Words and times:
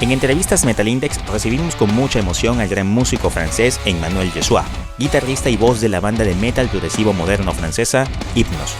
En 0.00 0.12
entrevistas 0.12 0.64
Metal 0.64 0.86
Index 0.86 1.18
recibimos 1.26 1.74
con 1.74 1.92
mucha 1.92 2.20
emoción 2.20 2.60
al 2.60 2.68
gran 2.68 2.86
músico 2.86 3.30
francés 3.30 3.80
Emmanuel 3.84 4.30
Jesua, 4.30 4.64
guitarrista 4.96 5.50
y 5.50 5.56
voz 5.56 5.80
de 5.80 5.88
la 5.88 5.98
banda 5.98 6.24
de 6.24 6.36
metal 6.36 6.68
progresivo 6.68 7.12
moderno 7.12 7.52
francesa 7.52 8.04
Hypnos. 8.36 8.74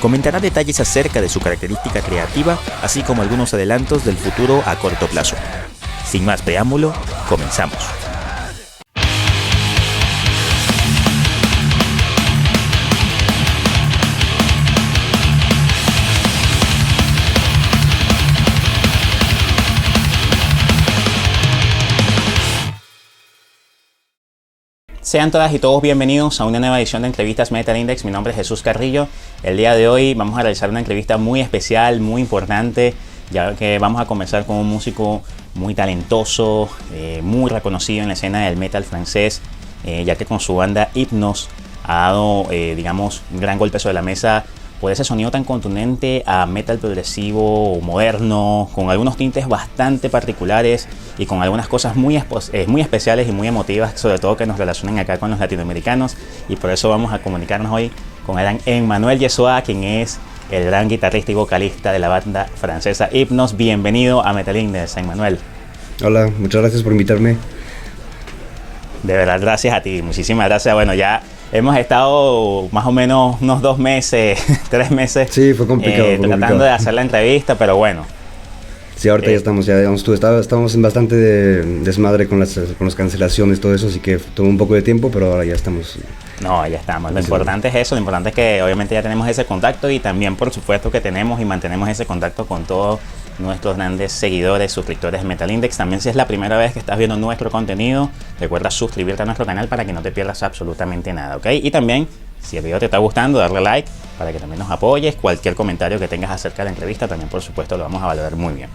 Comentará 0.00 0.40
detalles 0.40 0.80
acerca 0.80 1.20
de 1.20 1.28
su 1.28 1.38
característica 1.38 2.00
creativa, 2.00 2.58
así 2.82 3.02
como 3.02 3.22
algunos 3.22 3.54
adelantos 3.54 4.04
del 4.04 4.16
futuro 4.16 4.62
a 4.66 4.74
corto 4.76 5.06
plazo. 5.06 5.36
Sin 6.04 6.24
más 6.24 6.42
preámbulo, 6.42 6.92
comenzamos. 7.28 7.78
Sean 25.06 25.30
todas 25.30 25.54
y 25.54 25.60
todos 25.60 25.80
bienvenidos 25.80 26.40
a 26.40 26.46
una 26.46 26.58
nueva 26.58 26.80
edición 26.80 27.02
de 27.02 27.06
entrevistas 27.06 27.52
Metal 27.52 27.76
Index. 27.76 28.04
Mi 28.04 28.10
nombre 28.10 28.32
es 28.32 28.38
Jesús 28.38 28.62
Carrillo. 28.62 29.06
El 29.44 29.56
día 29.56 29.76
de 29.76 29.86
hoy 29.86 30.14
vamos 30.14 30.36
a 30.36 30.42
realizar 30.42 30.68
una 30.68 30.80
entrevista 30.80 31.16
muy 31.16 31.40
especial, 31.40 32.00
muy 32.00 32.20
importante, 32.20 32.92
ya 33.30 33.54
que 33.54 33.78
vamos 33.78 34.00
a 34.00 34.06
comenzar 34.06 34.46
con 34.46 34.56
un 34.56 34.68
músico 34.68 35.22
muy 35.54 35.76
talentoso, 35.76 36.68
eh, 36.92 37.20
muy 37.22 37.48
reconocido 37.48 38.02
en 38.02 38.08
la 38.08 38.14
escena 38.14 38.46
del 38.46 38.56
metal 38.56 38.82
francés, 38.82 39.42
eh, 39.84 40.02
ya 40.04 40.16
que 40.16 40.26
con 40.26 40.40
su 40.40 40.56
banda 40.56 40.90
Hypnos 40.92 41.50
ha 41.84 42.08
dado, 42.08 42.48
eh, 42.50 42.74
digamos, 42.74 43.22
un 43.32 43.38
gran 43.38 43.60
golpe 43.60 43.78
sobre 43.78 43.94
la 43.94 44.02
mesa 44.02 44.44
por 44.80 44.92
ese 44.92 45.04
sonido 45.04 45.30
tan 45.30 45.44
contundente 45.44 46.22
a 46.26 46.46
metal 46.46 46.78
progresivo 46.78 47.80
moderno, 47.80 48.68
con 48.74 48.90
algunos 48.90 49.16
tintes 49.16 49.48
bastante 49.48 50.10
particulares 50.10 50.88
y 51.18 51.26
con 51.26 51.42
algunas 51.42 51.68
cosas 51.68 51.96
muy, 51.96 52.16
eh, 52.16 52.64
muy 52.66 52.80
especiales 52.80 53.28
y 53.28 53.32
muy 53.32 53.48
emotivas, 53.48 53.98
sobre 53.98 54.18
todo 54.18 54.36
que 54.36 54.46
nos 54.46 54.58
relacionan 54.58 54.98
acá 54.98 55.18
con 55.18 55.30
los 55.30 55.38
latinoamericanos. 55.38 56.16
Y 56.48 56.56
por 56.56 56.70
eso 56.70 56.88
vamos 56.88 57.12
a 57.12 57.20
comunicarnos 57.20 57.72
hoy 57.72 57.90
con 58.26 58.38
el 58.38 58.60
Emmanuel 58.66 59.18
Yesua, 59.18 59.62
quien 59.62 59.84
es 59.84 60.18
el 60.50 60.64
gran 60.66 60.88
guitarrista 60.88 61.32
y 61.32 61.34
vocalista 61.34 61.92
de 61.92 61.98
la 61.98 62.08
banda 62.08 62.46
francesa 62.54 63.08
Hypnos. 63.10 63.56
Bienvenido 63.56 64.24
a 64.24 64.32
Metal 64.32 64.56
Index, 64.56 64.96
Emmanuel. 64.96 65.38
Hola, 66.04 66.30
muchas 66.38 66.60
gracias 66.60 66.82
por 66.82 66.92
invitarme. 66.92 67.36
De 69.02 69.12
verdad, 69.12 69.40
gracias 69.40 69.74
a 69.74 69.80
ti, 69.80 70.02
muchísimas 70.02 70.46
gracias. 70.48 70.74
Bueno, 70.74 70.92
ya 70.92 71.22
hemos 71.52 71.76
estado 71.76 72.68
más 72.72 72.86
o 72.86 72.92
menos 72.92 73.36
unos 73.40 73.62
dos 73.62 73.78
meses, 73.78 74.42
tres 74.70 74.90
meses. 74.90 75.28
Sí, 75.30 75.54
fue 75.54 75.66
complicado. 75.66 76.08
Eh, 76.08 76.18
tratando 76.18 76.64
de 76.64 76.70
hacer 76.70 76.94
la 76.94 77.02
entrevista, 77.02 77.56
pero 77.56 77.76
bueno. 77.76 78.04
Sí, 78.96 79.10
ahorita 79.10 79.28
ya 79.28 79.34
eh, 79.34 79.36
estamos, 79.36 79.66
ya 79.66 79.76
digamos, 79.76 80.02
tú, 80.02 80.14
estamos 80.14 80.74
en 80.74 80.82
bastante 80.82 81.14
desmadre 81.14 82.26
con 82.26 82.40
las, 82.40 82.58
con 82.78 82.86
las 82.86 82.94
cancelaciones, 82.94 83.60
todo 83.60 83.74
eso, 83.74 83.88
así 83.88 84.00
que 84.00 84.16
tomó 84.16 84.48
un 84.48 84.56
poco 84.56 84.74
de 84.74 84.80
tiempo, 84.80 85.10
pero 85.10 85.32
ahora 85.32 85.44
ya 85.44 85.54
estamos. 85.54 85.98
No, 86.40 86.66
ya 86.66 86.78
estamos. 86.78 87.12
Lo 87.12 87.20
importante 87.20 87.68
es 87.68 87.74
eso, 87.74 87.94
lo 87.94 88.00
importante 88.00 88.30
es 88.30 88.34
que 88.34 88.62
obviamente 88.62 88.94
ya 88.94 89.02
tenemos 89.02 89.28
ese 89.28 89.44
contacto 89.44 89.90
y 89.90 90.00
también 90.00 90.34
por 90.36 90.50
supuesto 90.52 90.90
que 90.90 91.02
tenemos 91.02 91.40
y 91.40 91.44
mantenemos 91.44 91.88
ese 91.90 92.06
contacto 92.06 92.46
con 92.46 92.64
todos 92.64 92.98
nuestros 93.38 93.76
grandes 93.76 94.12
seguidores, 94.12 94.72
suscriptores 94.72 95.22
de 95.22 95.28
Metal 95.28 95.50
Index. 95.50 95.76
También 95.76 96.00
si 96.00 96.08
es 96.08 96.16
la 96.16 96.26
primera 96.26 96.56
vez 96.56 96.72
que 96.72 96.78
estás 96.78 96.96
viendo 96.96 97.16
nuestro 97.16 97.50
contenido, 97.50 98.10
recuerda 98.40 98.70
suscribirte 98.70 99.22
a 99.22 99.26
nuestro 99.26 99.44
canal 99.44 99.68
para 99.68 99.84
que 99.84 99.92
no 99.92 100.02
te 100.02 100.10
pierdas 100.10 100.42
absolutamente 100.42 101.12
nada, 101.12 101.36
¿ok? 101.36 101.46
Y 101.52 101.70
también, 101.70 102.08
si 102.46 102.56
el 102.56 102.64
video 102.64 102.78
te 102.78 102.86
está 102.86 102.98
gustando, 102.98 103.38
darle 103.38 103.60
like 103.60 103.88
para 104.18 104.32
que 104.32 104.38
también 104.38 104.58
nos 104.58 104.70
apoyes. 104.70 105.16
Cualquier 105.16 105.54
comentario 105.54 105.98
que 105.98 106.08
tengas 106.08 106.30
acerca 106.30 106.58
de 106.58 106.64
la 106.64 106.70
entrevista, 106.70 107.08
también 107.08 107.28
por 107.28 107.42
supuesto 107.42 107.76
lo 107.76 107.84
vamos 107.84 108.02
a 108.02 108.06
valorar 108.06 108.36
muy 108.36 108.54
bien. 108.54 108.70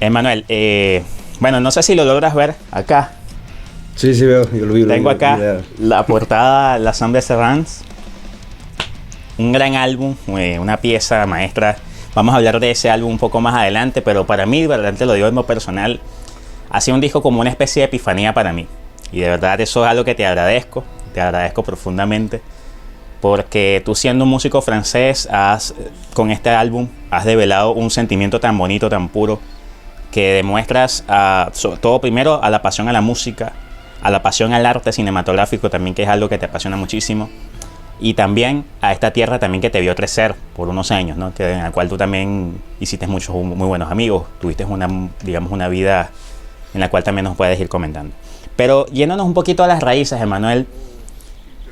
Emanuel, 0.00 0.44
eh, 0.48 1.02
bueno, 1.40 1.60
no 1.60 1.70
sé 1.70 1.82
si 1.82 1.94
lo 1.94 2.04
logras 2.04 2.34
ver 2.34 2.54
acá. 2.70 3.12
Sí, 3.96 4.14
sí 4.14 4.24
veo, 4.24 4.48
yo 4.52 4.64
lo 4.64 4.74
vi. 4.74 4.84
Tengo 4.84 5.10
acá 5.10 5.60
la 5.78 6.06
portada 6.06 6.78
La 6.78 6.92
Samba 6.92 7.20
Serrans. 7.20 7.82
Un 9.36 9.52
gran 9.52 9.74
álbum, 9.74 10.16
eh, 10.36 10.58
una 10.58 10.78
pieza 10.78 11.24
maestra 11.26 11.76
Vamos 12.18 12.34
a 12.34 12.38
hablar 12.38 12.58
de 12.58 12.72
ese 12.72 12.90
álbum 12.90 13.12
un 13.12 13.18
poco 13.18 13.40
más 13.40 13.54
adelante, 13.54 14.02
pero 14.02 14.26
para 14.26 14.44
mí, 14.44 14.62
de 14.62 14.66
verdad 14.66 14.92
te 14.92 15.06
lo 15.06 15.12
digo 15.12 15.28
en 15.28 15.36
lo 15.36 15.46
personal, 15.46 16.00
ha 16.68 16.80
sido 16.80 16.96
un 16.96 17.00
disco 17.00 17.22
como 17.22 17.40
una 17.40 17.50
especie 17.50 17.82
de 17.82 17.84
epifanía 17.86 18.34
para 18.34 18.52
mí. 18.52 18.66
Y 19.12 19.20
de 19.20 19.28
verdad 19.28 19.60
eso 19.60 19.84
es 19.84 19.90
algo 19.90 20.04
que 20.04 20.16
te 20.16 20.26
agradezco, 20.26 20.82
te 21.18 21.22
agradezco 21.22 21.62
profundamente, 21.62 22.40
porque 23.20 23.82
tú 23.84 23.94
siendo 23.94 24.24
un 24.24 24.30
músico 24.30 24.62
francés, 24.62 25.28
has, 25.30 25.74
con 26.14 26.30
este 26.30 26.50
álbum, 26.50 26.88
has 27.10 27.24
develado 27.24 27.72
un 27.72 27.90
sentimiento 27.90 28.38
tan 28.38 28.56
bonito, 28.56 28.88
tan 28.88 29.08
puro, 29.08 29.40
que 30.12 30.34
demuestras 30.34 31.04
a, 31.08 31.50
todo 31.80 32.00
primero 32.00 32.42
a 32.42 32.50
la 32.50 32.62
pasión 32.62 32.88
a 32.88 32.92
la 32.92 33.00
música, 33.00 33.52
a 34.00 34.10
la 34.10 34.22
pasión 34.22 34.52
al 34.52 34.64
arte 34.64 34.92
cinematográfico 34.92 35.68
también, 35.68 35.94
que 35.94 36.04
es 36.04 36.08
algo 36.08 36.28
que 36.28 36.38
te 36.38 36.46
apasiona 36.46 36.76
muchísimo, 36.76 37.28
y 38.00 38.14
también 38.14 38.64
a 38.80 38.92
esta 38.92 39.10
tierra 39.12 39.40
también 39.40 39.60
que 39.60 39.70
te 39.70 39.80
vio 39.80 39.96
crecer 39.96 40.36
por 40.54 40.68
unos 40.68 40.92
años, 40.92 41.16
¿no? 41.16 41.34
que, 41.34 41.52
en 41.52 41.64
la 41.64 41.72
cual 41.72 41.88
tú 41.88 41.96
también 41.96 42.62
hiciste 42.78 43.08
muchos 43.08 43.34
muy 43.34 43.66
buenos 43.66 43.90
amigos, 43.90 44.26
tuviste 44.40 44.64
una, 44.64 44.88
digamos, 45.24 45.50
una 45.50 45.66
vida 45.66 46.10
en 46.74 46.80
la 46.80 46.88
cual 46.90 47.02
también 47.02 47.24
nos 47.24 47.36
puedes 47.36 47.58
ir 47.58 47.68
comentando. 47.68 48.14
Pero 48.58 48.86
yéndonos 48.86 49.24
un 49.24 49.34
poquito 49.34 49.62
a 49.62 49.68
las 49.68 49.80
raíces, 49.80 50.20
Emanuel, 50.20 50.66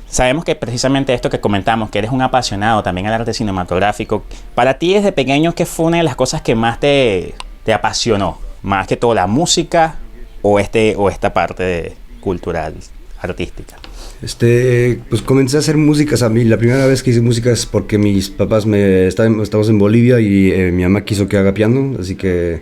sabemos 0.09 0.45
que 0.45 0.55
precisamente 0.55 1.13
esto 1.13 1.29
que 1.29 1.39
comentamos, 1.39 1.89
que 1.89 1.99
eres 1.99 2.11
un 2.11 2.21
apasionado 2.21 2.83
también 2.83 3.07
al 3.07 3.13
arte 3.13 3.33
cinematográfico, 3.33 4.23
para 4.55 4.75
ti 4.75 4.93
desde 4.93 5.11
pequeño, 5.11 5.53
¿qué 5.53 5.65
fue 5.65 5.87
una 5.87 5.97
de 5.97 6.03
las 6.03 6.15
cosas 6.15 6.41
que 6.41 6.55
más 6.55 6.79
te, 6.79 7.35
te 7.63 7.73
apasionó? 7.73 8.39
Más 8.63 8.87
que 8.87 8.97
todo 8.97 9.13
la 9.13 9.27
música 9.27 9.95
o, 10.41 10.59
este, 10.59 10.95
o 10.97 11.09
esta 11.09 11.33
parte 11.33 11.93
cultural, 12.21 12.73
artística. 13.19 13.75
Este, 14.21 14.99
pues 15.09 15.21
comencé 15.21 15.57
a 15.57 15.59
hacer 15.59 15.77
músicas 15.77 16.23
a 16.23 16.29
mí. 16.29 16.43
La 16.43 16.57
primera 16.57 16.85
vez 16.87 17.03
que 17.03 17.11
hice 17.11 17.21
música 17.21 17.51
es 17.51 17.65
porque 17.65 17.97
mis 17.97 18.29
papás 18.29 18.65
me 18.65 19.07
estaban, 19.07 19.39
estamos 19.41 19.69
en 19.69 19.77
Bolivia 19.77 20.19
y 20.19 20.51
eh, 20.51 20.71
mi 20.71 20.83
mamá 20.83 21.05
quiso 21.05 21.27
que 21.27 21.37
haga 21.37 21.53
piano, 21.53 21.95
así 21.99 22.15
que 22.15 22.61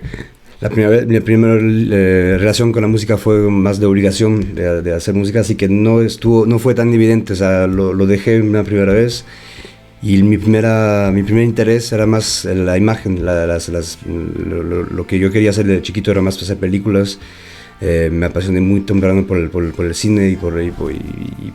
la 0.61 0.69
primera 0.69 0.89
vez, 0.89 1.07
mi 1.07 1.19
primera 1.19 1.55
eh, 1.55 2.37
relación 2.37 2.71
con 2.71 2.81
la 2.81 2.87
música 2.87 3.17
fue 3.17 3.49
más 3.49 3.79
de 3.79 3.85
obligación 3.85 4.55
de, 4.55 4.93
hacer 4.93 5.13
música, 5.13 5.41
así 5.41 5.55
que 5.55 5.67
no 5.67 6.01
estuvo, 6.01 6.45
no 6.45 6.59
fue 6.59 6.73
tan 6.73 6.93
evidente, 6.93 7.33
o 7.33 7.35
sea, 7.35 7.67
lo, 7.67 7.93
lo 7.93 8.05
dejé 8.05 8.41
una 8.41 8.63
primera 8.63 8.93
vez 8.93 9.25
y 10.01 10.21
mi 10.21 10.37
primera, 10.37 11.09
mi 11.11 11.23
primer 11.23 11.43
interés 11.43 11.91
era 11.91 12.05
más 12.05 12.45
la 12.45 12.77
imagen, 12.77 13.25
las, 13.25 13.69
las, 13.69 13.97
lo, 14.05 14.61
lo, 14.83 15.07
que 15.07 15.17
yo 15.17 15.31
quería 15.31 15.49
hacer 15.49 15.65
de 15.65 15.81
chiquito 15.81 16.11
era 16.11 16.21
más 16.21 16.41
hacer 16.41 16.57
películas. 16.57 17.19
Eh, 17.81 18.09
me 18.11 18.27
apasioné 18.27 18.61
muy 18.61 18.81
temprano 18.81 19.25
por 19.25 19.37
el, 19.37 19.49
por, 19.49 19.85
el 19.85 19.95
cine 19.95 20.29
y 20.29 20.35
por, 20.35 20.61
y 20.61 20.71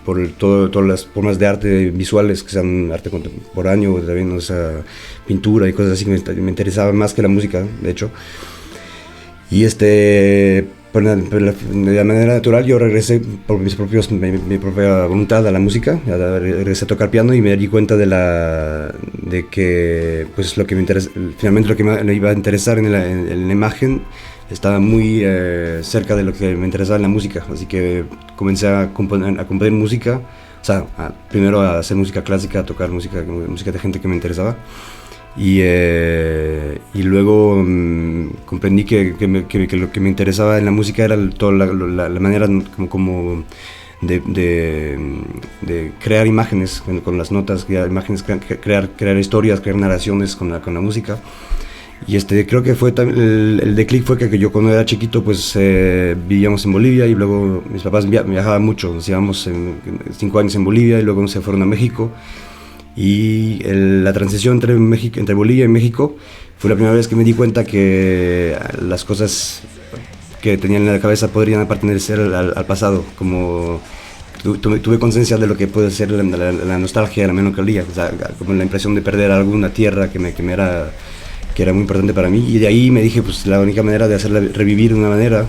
por, 0.05 0.29
todo, 0.33 0.69
todas 0.69 0.89
las 0.89 1.07
formas 1.07 1.39
de 1.39 1.47
arte 1.47 1.91
visuales, 1.91 2.43
que 2.43 2.51
sean 2.51 2.91
arte 2.93 3.09
contemporáneo, 3.09 4.01
también 4.01 4.37
esa 4.37 4.83
pintura 5.27 5.69
y 5.69 5.73
cosas 5.73 5.93
así 5.93 6.05
que 6.05 6.11
me, 6.11 6.51
interesaba 6.51 6.93
más 6.93 7.15
que 7.15 7.23
la 7.23 7.29
música, 7.29 7.65
de 7.81 7.91
hecho. 7.91 8.11
Y 9.51 9.65
este, 9.65 10.69
de 10.93 12.05
manera 12.05 12.35
natural 12.35 12.65
yo 12.65 12.79
regresé 12.79 13.21
por 13.47 13.59
mis 13.59 13.75
propios, 13.75 14.11
mi, 14.11 14.59
propia 14.59 15.07
voluntad 15.07 15.47
a 15.47 15.51
la 15.51 15.59
música, 15.59 16.01
regresé 16.07 16.85
a 16.85 16.89
tocar 16.89 17.11
piano 17.11 17.35
y 17.35 17.41
me 17.41 17.57
di 17.57 17.69
cuenta 17.69 17.97
de, 17.97 18.07
la, 18.07 18.95
de 19.23 19.47
que 19.49 20.27
pues 20.35 20.57
lo 20.57 20.67
que 20.67 20.75
me 20.75 20.81
interesa, 20.83 21.11
finalmente 21.39 21.69
lo 21.69 21.77
que 21.77 21.85
me, 21.85 22.15
iba 22.15 22.31
a 22.31 22.33
interesar 22.33 22.79
en 22.79 22.93
la, 22.93 23.07
en 23.07 23.47
la 23.49 23.53
imagen 23.53 24.03
estaba 24.51 24.81
muy 24.81 25.21
eh, 25.23 25.81
cerca 25.83 26.17
de 26.17 26.25
lo 26.25 26.33
que 26.33 26.55
me 26.57 26.67
interesaba 26.67 26.97
en 26.97 27.03
la 27.03 27.09
música, 27.09 27.45
así 27.53 27.67
que 27.67 28.05
comencé 28.37 28.69
a 28.69 28.93
componer, 28.93 29.39
a 29.39 29.47
componer 29.47 29.73
música, 29.73 30.21
o 30.61 30.65
sea, 30.65 30.85
primero 31.29 31.61
a 31.61 31.79
hacer 31.79 31.97
música 31.97 32.23
clásica, 32.23 32.61
a 32.61 32.67
tocar 32.67 32.91
música, 32.91 33.23
música 33.23 33.71
de 33.71 33.79
gente 33.79 34.01
que 34.01 34.09
me 34.09 34.15
interesaba, 34.15 34.57
y, 35.37 35.59
eh, 35.63 36.81
y 36.93 37.03
luego 37.03 37.63
mm, 37.65 38.31
comprendí 38.47 38.85
que, 38.85 39.15
que, 39.17 39.67
que, 39.67 39.77
lo 39.77 39.93
que 39.93 40.01
me 40.01 40.09
interesaba 40.09 40.59
en 40.59 40.65
la 40.65 40.71
música 40.71 41.05
era 41.05 41.17
toda 41.31 41.53
la, 41.53 42.09
la, 42.09 42.21
manera 42.21 42.49
como, 42.75 42.89
como 42.89 43.45
de, 44.01 44.21
de, 45.63 45.93
crear 46.03 46.27
imágenes 46.27 46.83
con, 47.05 47.17
las 47.17 47.31
notas, 47.31 47.65
crear 47.65 47.89
imágenes, 47.89 48.23
crear, 48.23 48.91
crear 48.91 49.17
historias, 49.19 49.61
crear 49.61 49.77
narraciones 49.77 50.35
con 50.35 50.51
la, 50.51 50.61
con 50.61 50.75
la 50.75 50.81
música. 50.81 51.19
Y 52.07 52.17
este, 52.17 52.47
creo 52.47 52.63
que 52.63 52.75
fue 52.75 52.95
el, 52.97 53.61
el 53.63 53.77
declic 53.77 54.05
fue 54.05 54.17
que, 54.17 54.39
yo 54.39 54.51
cuando 54.51 54.73
era 54.73 54.87
chiquito 54.87 55.23
pues 55.23 55.55
eh, 55.55 56.17
vivíamos 56.27 56.65
en 56.65 56.73
Bolivia 56.73 57.07
y 57.07 57.15
luego 57.15 57.63
mis 57.71 57.83
papás 57.83 58.09
viajaban 58.09 58.65
mucho, 58.65 58.95
nos 58.95 59.07
llevamos 59.07 59.49
cinco 60.17 60.39
años 60.39 60.55
en 60.55 60.65
Bolivia 60.65 60.99
y 60.99 61.03
luego 61.03 61.29
se 61.29 61.41
fueron 61.41 61.63
a 61.63 61.67
México. 61.67 62.11
Y 62.97 63.61
la 63.65 64.13
transición 64.13 64.55
entre, 64.55 64.75
México, 64.75 65.19
entre 65.21 65.35
Bolivia 65.35 65.65
y 65.65 65.69
México 65.69 66.17
fue 66.59 66.71
la 66.71 66.77
primera 66.77 66.95
vez 66.95 67.09
que 67.09 67.17
me 67.17 67.25
di 67.25 67.33
cuenta 67.33 67.65
que 67.65 68.57
las 68.83 69.05
cosas 69.05 69.63
que 70.43 70.59
tenían 70.59 70.83
en 70.83 70.93
la 70.93 71.01
cabeza 71.01 71.29
podrían 71.29 71.67
pertenecer 71.69 72.19
al, 72.19 72.53
al 72.57 72.67
pasado, 72.67 73.05
como 73.17 73.81
tuve, 74.43 74.99
conciencia 74.99 75.37
de 75.37 75.47
lo 75.47 75.57
que 75.57 75.67
puede 75.67 75.91
ser 75.91 76.11
la, 76.11 76.23
la, 76.23 76.53
la 76.53 76.79
nostalgia, 76.79 77.27
la 77.27 77.33
melancolía, 77.33 77.85
o 77.89 77.95
sea, 77.95 78.11
como 78.39 78.55
la 78.55 78.65
impresión 78.65 78.95
de 78.95 79.03
perder 79.03 79.31
alguna 79.31 79.71
tierra 79.71 80.11
que 80.11 80.19
me, 80.19 80.33
que 80.33 80.43
me 80.43 80.53
era 80.53 80.91
que 81.55 81.63
era 81.63 81.73
muy 81.73 81.83
importante 81.83 82.15
para 82.15 82.29
mí. 82.29 82.45
Y 82.49 82.59
de 82.59 82.67
ahí 82.67 82.91
me 82.91 83.03
dije, 83.03 83.23
pues 83.23 83.47
la 83.47 83.61
única 83.61 83.83
manera 83.83 84.09
de 84.09 84.15
hacerla 84.15 84.41
revivir 84.41 84.93
de 84.93 84.99
una 84.99 85.09
manera 85.09 85.47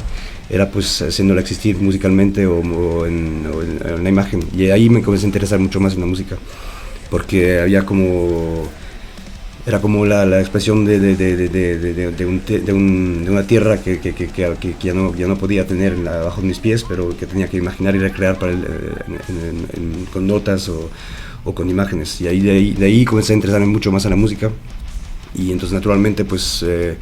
era 0.50 0.70
pues 0.70 1.02
haciéndola 1.02 1.42
existir 1.42 1.78
musicalmente 1.78 2.46
o, 2.46 3.06
en, 3.06 3.44
la 4.04 4.10
imagen. 4.10 4.44
Y 4.56 4.70
ahí 4.70 4.90
me 4.90 5.02
comencé 5.02 5.26
a 5.26 5.28
interesar 5.28 5.60
mucho 5.60 5.80
más 5.80 5.94
en 5.94 6.02
la 6.02 6.06
música, 6.06 6.38
porque 7.12 7.60
había 7.60 7.86
como... 7.86 8.68
Era 9.64 9.80
como 9.80 10.08
la, 10.08 10.26
la 10.26 10.40
expresión 10.40 10.86
de, 10.86 11.00
de, 11.00 11.16
de, 11.16 11.48
de 12.12 12.26
un, 12.26 12.42
un, 12.70 13.28
una 13.30 13.46
tierra 13.46 13.80
que, 13.80 14.00
que, 14.00 14.16
que, 14.16 14.26
que, 14.28 14.76
ya, 14.82 14.94
no, 14.96 15.14
ya 15.14 15.28
no 15.28 15.38
podía 15.38 15.68
tener 15.68 15.96
bajo 15.98 16.42
mis 16.42 16.58
pies, 16.58 16.84
pero 16.90 17.16
que 17.16 17.28
tenía 17.28 17.48
que 17.48 17.58
imaginar 17.58 17.96
y 17.96 18.00
recrear 18.00 18.40
el, 18.42 20.08
con 20.12 20.26
notas 20.26 20.68
o, 20.68 20.90
o, 21.44 21.54
con 21.54 21.70
imágenes. 21.70 22.20
Y 22.22 22.28
ahí 22.28 22.40
de, 22.40 22.52
ahí 22.52 22.74
de 22.74 22.86
ahí 22.88 23.06
comencé 23.06 23.34
a 23.34 23.36
interesarme 23.36 23.68
mucho 23.68 23.92
más 23.92 24.04
en 24.06 24.10
la 24.10 24.18
música. 24.18 24.50
Y 25.36 25.52
entonces 25.52 25.74
naturalmente 25.74 26.26
pues... 26.26 26.66
Eh, 26.68 26.98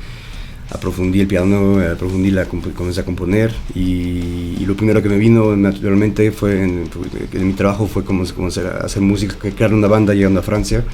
aprofundí 0.71 1.19
el 1.19 1.27
piano, 1.27 1.79
aprofundí 1.79 2.31
la, 2.31 2.45
comencé 2.45 3.01
a 3.01 3.05
componer 3.05 3.53
y, 3.73 4.65
lo 4.65 4.75
primero 4.75 5.01
que 5.01 5.09
me 5.09 5.17
vino 5.17 5.55
naturalmente 5.55 6.31
fue 6.31 6.61
en, 6.61 6.87
mi 7.33 7.53
trabajo 7.53 7.87
fue 7.87 8.05
como, 8.05 8.23
hacer, 8.23 8.67
hacer, 8.67 9.01
música, 9.01 9.35
crear 9.49 9.73
una 9.73 9.87
banda 9.87 10.13
llegando 10.13 10.41
a 10.41 10.43
Francia 10.43 10.85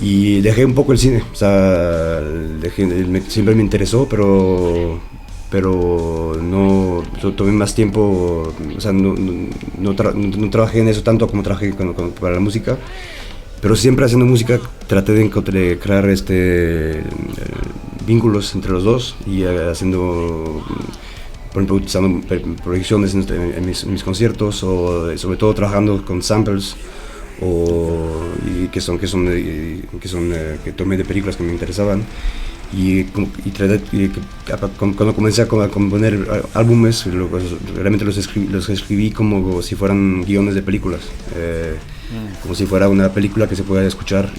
y 0.00 0.40
dejé 0.40 0.64
un 0.64 0.74
poco 0.74 0.92
el 0.92 0.98
cine, 0.98 1.24
o 1.32 1.34
sea, 1.34 2.22
siempre 3.26 3.56
me 3.56 3.62
interesó, 3.62 4.06
pero 4.08 5.00
pero 5.50 6.38
no 6.40 7.02
tomé 7.36 7.50
más 7.50 7.74
tiempo, 7.74 8.54
o 8.76 8.80
sea, 8.80 8.92
no, 8.92 9.16
no, 9.16 10.50
trabajé 10.50 10.78
en 10.78 10.86
eso 10.86 11.02
tanto 11.02 11.26
como 11.26 11.42
trabajé 11.42 11.74
para 12.20 12.34
la 12.34 12.40
música 12.40 12.78
pero 13.60 13.76
siempre 13.76 14.04
haciendo 14.04 14.26
música 14.26 14.58
traté 14.86 15.12
de, 15.12 15.78
crear 15.78 16.08
este 16.08 17.02
vínculos 18.10 18.54
entre 18.56 18.72
los 18.72 18.82
dos 18.82 19.14
y 19.24 19.42
eh, 19.42 19.70
haciendo, 19.70 20.64
por 21.52 21.58
ejemplo, 21.62 21.76
utilizando 21.76 22.08
proyecciones 22.64 23.14
en, 23.14 23.64
mis, 23.66 24.02
conciertos 24.02 24.64
o 24.64 25.16
sobre 25.16 25.36
todo 25.36 25.54
trabajando 25.54 26.04
con 26.04 26.20
samples 26.20 26.74
o 27.40 28.26
y 28.48 28.68
que 28.68 28.80
son 28.80 28.98
que 28.98 29.06
son 29.06 29.22
que 30.02 30.08
son 30.08 30.32
eh, 30.34 30.58
que 30.64 30.72
tomé 30.72 30.96
de 30.96 31.04
películas 31.04 31.36
que 31.36 31.44
me 31.44 31.52
interesaban 31.52 32.02
y, 32.72 33.00
y, 33.00 34.10
cuando 34.78 35.14
comencé 35.14 35.42
a 35.42 35.48
componer 35.48 36.14
álbumes 36.54 37.06
realmente 37.74 38.04
los 38.04 38.16
escribí, 38.18 38.46
los 38.48 38.68
escribí 38.68 39.10
como 39.10 39.62
si 39.62 39.74
fueran 39.74 40.22
guiones 40.22 40.54
de 40.54 40.62
películas 40.62 41.02
eh, 41.34 41.76
mm. 42.12 42.42
como 42.42 42.54
si 42.54 42.66
fuera 42.66 42.88
una 42.88 43.08
película 43.08 43.48
que 43.48 43.56
se 43.56 43.62
pueda 43.62 43.82
escuchar 43.86 44.30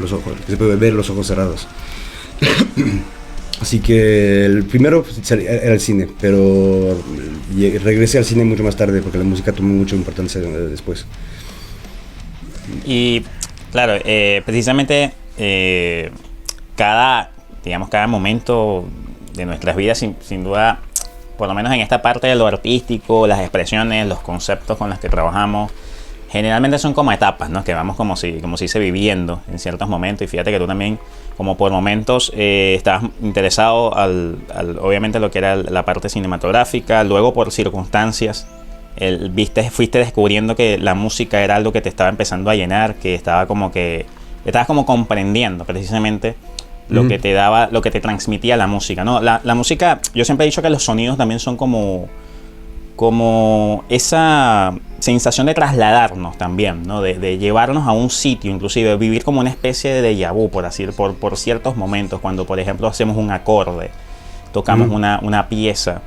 los 0.00 0.10
ojos 0.12 0.32
que 0.46 0.52
se 0.52 0.56
puede 0.56 0.76
ver 0.76 0.94
los 0.94 1.10
ojos 1.10 1.26
cerrados 1.26 1.68
Así 3.60 3.80
que 3.80 4.46
el 4.46 4.64
primero 4.64 5.04
era 5.30 5.72
el 5.72 5.80
cine, 5.80 6.08
pero 6.20 6.96
regresé 7.82 8.18
al 8.18 8.24
cine 8.24 8.44
mucho 8.44 8.62
más 8.62 8.76
tarde 8.76 9.02
porque 9.02 9.18
la 9.18 9.24
música 9.24 9.52
tomó 9.52 9.74
mucha 9.74 9.96
importancia 9.96 10.40
después. 10.40 11.06
Y 12.84 13.24
claro, 13.72 13.94
eh, 14.04 14.42
precisamente 14.44 15.12
eh, 15.38 16.10
cada, 16.76 17.30
digamos, 17.64 17.88
cada 17.88 18.06
momento 18.06 18.86
de 19.34 19.46
nuestras 19.46 19.74
vidas, 19.74 19.98
sin, 19.98 20.16
sin, 20.20 20.44
duda, 20.44 20.80
por 21.36 21.48
lo 21.48 21.54
menos 21.54 21.72
en 21.72 21.80
esta 21.80 22.00
parte 22.02 22.26
de 22.28 22.36
lo 22.36 22.46
artístico, 22.46 23.26
las 23.26 23.40
expresiones, 23.40 24.06
los 24.06 24.20
conceptos 24.20 24.78
con 24.78 24.88
los 24.90 24.98
que 24.98 25.08
trabajamos, 25.08 25.72
generalmente 26.28 26.78
son 26.78 26.92
como 26.94 27.12
etapas, 27.12 27.50
¿no? 27.50 27.64
Que 27.64 27.74
vamos 27.74 27.96
como 27.96 28.16
si, 28.16 28.40
como 28.40 28.56
si 28.56 28.68
se 28.68 28.78
viviendo 28.78 29.42
en 29.50 29.58
ciertos 29.58 29.88
momentos. 29.88 30.22
Y 30.22 30.26
fíjate 30.28 30.50
que 30.50 30.58
tú 30.58 30.66
también, 30.66 30.98
como 31.38 31.56
por 31.56 31.70
momentos, 31.70 32.32
eh, 32.34 32.74
estabas 32.76 33.04
interesado 33.22 33.96
al, 33.96 34.38
obviamente, 34.82 35.20
lo 35.20 35.30
que 35.30 35.38
era 35.38 35.54
la 35.54 35.84
parte 35.84 36.08
cinematográfica, 36.08 37.04
luego 37.04 37.32
por 37.32 37.52
circunstancias, 37.52 38.48
el, 38.96 39.30
viste, 39.30 39.70
fuiste 39.70 40.00
descubriendo 40.00 40.56
que 40.56 40.78
la 40.78 40.96
música 40.96 41.40
era 41.44 41.54
algo 41.54 41.70
que 41.70 41.80
te 41.80 41.88
estaba 41.88 42.10
empezando 42.10 42.50
a 42.50 42.56
llenar, 42.56 42.96
que 42.96 43.14
estaba 43.14 43.46
como 43.46 43.70
que, 43.70 44.04
estabas 44.44 44.66
como 44.66 44.84
comprendiendo 44.84 45.64
precisamente 45.64 46.34
lo 46.88 47.06
que 47.06 47.20
te 47.20 47.32
daba, 47.32 47.68
lo 47.70 47.82
que 47.82 47.92
te 47.92 48.00
transmitía 48.00 48.56
la 48.56 48.66
música, 48.66 49.04
¿no? 49.04 49.20
La, 49.20 49.40
la 49.44 49.54
música, 49.54 50.00
yo 50.14 50.24
siempre 50.24 50.44
he 50.44 50.48
dicho 50.48 50.62
que 50.62 50.70
los 50.70 50.82
sonidos 50.82 51.18
también 51.18 51.38
son 51.38 51.56
como 51.56 52.08
como 52.96 53.84
esa 53.88 54.74
sensación 54.98 55.46
de 55.46 55.54
trasladarnos 55.54 56.36
también, 56.38 56.82
¿no? 56.82 57.00
de, 57.00 57.38
llevarnos 57.38 57.86
a 57.86 57.92
un 57.92 58.10
sitio, 58.10 58.50
inclusive 58.50 58.96
vivir 58.96 59.24
como 59.24 59.40
una 59.40 59.50
especie 59.50 59.92
de 59.92 60.14
déjà 60.14 60.32
vu, 60.32 60.50
por 60.50 60.64
así 60.64 60.86
por, 60.86 61.14
por 61.14 61.36
ciertos 61.36 61.76
momentos, 61.76 62.20
cuando 62.20 62.44
por 62.44 62.58
ejemplo 62.58 62.88
hacemos 62.88 63.16
un 63.16 63.30
acorde, 63.30 63.90
tocamos 64.52 64.88
una, 64.88 65.20
una, 65.22 65.48
pieza. 65.48 66.02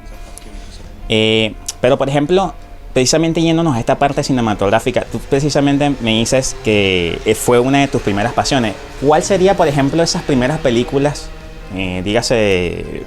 Eh, 1.08 1.54
pero 1.80 1.98
por 1.98 2.10
ejemplo, 2.10 2.54
precisamente 2.94 3.42
yéndonos 3.42 3.76
a 3.76 3.80
esta 3.80 3.98
parte 3.98 4.24
cinematográfica, 4.24 5.06
tú 5.10 5.20
precisamente 5.20 5.92
me 6.02 6.12
dices 6.20 6.56
que 6.64 7.20
eh, 7.26 7.36
fue 7.36 7.60
una 7.60 7.80
de 7.80 7.88
tus 7.88 8.02
primeras 8.02 8.34
pasiones. 8.34 8.74
¿Cuál 9.06 9.24
sería, 9.24 9.56
por 9.56 9.68
ejemplo, 9.68 10.04
esas 10.04 10.24
primeras 10.24 10.60
películas, 10.60 11.30
eh, 11.76 12.02
dígase 12.04 13.04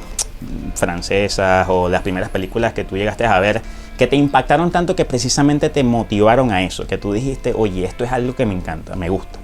francesas 0.75 1.67
o 1.69 1.89
las 1.89 2.03
primeras 2.03 2.31
películas 2.31 2.73
que 2.73 2.85
tú 2.85 2.97
llegaste 2.97 3.25
a 3.25 3.39
ver 3.39 3.63
que 3.99 4.06
te 4.06 4.17
impactaron 4.17 4.70
tanto 4.70 4.96
que 4.96 5.05
precisamente 5.05 5.70
te 5.70 5.85
motivaron 5.85 6.50
a 6.50 6.62
eso, 6.64 6.87
que 6.87 6.99
tú 6.99 7.12
dijiste, 7.12 7.52
oye, 7.55 7.85
esto 7.85 8.05
es 8.05 8.12
algo 8.12 8.35
que 8.35 8.46
me 8.46 8.55
encanta, 8.55 8.96
me 8.96 9.08
gusta? 9.08 9.38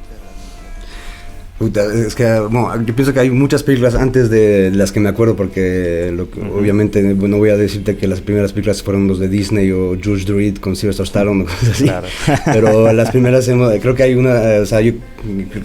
Es 1.60 2.14
que 2.14 2.24
yo 2.24 2.94
pienso 2.94 3.12
que 3.12 3.20
hay 3.20 3.28
muchas 3.28 3.62
películas 3.62 3.94
antes 3.94 4.30
de 4.30 4.70
las 4.70 4.92
que 4.92 5.00
me 5.00 5.10
acuerdo, 5.10 5.36
porque 5.36 6.10
obviamente 6.58 7.02
no 7.02 7.36
voy 7.36 7.50
a 7.50 7.56
decirte 7.58 7.98
que 7.98 8.08
las 8.08 8.22
primeras 8.22 8.54
películas 8.54 8.82
fueron 8.82 9.06
los 9.06 9.18
de 9.18 9.28
Disney 9.28 9.70
o 9.70 9.94
George 10.00 10.24
Dredd 10.24 10.56
con 10.56 10.74
Sylvester 10.74 11.04
Stallone 11.04 11.42
o 11.42 11.44
cosas 11.44 11.68
así. 11.68 11.90
Pero 12.46 12.90
las 12.94 13.10
primeras, 13.10 13.46
creo 13.82 13.94
que 13.94 14.02
hay 14.02 14.14
una, 14.14 14.40
o 14.62 14.64
sea, 14.64 14.80
yo 14.80 14.94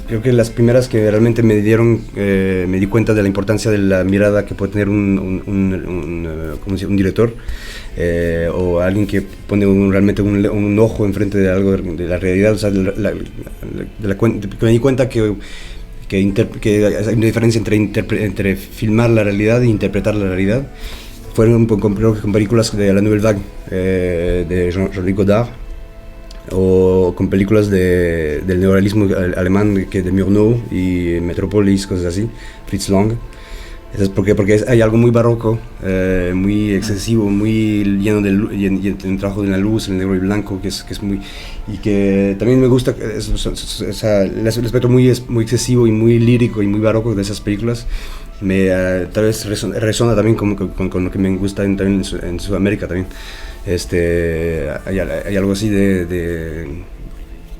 creo 0.07 0.21
que 0.21 0.33
las 0.33 0.49
primeras 0.49 0.89
que 0.89 1.09
realmente 1.09 1.43
me 1.43 1.55
dieron, 1.61 2.01
eh, 2.17 2.65
me 2.67 2.77
di 2.77 2.87
cuenta 2.87 3.13
de 3.13 3.21
la 3.21 3.29
importancia 3.29 3.71
de 3.71 3.77
la 3.77 4.03
mirada 4.03 4.45
que 4.45 4.53
puede 4.53 4.73
tener 4.73 4.89
un, 4.89 5.41
un, 5.47 6.27
eh, 6.27 6.85
un 6.85 6.97
director. 6.97 7.33
Eh, 7.97 8.49
o 8.53 8.81
alguien 8.81 9.07
que 9.07 9.21
pone 9.21 9.65
realmente 9.89 10.21
un, 10.21 10.79
ojo 10.79 11.05
enfrente 11.05 11.37
de 11.37 11.49
algo 11.49 11.77
de 11.77 12.07
la 12.07 12.17
realidad, 12.17 12.51
o 12.53 12.57
sea, 12.57 12.69
de 12.69 12.83
la, 12.83 13.13
me 14.61 14.71
di 14.71 14.79
cuenta 14.79 15.07
que 15.07 15.35
que, 16.07 16.33
que 16.61 16.85
hay 16.85 17.15
una 17.15 17.25
diferencia 17.25 17.57
entre, 17.57 17.77
entre 18.25 18.55
filmar 18.55 19.09
la 19.09 19.23
realidad 19.23 19.63
e 19.63 19.67
interpretar 19.67 20.15
la 20.15 20.27
realidad. 20.27 20.67
Fueron 21.33 21.65
con, 21.65 21.79
con 21.79 22.31
películas 22.31 22.75
de 22.75 22.93
la 22.93 23.01
Nouvelle 23.01 23.23
Vague 23.23 23.41
eh, 23.71 24.45
de 24.47 24.71
Jean-Luc 24.71 25.15
Godard 25.15 25.49
o 26.51 27.13
con 27.15 27.29
películas 27.29 27.69
de, 27.69 28.41
del 28.45 28.59
neorealismo 28.59 29.07
alemán 29.35 29.87
que 29.89 30.01
de 30.01 30.11
Murnau 30.11 30.61
y 30.71 31.19
Metropolis, 31.21 31.87
cosas 31.87 32.05
así, 32.05 32.29
Fritz 32.67 32.89
Lang. 32.89 33.13
Es 33.97 34.09
porque, 34.09 34.35
porque 34.35 34.63
hay 34.67 34.81
algo 34.81 34.97
muy 34.97 35.11
barroco, 35.11 35.57
eh, 35.83 36.33
muy 36.35 36.73
excesivo, 36.73 37.29
muy 37.29 37.83
lleno 37.99 38.21
de, 38.21 38.31
un 38.31 39.17
trabajo 39.17 39.41
de 39.41 39.49
la 39.49 39.57
luz, 39.57 39.87
el 39.87 39.97
negro 39.97 40.15
y 40.15 40.19
blanco, 40.19 40.61
que 40.61 40.67
es, 40.67 40.83
que 40.83 40.93
es 40.93 41.01
muy... 41.01 41.21
Y 41.67 41.77
que 41.77 42.35
también 42.37 42.59
me 42.61 42.67
gusta 42.67 42.93
el 42.99 44.47
aspecto 44.47 44.89
muy, 44.89 45.11
muy 45.29 45.43
excesivo 45.43 45.87
y 45.87 45.91
muy 45.91 46.19
lírico 46.19 46.61
y 46.61 46.67
muy 46.67 46.79
barroco 46.79 47.15
de 47.15 47.21
esas 47.21 47.41
películas. 47.41 47.87
Me, 48.41 48.69
uh, 48.69 49.07
tal 49.11 49.23
vez 49.25 49.45
resona, 49.45 50.15
también 50.15 50.35
con, 50.35 50.55
con, 50.55 50.89
con, 50.89 51.05
lo 51.05 51.11
que 51.11 51.17
me 51.17 51.35
gusta 51.37 51.63
en, 51.63 51.77
también 51.77 52.03
en, 52.21 52.39
Sudamérica 52.39 52.87
también. 52.87 53.07
Este, 53.65 54.67
hay, 54.85 54.99
hay 54.99 55.35
algo 55.37 55.53
así 55.53 55.69
de, 55.69 56.05
de 56.05 56.83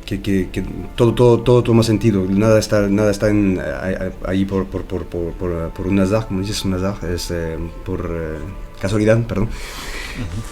que, 0.06 0.22
que, 0.22 0.50
que, 0.52 0.64
todo, 0.96 1.14
todo, 1.14 1.42
todo 1.42 1.64
toma 1.64 1.84
sentido, 1.84 2.26
nada 2.30 2.60
está, 2.60 2.88
nada 2.88 3.12
está 3.12 3.30
en, 3.30 3.60
ahí 4.26 4.46
por, 4.46 4.66
por, 4.66 4.84
por, 4.84 5.06
por, 5.06 5.34
por 5.72 5.88
un 5.88 6.00
azar, 6.00 6.28
como 6.28 6.42
dices, 6.42 6.64
un 6.64 6.74
azar, 6.76 6.96
es 7.12 7.32
eh, 7.32 7.58
por 7.86 8.02
eh, 8.12 8.38
casualidad, 8.80 9.26
perdón. 9.28 9.50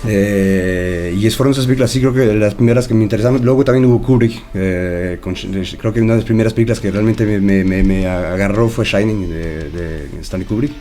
eh, 0.07 1.15
y 1.17 1.25
es, 1.25 1.35
fueron 1.37 1.53
esas 1.53 1.65
películas, 1.65 1.91
sí, 1.91 1.99
creo 1.99 2.13
que 2.13 2.33
las 2.33 2.55
primeras 2.55 2.87
que 2.87 2.93
me 2.93 3.03
interesaban. 3.03 3.43
Luego 3.43 3.63
también 3.63 3.85
hubo 3.85 4.01
Kubrick, 4.01 4.43
eh, 4.53 5.19
creo 5.21 5.93
que 5.93 6.01
una 6.01 6.13
de 6.13 6.19
las 6.19 6.25
primeras 6.25 6.53
películas 6.53 6.79
que 6.79 6.91
realmente 6.91 7.25
me, 7.25 7.63
me, 7.63 7.83
me 7.83 8.07
agarró 8.07 8.67
fue 8.69 8.85
Shining 8.85 9.29
de, 9.29 9.69
de, 9.69 10.07
Stanley 10.21 10.47
Kubrick. 10.47 10.73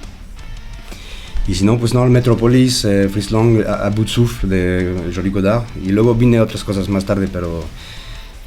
Y 1.46 1.54
si 1.54 1.64
no, 1.64 1.76
pues 1.76 1.92
no, 1.92 2.06
Metropolis, 2.06 2.84
eh, 2.84 3.08
Fritz 3.08 3.32
Long, 3.32 3.64
A, 3.66 3.90
Bout 3.90 4.08
de 4.44 5.10
Jolie 5.12 5.30
Godard. 5.30 5.64
Y 5.84 5.88
luego 5.90 6.14
vine 6.14 6.40
otras 6.40 6.62
cosas 6.62 6.88
más 6.88 7.04
tarde, 7.04 7.28
pero 7.32 7.64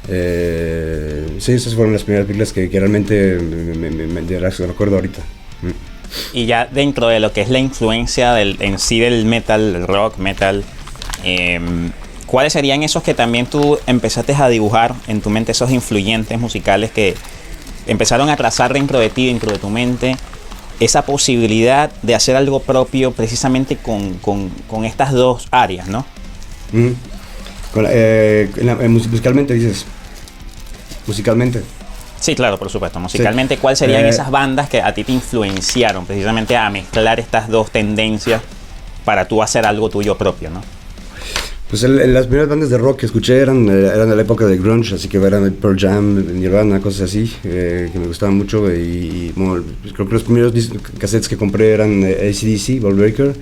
eh, 0.08 1.26
sí, 1.38 1.52
esas 1.52 1.74
fueron 1.74 1.92
las 1.92 2.04
primeras 2.04 2.26
películas 2.26 2.52
que, 2.52 2.68
realmente 2.68 3.38
me, 3.40 3.90
me, 3.90 4.06
me, 4.06 4.20
recuerdo 4.50 4.96
ahorita. 4.96 5.20
Mm. 5.62 6.36
Y 6.36 6.46
ya 6.46 6.66
dentro 6.66 7.08
de 7.08 7.20
lo 7.20 7.32
que 7.32 7.40
es 7.40 7.50
la 7.50 7.58
influencia 7.58 8.32
del, 8.32 8.56
en 8.60 8.78
sí 8.78 9.00
del 9.00 9.24
metal, 9.24 9.74
el 9.74 9.86
rock, 9.86 10.18
metal, 10.18 10.64
em, 11.24 11.90
¿cuáles 12.26 12.52
serían 12.52 12.82
esos 12.82 13.02
que 13.02 13.14
también 13.14 13.46
tú 13.46 13.78
empezaste 13.86 14.34
a 14.34 14.48
dibujar 14.48 14.94
en 15.08 15.20
tu 15.20 15.30
mente, 15.30 15.52
esos 15.52 15.70
influyentes 15.70 16.38
musicales 16.38 16.90
que, 16.90 17.14
empezaron 17.86 18.28
a 18.30 18.36
trazar 18.36 18.72
dentro 18.72 18.98
de 18.98 19.10
ti, 19.10 19.26
dentro 19.28 19.52
de 19.52 19.58
tu 19.58 19.70
mente, 19.70 20.16
esa 20.80 21.02
posibilidad 21.06 21.90
de 22.02 22.14
hacer 22.14 22.36
algo 22.36 22.60
propio 22.60 23.12
precisamente 23.12 23.76
con, 23.76 24.14
con, 24.14 24.50
con 24.68 24.84
estas 24.84 25.12
dos 25.12 25.46
áreas, 25.50 25.88
¿no? 25.88 26.04
Mm. 26.72 26.90
Con 27.72 27.84
la- 27.84 27.90
eh, 27.92 28.50
la- 28.56 28.74
mus- 28.88 29.08
musicalmente 29.08 29.54
dices. 29.54 29.86
Musicalmente. 31.06 31.62
Sí, 32.20 32.34
claro, 32.34 32.58
por 32.58 32.70
supuesto. 32.70 32.98
Musicalmente, 32.98 33.58
¿cuáles 33.58 33.78
serían 33.78 34.04
Eh, 34.06 34.08
esas 34.08 34.30
bandas 34.30 34.68
que 34.68 34.80
a 34.80 34.92
ti 34.94 35.04
te 35.04 35.12
influenciaron 35.12 36.06
precisamente 36.06 36.56
a 36.56 36.68
mezclar 36.70 37.20
estas 37.20 37.48
dos 37.48 37.70
tendencias 37.70 38.40
para 39.04 39.28
tú 39.28 39.42
hacer 39.42 39.66
algo 39.66 39.88
tuyo 39.90 40.16
propio, 40.16 40.50
¿no? 40.50 40.62
Pues 41.68 41.82
el- 41.82 41.98
el- 42.00 42.14
las 42.14 42.26
primeras 42.26 42.48
bandas 42.48 42.70
de 42.70 42.78
rock 42.78 43.00
que 43.00 43.06
escuché 43.06 43.38
eran, 43.40 43.68
eh, 43.68 43.90
eran 43.94 44.08
de 44.08 44.16
la 44.16 44.22
época 44.22 44.46
de 44.46 44.56
grunge, 44.56 44.94
así 44.94 45.08
que 45.08 45.18
eran 45.18 45.50
Pearl 45.52 45.76
Jam, 45.78 46.40
Nirvana, 46.40 46.80
cosas 46.80 47.02
así, 47.10 47.30
eh, 47.44 47.90
que 47.92 47.98
me 47.98 48.06
gustaban 48.06 48.36
mucho. 48.36 48.72
Y, 48.72 48.76
y, 48.78 49.32
bueno, 49.36 49.62
creo 49.94 50.06
que 50.06 50.14
los 50.14 50.22
primeros 50.22 50.52
cassettes 50.98 51.28
que 51.28 51.36
compré 51.36 51.72
eran 51.72 52.02
eh, 52.04 52.30
ACDC, 52.32 52.80
Ball 52.80 52.94
Breaker 52.94 53.34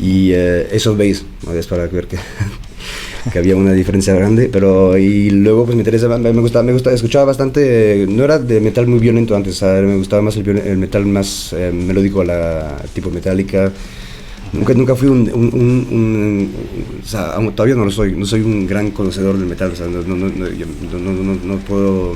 y 0.00 0.32
eh, 0.32 0.68
Ace 0.74 0.88
of 0.88 0.96
Base, 0.98 1.22
¿no? 1.46 1.52
es 1.52 1.66
para 1.66 1.86
ver 1.86 2.06
que, 2.06 2.16
que 3.32 3.38
había 3.38 3.56
una 3.56 3.72
diferencia 3.72 4.14
grande. 4.14 4.48
Pero 4.52 4.96
y 4.98 5.30
luego 5.30 5.64
pues 5.64 5.76
me 5.76 5.80
interesa, 5.82 6.08
me 6.18 6.30
gustaba, 6.32 6.62
me 6.64 6.72
gustaba, 6.72 6.94
escuchaba 6.96 7.26
bastante, 7.26 8.02
eh, 8.02 8.06
no 8.06 8.24
era 8.24 8.38
de 8.38 8.60
metal 8.60 8.86
muy 8.86 8.98
violento 8.98 9.34
antes, 9.36 9.56
¿sabes? 9.56 9.84
me 9.84 9.96
gustaba 9.96 10.22
más 10.22 10.36
el, 10.36 10.48
el 10.48 10.78
metal 10.78 11.04
más 11.06 11.52
eh, 11.52 11.70
melódico, 11.72 12.24
la 12.24 12.76
tipo 12.94 13.10
Metallica. 13.10 13.72
Nunca, 14.52 14.74
nunca 14.74 14.96
fui 14.96 15.06
un, 15.08 15.30
un, 15.32 15.44
un- 15.54 15.86
un- 15.92 16.50
o 17.04 17.06
sea, 17.06 17.34
todavía 17.54 17.76
no 17.76 17.84
lo 17.84 17.90
soy, 17.92 18.12
no 18.16 18.26
soy 18.26 18.40
un 18.40 18.66
gran 18.66 18.90
conocedor 18.90 19.38
del 19.38 19.46
metal, 19.46 19.70
o 19.72 19.76
sea, 19.76 19.86
no, 19.86 20.02
no, 20.02 20.16
no, 20.16 20.48
yo 20.48 20.66
no, 21.44 21.56
puedo, 21.58 22.14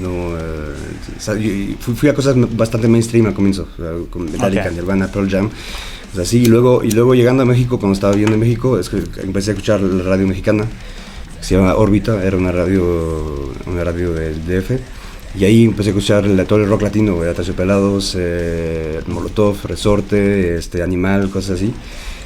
no, 0.00 0.36
eh, 0.36 0.74
o 1.16 1.20
sea, 1.20 1.34
fui, 1.34 1.94
fui 1.96 2.08
a 2.08 2.14
cosas 2.14 2.36
bastante 2.56 2.86
mainstream 2.86 3.26
al 3.26 3.34
comienzo, 3.34 3.66
o 3.72 3.82
sea, 3.82 3.92
con 4.08 4.26
Metallica, 4.26 4.66
Ok. 4.68 4.72
Nirvana, 4.74 5.08
Pearl 5.08 5.28
Jam, 5.28 5.50
o 6.16 6.18
sea, 6.18 6.24
sí, 6.24 6.44
y 6.44 6.46
luego, 6.46 6.82
y 6.82 6.92
luego 6.92 7.14
llegando 7.14 7.42
a 7.42 7.46
México, 7.46 7.78
cuando 7.78 7.92
estaba 7.92 8.12
viviendo 8.14 8.32
en 8.36 8.40
México, 8.40 8.78
es 8.78 8.88
que 8.88 9.02
empecé 9.22 9.50
a 9.50 9.52
escuchar 9.52 9.82
la 9.82 10.02
radio 10.02 10.26
mexicana, 10.26 10.64
que 10.64 11.44
se 11.44 11.56
llama 11.56 11.74
Órbita, 11.74 12.24
era 12.24 12.38
una 12.38 12.52
radio, 12.52 13.52
una 13.66 13.84
radio 13.84 14.14
del 14.14 14.42
DF, 14.46 14.78
y 15.38 15.44
ahí 15.44 15.64
empecé 15.64 15.90
a 15.90 15.92
escuchar 15.92 16.24
el- 16.24 16.42
todo 16.46 16.60
el 16.60 16.70
rock 16.70 16.80
latino, 16.80 17.22
eh, 17.22 17.34
Pelados, 17.54 18.16
eh, 18.18 19.02
Molotov, 19.08 19.56
Resorte, 19.64 20.56
este, 20.56 20.82
Animal, 20.82 21.28
cosas 21.28 21.56
así. 21.56 21.70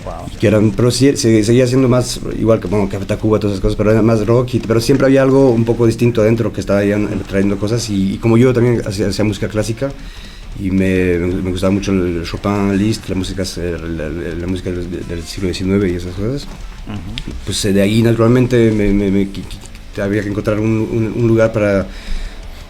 Wow. 0.04 0.38
Que 0.38 0.46
eran, 0.46 0.70
pero 0.70 0.92
sí, 0.92 1.16
se- 1.16 1.42
seguía 1.42 1.66
siendo 1.66 1.88
más, 1.88 2.20
igual 2.38 2.60
que 2.60 2.68
bueno, 2.68 2.88
Café 2.88 3.06
Tacuba, 3.06 3.40
todas 3.40 3.54
esas 3.54 3.60
cosas, 3.62 3.76
pero 3.76 3.90
era 3.90 4.02
más 4.02 4.24
rock, 4.24 4.54
y- 4.54 4.60
pero 4.60 4.80
siempre 4.80 5.06
había 5.06 5.22
algo 5.22 5.50
un 5.50 5.64
poco 5.64 5.84
distinto 5.84 6.20
adentro 6.22 6.52
que 6.52 6.60
estaba 6.60 6.78
ahí 6.78 6.92
trayendo 7.28 7.58
cosas. 7.58 7.90
Y, 7.90 8.14
y 8.14 8.18
como 8.18 8.38
yo 8.38 8.52
también 8.52 8.82
hacía, 8.86 9.08
hacía 9.08 9.24
música 9.24 9.48
clásica, 9.48 9.90
y 10.60 10.70
me, 10.70 11.18
me 11.18 11.50
gustaba 11.50 11.72
mucho 11.72 11.92
el 11.92 12.22
Chopin, 12.24 12.76
Liszt, 12.76 13.08
la 13.08 13.14
música, 13.14 13.44
la, 13.56 14.08
la- 14.08 14.46
música 14.46 14.70
del, 14.70 14.88
del 15.06 15.22
siglo 15.22 15.52
XIX 15.52 15.90
y 15.90 15.94
esas 15.96 16.14
cosas, 16.14 16.44
Ujú. 16.44 17.32
pues 17.46 17.64
eh, 17.64 17.72
de 17.72 17.82
ahí 17.82 18.02
naturalmente 18.02 18.70
me, 18.70 18.92
me- 18.92 19.28
había 20.02 20.22
que 20.22 20.28
encontrar 20.28 20.60
un, 20.60 20.70
un- 20.70 21.12
un 21.16 21.28
lugar 21.28 21.52
para 21.52 21.86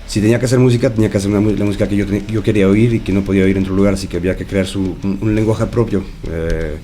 si 0.07 0.21
tenía 0.21 0.39
que 0.41 0.47
hacer 0.47 0.59
música, 0.59 0.91
tenía 0.93 1.09
que 1.11 1.19
hacer 1.19 1.31
una 1.31 1.41
la 1.53 1.65
música 1.65 1.89
que 1.89 1.97
yo, 1.97 2.05
yo 2.07 2.43
quería 2.43 2.69
oír 2.69 2.95
y 2.95 3.01
que 3.01 3.13
no 3.13 3.23
podía 3.23 3.45
oír 3.45 3.57
en 3.57 3.63
otro 3.63 3.77
lugar, 3.77 3.95
así 3.95 4.07
que 4.09 4.17
había 4.17 4.37
que 4.37 4.45
crear 4.45 4.67
su, 4.67 4.81
un, 5.03 5.19
un 5.21 5.35
lenguaje 5.35 5.67
propio. 5.67 6.03
eh, 6.29 6.77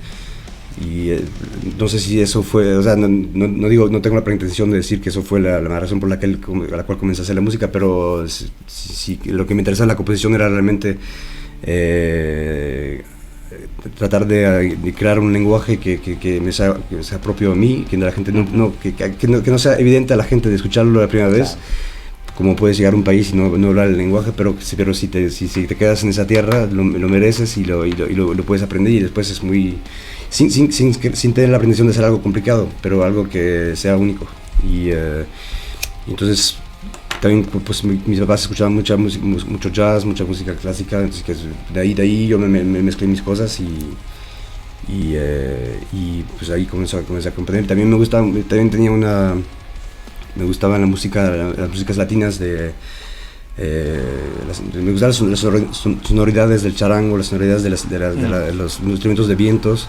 y 0.80 1.10
eh, 1.10 1.20
no 1.78 1.88
sé 1.88 1.98
si 1.98 2.20
eso 2.20 2.42
fue, 2.42 2.74
o 2.76 2.82
sea, 2.82 2.96
no, 2.96 3.08
no- 3.08 3.48
no 3.48 3.68
digo, 3.68 3.88
no 3.88 4.02
tengo 4.02 4.16
la 4.16 4.24
pretensión 4.24 4.70
de 4.70 4.76
decir 4.78 5.00
que 5.00 5.08
eso 5.08 5.22
fue 5.22 5.40
la, 5.40 5.60
la 5.60 5.80
razón 5.80 6.00
por 6.00 6.08
la, 6.08 6.18
que 6.20 6.26
él 6.26 6.38
la 6.70 6.82
cual 6.84 6.98
comencé 6.98 7.22
a 7.22 7.24
hacer 7.24 7.34
la 7.34 7.40
música, 7.40 7.70
pero 7.72 8.26
si, 8.28 8.50
si- 8.66 9.18
lo 9.26 9.46
que 9.46 9.54
me 9.54 9.60
interesaba 9.62 9.84
en 9.84 9.88
la 9.88 9.96
composición 9.96 10.34
era 10.34 10.48
realmente 10.48 10.98
eh, 11.62 13.02
tratar 13.98 14.26
de, 14.26 14.76
de 14.76 14.94
crear 14.94 15.18
un 15.18 15.32
lenguaje 15.32 15.78
que, 15.78 16.00
que- 16.00 16.18
que 16.18 16.40
me 16.40 16.52
sea, 16.52 16.76
que 16.90 17.02
sea 17.02 17.20
propio 17.20 17.52
a 17.52 17.54
mí, 17.54 17.86
que 17.88 17.96
la 17.96 18.12
gente 18.12 18.32
no, 18.32 18.46
no, 18.52 18.74
que 18.80 19.50
no 19.50 19.58
sea 19.58 19.78
evidente 19.78 20.12
a 20.12 20.16
la 20.16 20.24
gente 20.24 20.48
de 20.48 20.56
escucharlo 20.56 21.00
la 21.00 21.08
primera 21.08 21.30
vez 21.30 21.56
cómo 22.36 22.54
puedes 22.54 22.76
llegar 22.78 22.92
a 22.94 22.96
un 22.96 23.04
país 23.04 23.30
y 23.32 23.36
no, 23.36 23.56
no 23.58 23.68
hablar 23.68 23.88
el 23.88 23.96
lenguaje, 23.96 24.32
pero, 24.36 24.54
pero 24.76 24.94
si, 24.94 25.08
te, 25.08 25.30
si, 25.30 25.48
si 25.48 25.66
te 25.66 25.74
quedas 25.76 26.02
en 26.04 26.10
esa 26.10 26.26
tierra, 26.26 26.66
lo, 26.66 26.84
lo 26.84 27.08
mereces 27.08 27.56
y, 27.56 27.64
lo, 27.64 27.84
y, 27.86 27.92
lo, 27.92 28.08
y 28.10 28.14
lo- 28.14 28.34
puedes 28.44 28.62
aprender 28.62 28.92
y 28.92 29.00
después 29.00 29.30
es 29.30 29.42
muy... 29.42 29.78
Sin, 30.28 30.50
sin, 30.50 30.72
sin, 30.72 30.92
sin 30.94 31.32
tener 31.32 31.50
la 31.50 31.58
pretensión 31.58 31.86
de 31.88 31.94
ser 31.94 32.04
algo 32.04 32.20
complicado, 32.22 32.68
pero 32.82 33.04
algo 33.04 33.28
que 33.28 33.72
sea 33.76 33.96
único. 33.96 34.26
Y, 34.62 34.90
eh, 34.90 35.24
entonces 36.08 36.56
también 37.20 37.44
pues 37.44 37.82
mi- 37.84 38.00
mis 38.06 38.20
papás 38.20 38.42
escuchaban 38.42 38.74
mucha 38.74 38.96
mucho 38.96 39.70
jazz, 39.70 40.04
mucha 40.04 40.24
música 40.24 40.54
clásica, 40.54 41.00
entonces 41.00 41.22
que 41.24 41.34
de 41.72 41.80
ahí, 41.80 41.94
de 41.94 42.02
ahí 42.02 42.26
yo 42.26 42.38
me, 42.38 42.46
me- 42.48 42.62
me 42.64 42.82
mezclé 42.82 43.06
mis 43.06 43.22
cosas 43.22 43.58
y, 43.60 43.64
y, 44.88 45.12
eh, 45.14 45.78
y 45.92 46.22
pues 46.38 46.50
ahí 46.50 46.66
comenzó, 46.66 47.02
comencé 47.04 47.28
a 47.28 47.32
comprender. 47.34 47.66
También 47.66 47.88
me 47.90 47.96
gustaba, 47.96 48.24
también 48.48 48.70
tenía 48.70 48.90
una 48.90 49.34
me 50.36 50.44
gustaba 50.44 50.78
la 50.78 50.86
música, 50.86 51.30
las 51.56 51.68
músicas 51.70 51.96
latinas 51.96 52.38
de... 52.38 52.72
eh, 53.58 54.00
las- 54.46 54.60
me 54.62 54.90
gustaban 54.92 55.10
las, 55.12 55.20
las 55.22 55.40
sonor- 55.44 55.72
son- 55.74 56.00
sonoridades 56.04 56.62
del 56.62 56.74
charango, 56.76 57.16
las 57.16 57.26
sonoridades 57.28 57.62
de, 57.62 57.70
las- 57.70 57.88
de 57.88 57.98
la- 57.98 58.12
de 58.12 58.28
la- 58.28 58.40
de 58.40 58.54
los 58.54 58.80
instrumentos 58.80 59.28
de 59.28 59.34
vientos. 59.34 59.88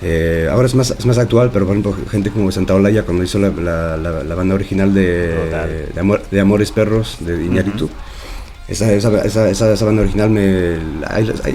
Eh, 0.00 0.46
ahora 0.50 0.66
es 0.66 0.74
más, 0.76 0.90
es 0.92 1.06
más 1.06 1.18
actual, 1.18 1.50
pero 1.52 1.66
por 1.66 1.74
ejemplo, 1.76 1.96
gente 2.10 2.30
como 2.30 2.52
Santa 2.52 2.74
Olaya, 2.74 3.02
cuando 3.04 3.24
hizo 3.24 3.38
la, 3.38 3.48
la- 3.50 4.34
banda 4.36 4.54
original 4.54 4.94
de, 4.94 5.34
Amor- 6.00 6.22
de 6.30 6.40
Amores 6.40 6.70
Perros, 6.70 7.16
de 7.20 7.44
Iñárritu, 7.44 7.86
esa, 7.86 7.92
esa, 8.68 8.92
esa, 8.92 9.24
esa, 9.48 9.72
esa 9.72 9.84
banda 9.86 10.02
original 10.02 10.28
me 10.28 10.76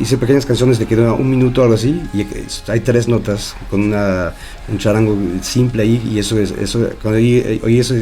hice 0.02 0.18
pequeñas 0.18 0.46
canciones 0.48 0.80
que 0.80 0.96
dura 0.96 1.14
un 1.14 1.30
minuto 1.30 1.62
o 1.62 1.64
algo 1.66 1.76
así 1.76 2.02
y 2.14 2.26
hay 2.72 2.80
tres 2.80 3.08
notas 3.08 3.56
con 3.70 3.82
una, 3.84 4.34
un 4.68 4.78
charango 4.80 5.16
simple 5.42 5.84
ahí 5.84 6.02
y 6.12 6.18
eso 6.20 6.40
es 6.40 6.52
eso 6.52 6.90
cuando 7.02 7.18
oí, 7.20 7.62
oí 7.64 7.80
eso, 7.80 7.94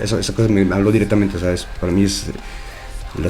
eso 0.00 0.18
esa 0.18 0.32
cosa 0.32 0.48
me 0.48 0.62
habló 0.72 0.92
directamente 0.92 1.38
sabes 1.40 1.66
para 1.80 1.92
mí 1.92 2.04
es 2.04 2.26
la 3.20 3.28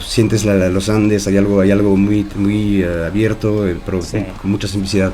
sientes 0.00 0.44
la- 0.44 0.54
la- 0.56 0.68
los 0.68 0.88
Andes 0.88 1.26
hay 1.26 1.36
algo 1.38 1.60
hay 1.60 1.70
algo 1.70 1.96
muy 1.96 2.26
muy 2.36 2.82
eh, 2.82 3.04
abierto 3.06 3.66
eh, 3.66 3.76
pero 3.84 4.02
Sí. 4.02 4.18
con, 4.18 4.24
con 4.42 4.50
mucha 4.52 4.68
simplicidad 4.68 5.12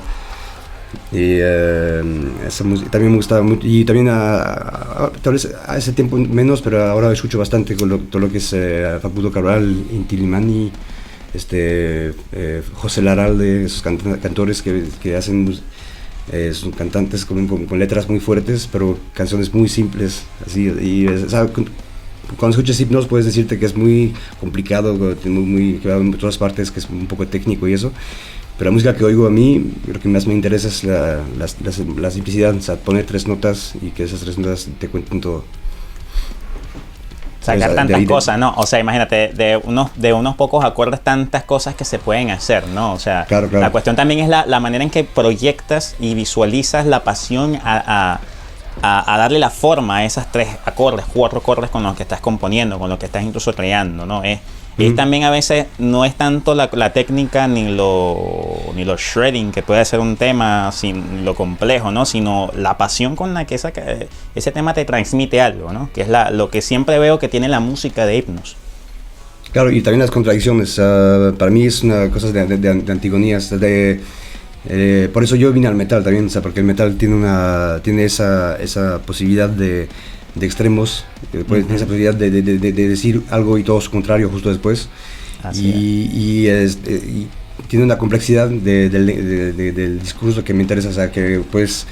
y 1.13 1.39
eh, 1.41 2.03
esa 2.47 2.65
también 2.91 3.11
me 3.13 3.17
gustaba 3.17 3.43
mucho. 3.43 3.67
Y 3.67 3.85
también 3.85 4.09
a, 4.09 4.37
a- 4.41 5.13
tal 5.23 5.35
vez 5.35 5.49
a 5.67 5.77
ese 5.77 5.93
tiempo 5.93 6.17
menos, 6.17 6.63
pero 6.63 6.83
ahora 6.85 7.13
escucho 7.13 7.39
bastante 7.39 7.77
con 7.77 7.89
lo- 7.89 7.99
todo 7.99 8.21
lo 8.23 8.31
que 8.31 8.39
es 8.39 8.53
eh, 8.53 8.99
Facundo 9.01 9.31
Cabral, 9.31 9.85
Inti 9.93 10.17
Limani, 10.17 10.71
este, 11.35 12.13
eh, 12.33 12.63
José 12.75 13.03
Laralde, 13.03 13.65
esos 13.65 13.83
canta- 13.83 14.19
cantores 14.19 14.63
que, 14.63 14.85
que 15.03 15.17
hacen. 15.17 15.55
eh, 16.31 16.53
son 16.55 16.71
cantantes 16.71 17.25
con, 17.25 17.47
con- 17.49 17.67
con 17.67 17.79
letras 17.79 18.09
muy 18.09 18.21
fuertes, 18.21 18.69
pero 18.71 18.97
canciones 19.15 19.53
muy 19.53 19.69
simples. 19.69 20.23
Así, 20.47 20.69
y, 20.81 21.07
o 21.09 21.29
sea, 21.29 21.47
cu- 21.47 21.65
cuando 22.39 22.57
escuchas 22.57 22.81
Hipnos 22.81 23.07
puedes 23.09 23.27
decirte 23.27 23.59
que 23.59 23.67
es 23.67 23.77
muy 23.77 24.15
complicado, 24.41 24.95
muy, 24.95 25.43
muy, 25.45 25.73
que 25.81 25.89
va 25.89 25.97
en 25.97 26.13
todas 26.15 26.39
partes, 26.39 26.71
que 26.71 26.79
es 26.81 26.89
un 26.89 27.07
poco 27.07 27.27
técnico 27.27 27.67
y 27.69 27.73
eso. 27.75 27.93
Pero 28.63 28.71
la 28.71 28.75
música 28.75 28.95
que 28.95 29.03
oigo 29.05 29.27
a 29.27 29.31
mí, 29.31 29.73
lo 29.89 29.99
que 29.99 30.07
más 30.09 30.25
me 30.25 30.35
interesa 30.35 30.69
es 30.69 30.85
la, 30.85 31.17
la, 31.37 31.47
la- 31.97 32.11
simplicidad, 32.13 32.55
o 32.55 32.61
sea, 32.61 32.77
poner 32.77 33.05
tres 33.05 33.27
notas 33.27 33.73
y 33.83 33.91
que 33.91 34.05
esas 34.05 34.21
tres 34.21 34.39
notas 34.39 34.69
te 34.79 34.87
cuenten 34.87 35.21
todo. 35.21 35.43
Sacar 37.41 37.75
tantas 37.75 37.99
de- 38.03 38.07
cosas, 38.07 38.39
¿no? 38.39 38.55
O 38.57 38.65
sea, 38.65 38.79
imagínate, 38.79 39.31
de 39.35 39.57
unos, 39.65 39.91
de 39.97 40.13
unos 40.13 40.37
pocos 40.37 40.65
acordes 40.65 41.01
tantas 41.01 41.43
cosas 41.43 41.75
que 41.75 41.85
se 41.85 41.99
pueden 41.99 42.31
hacer, 42.31 42.69
¿no? 42.69 42.93
O 42.93 43.01
sea, 43.01 43.25
Claro, 43.27 43.49
claro. 43.49 43.65
la 43.65 43.73
cuestión 43.73 43.97
también 43.97 44.21
es 44.21 44.29
la, 44.29 44.47
la 44.47 44.61
manera 44.61 44.85
en 44.85 44.91
que 44.91 45.03
proyectas 45.03 45.97
y 45.99 46.15
visualizas 46.15 46.87
la 46.87 47.03
pasión 47.03 47.57
a, 47.65 47.83
a- 48.15 48.21
a- 48.81 49.13
a 49.15 49.19
darle 49.19 49.41
la 49.41 49.51
forma 49.51 49.97
a 49.97 50.05
esas 50.05 50.31
tres 50.31 50.47
acordes, 50.67 51.05
cuatro 51.13 51.41
acordes 51.41 51.69
con 51.69 51.83
los 51.83 51.97
que 51.97 52.05
estás 52.05 52.21
componiendo, 52.21 52.79
con 52.79 52.89
los 52.89 53.01
que 53.01 53.07
estás 53.07 53.25
incluso 53.25 53.53
creando, 53.55 54.07
¿no? 54.07 54.23
Es, 54.23 54.39
es 54.79 54.87
Ujú. 54.89 54.97
también 54.97 55.25
a 55.25 55.31
veces 55.31 55.67
no 55.79 56.05
es 56.05 56.15
tanto 56.15 56.55
la, 56.55 56.71
la 56.73 56.93
técnica 56.93 57.47
ni 57.47 57.69
lo, 57.75 58.17
ni 58.75 58.85
lo 58.85 58.97
shredding 58.97 59.53
que 59.53 59.63
puede 59.63 59.85
ser 59.85 60.01
un 60.01 60.17
tema 60.17 60.71
sin 60.73 61.25
lo 61.25 61.35
complejo, 61.35 61.91
¿no? 61.91 62.07
Sino 62.07 62.51
la 62.57 62.79
pasión 62.79 63.15
con 63.15 63.35
la 63.35 63.45
que 63.47 63.55
esa, 63.57 63.73
ese 64.35 64.51
tema 64.53 64.73
te 64.75 64.85
transmite 64.85 65.41
algo, 65.41 65.73
¿no? 65.73 65.91
Que 65.95 66.01
es 66.03 66.09
la, 66.09 66.31
lo 66.31 66.49
que 66.51 66.63
siempre 66.63 66.99
veo 66.99 67.19
que 67.19 67.29
tiene 67.29 67.49
la 67.49 67.61
música 67.61 68.07
de 68.07 68.17
hipnos. 68.17 68.57
Claro, 69.53 69.71
y 69.71 69.83
también 69.83 70.01
las 70.01 70.11
contradicciones. 70.11 70.79
ah, 70.79 71.33
para 71.39 71.51
mí 71.51 71.67
es 71.67 71.83
una 71.83 72.09
cosa 72.09 72.33
de, 72.33 72.47
de- 72.47 72.57
de- 72.57 72.75
de 72.83 72.93
antigonías. 72.93 73.51
De, 73.61 74.01
eh, 74.69 75.11
por 75.13 75.23
eso 75.25 75.37
yo 75.37 75.53
vine 75.53 75.67
al 75.67 75.75
metal 75.75 76.03
también, 76.03 76.27
o 76.27 76.31
sea, 76.31 76.41
porque 76.41 76.61
el 76.61 76.67
metal 76.67 76.97
tiene, 76.97 77.15
una, 77.17 77.81
tiene 77.83 78.05
esa, 78.05 78.57
esa 78.57 79.01
posibilidad 79.01 79.51
de, 79.51 79.89
de 80.35 80.47
extremos, 80.47 81.05
eh, 81.33 81.45
puede- 81.47 81.63
tiene 81.63 81.77
esa 81.77 81.85
posibilidad 81.87 82.15
de, 82.15 82.31
de- 82.31 82.43
de- 82.43 82.59
de- 82.59 82.73
de 82.73 82.89
decir 82.89 83.23
algo 83.31 83.59
y 83.59 83.65
todo 83.65 83.81
su 83.81 83.91
contrario 83.91 84.29
justo 84.31 84.49
después. 84.49 84.89
Así 85.43 85.67
y, 85.69 86.19
y, 86.45 86.47
este, 86.47 86.95
y 86.95 87.27
tiene 87.69 87.85
una 87.85 87.99
complejidad 87.99 88.49
de- 88.49 88.89
del- 88.89 89.07
de- 89.07 89.53
de- 89.53 89.73
del 89.73 89.99
discurso 90.01 90.43
que 90.45 90.55
me 90.55 90.63
interesa, 90.63 90.89
o 90.89 90.93
sea, 90.93 91.11
que 91.11 91.41
pues 91.51 91.87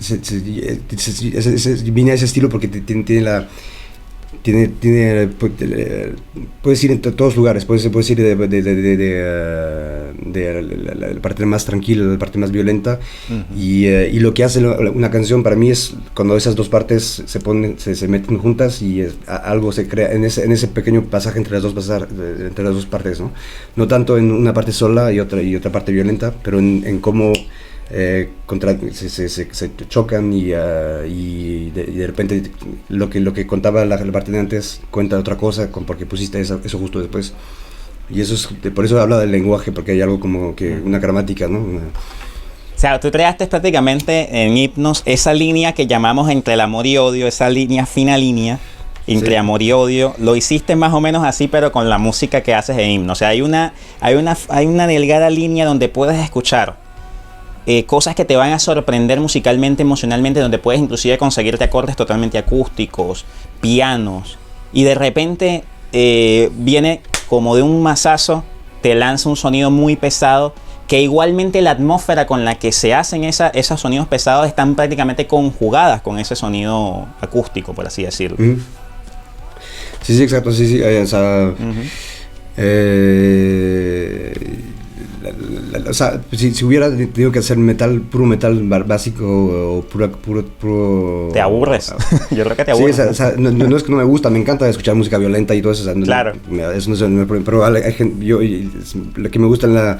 se- 0.00 0.22
se- 0.24 1.58
se- 1.58 1.90
vine 1.90 2.10
a 2.12 2.14
ese 2.14 2.24
estilo 2.24 2.48
porque 2.48 2.68
ti- 2.68 2.80
tiene, 2.80 3.02
tiene 3.04 3.22
la 3.22 3.48
tiene, 4.42 4.68
tiene, 4.68 5.28
puedes 6.62 6.84
ir 6.84 6.92
en 6.92 7.00
todos 7.00 7.36
lugares, 7.36 7.64
puedes, 7.64 7.88
puedes 7.88 8.10
ir 8.10 8.18
de, 8.18 8.36
de, 8.36 8.62
de, 8.62 8.96
de 10.24 10.62
la, 10.94 11.20
parte 11.20 11.46
más 11.46 11.64
tranquila, 11.64 12.04
la 12.04 12.18
parte 12.18 12.38
más 12.38 12.50
violenta, 12.50 13.00
y, 13.56 13.86
y, 13.86 14.20
lo 14.20 14.34
que 14.34 14.44
hace 14.44 14.64
una 14.66 15.10
canción 15.10 15.42
para 15.42 15.56
mí 15.56 15.70
es 15.70 15.94
cuando 16.14 16.36
esas 16.36 16.54
dos 16.56 16.68
partes 16.68 17.22
se 17.24 17.40
ponen, 17.40 17.78
se, 17.78 17.94
se 17.94 18.06
meten 18.08 18.38
juntas 18.38 18.82
y 18.82 19.06
algo 19.26 19.72
se 19.72 19.88
crea 19.88 20.12
en 20.12 20.24
ese, 20.24 20.44
en 20.44 20.52
ese 20.52 20.68
pequeño 20.68 21.04
pasaje 21.04 21.38
entre 21.38 21.54
las 21.54 21.62
dos 21.62 21.72
pasar, 21.72 22.08
entre 22.10 22.64
las 22.64 22.74
dos 22.74 22.86
partes, 22.86 23.20
¿no? 23.20 23.32
No 23.76 23.88
tanto 23.88 24.18
en 24.18 24.30
una 24.30 24.52
parte 24.52 24.72
sola 24.72 25.12
y 25.12 25.20
otra, 25.20 25.42
y 25.42 25.56
otra 25.56 25.72
parte 25.72 25.92
violenta, 25.92 26.34
pero 26.42 26.58
en, 26.58 26.84
en 26.86 27.00
cómo 27.00 27.32
eh, 27.90 28.30
contra, 28.44 28.78
se, 28.92 29.08
se, 29.08 29.28
se, 29.28 29.70
chocan 29.88 30.32
y, 30.32 30.52
uh, 30.52 31.06
y, 31.06 31.70
de, 31.70 31.86
y, 31.88 31.94
de, 31.96 32.06
repente 32.06 32.42
lo 32.90 33.08
que, 33.08 33.20
lo 33.20 33.32
que 33.32 33.46
contaba 33.46 33.84
la, 33.86 33.96
la, 33.96 34.12
parte 34.12 34.30
de 34.30 34.38
antes 34.38 34.82
cuenta 34.90 35.18
otra 35.18 35.36
cosa 35.36 35.72
con, 35.72 35.84
porque 35.84 36.04
pusiste 36.04 36.38
eso, 36.40 36.60
eso 36.62 36.78
justo 36.78 37.00
después. 37.00 37.32
Y 38.10 38.20
eso 38.20 38.34
es, 38.34 38.46
por 38.70 38.84
eso 38.84 39.00
habla 39.00 39.18
del 39.18 39.30
lenguaje, 39.30 39.72
porque 39.72 39.92
hay 39.92 40.02
algo 40.02 40.20
como 40.20 40.54
que 40.54 40.74
una 40.74 40.98
gramática, 40.98 41.48
¿no? 41.48 41.60
Una, 41.60 41.80
o 41.80 42.80
sea, 42.80 43.00
tú 43.00 43.10
creaste 43.10 43.46
prácticamente 43.48 44.44
en 44.44 44.56
Hipnos 44.56 45.02
esa 45.04 45.34
línea 45.34 45.72
que 45.72 45.88
llamamos 45.88 46.30
entre 46.30 46.54
el 46.54 46.60
amor 46.60 46.86
y 46.86 46.96
odio, 46.96 47.26
esa 47.26 47.50
línea, 47.50 47.86
fina 47.86 48.16
línea, 48.16 48.60
entre 49.08 49.30
sí. 49.30 49.34
amor 49.34 49.62
y 49.62 49.72
odio. 49.72 50.14
Lo 50.18 50.36
hiciste 50.36 50.76
más 50.76 50.94
o 50.94 51.00
menos 51.00 51.24
así, 51.24 51.48
pero 51.48 51.72
con 51.72 51.88
la 51.90 51.98
música 51.98 52.42
que 52.42 52.54
haces 52.54 52.78
en 52.78 52.90
Himno. 52.90 53.14
O 53.14 53.16
sea, 53.16 53.28
hay 53.28 53.42
una, 53.42 53.74
hay 54.00 54.14
una, 54.14 54.36
hay 54.48 54.66
una 54.66 54.86
delgada 54.86 55.28
línea 55.28 55.66
donde 55.66 55.88
puedes 55.88 56.18
escuchar 56.22 56.76
eh, 57.70 57.84
cosas 57.84 58.14
que 58.14 58.24
te 58.24 58.34
van 58.34 58.52
a 58.52 58.58
sorprender 58.58 59.20
musicalmente, 59.20 59.82
emocionalmente, 59.82 60.40
donde 60.40 60.58
puedes 60.58 60.80
inclusive 60.80 61.18
conseguirte 61.18 61.64
acordes 61.64 61.96
totalmente 61.96 62.38
acústicos, 62.38 63.26
pianos, 63.60 64.38
y 64.72 64.84
de 64.84 64.94
repente 64.94 65.64
eh, 65.92 66.48
viene 66.54 67.02
como 67.28 67.56
de 67.56 67.60
un 67.60 67.82
masazo, 67.82 68.42
te 68.80 68.94
lanza 68.94 69.28
un 69.28 69.36
sonido 69.36 69.70
muy 69.70 69.96
pesado, 69.96 70.54
que 70.86 71.02
igualmente 71.02 71.60
la 71.60 71.72
atmósfera 71.72 72.26
con 72.26 72.46
la 72.46 72.54
que 72.54 72.72
se 72.72 72.94
hacen 72.94 73.24
esa, 73.24 73.48
esos 73.48 73.78
sonidos 73.78 74.08
pesados 74.08 74.46
están 74.46 74.74
prácticamente 74.74 75.26
conjugadas 75.26 76.00
con 76.00 76.18
ese 76.18 76.36
sonido 76.36 77.06
acústico, 77.20 77.74
por 77.74 77.86
así 77.86 78.02
decirlo. 78.02 78.38
Mm. 78.38 78.62
Sí, 80.00 80.16
sí, 80.16 80.22
exacto, 80.22 80.52
sí, 80.52 80.66
sí. 80.68 80.80
O 80.80 81.06
sea, 81.06 81.52
uh 81.52 81.62
-huh. 81.62 81.90
eh, 82.56 84.32
la, 85.22 85.78
la, 85.78 85.90
o 85.90 85.94
sea, 85.94 86.20
si, 86.32 86.54
si, 86.54 86.64
hubiera 86.64 86.88
tenido 86.90 87.32
que 87.32 87.38
hacer 87.38 87.56
metal, 87.56 88.00
puro 88.00 88.26
metal 88.26 88.62
básico 88.64 89.24
o 89.24 89.82
puro... 89.82 90.10
puro, 90.12 90.44
puro 90.44 91.28
te 91.32 91.40
aburres. 91.40 91.94
Yo 92.30 92.44
creo 92.44 92.56
que 92.56 92.64
te 92.64 92.70
aburres. 92.72 92.96
Sí, 92.96 93.02
o 93.02 93.14
sea, 93.14 93.34
no, 93.36 93.50
no, 93.50 93.76
es 93.76 93.82
que 93.82 93.90
no 93.90 93.98
me 93.98 94.04
gusta, 94.04 94.30
me 94.30 94.38
encanta 94.38 94.68
escuchar 94.68 94.94
música 94.94 95.18
violenta 95.18 95.54
y 95.54 95.62
todo 95.62 95.72
eso. 95.72 95.82
O 95.82 95.84
sea, 95.84 95.94
claro. 95.94 96.32
Eso 96.74 96.90
no 96.90 96.96
es 96.96 97.02
el 97.02 97.26
problema. 97.26 97.44
Pero 97.44 97.64
hay, 97.64 97.82
hay, 97.82 98.16
yo, 98.20 98.40
lo 99.16 99.30
que 99.30 99.38
me 99.38 99.46
gusta 99.46 99.66
en 99.66 99.74
la 99.74 99.98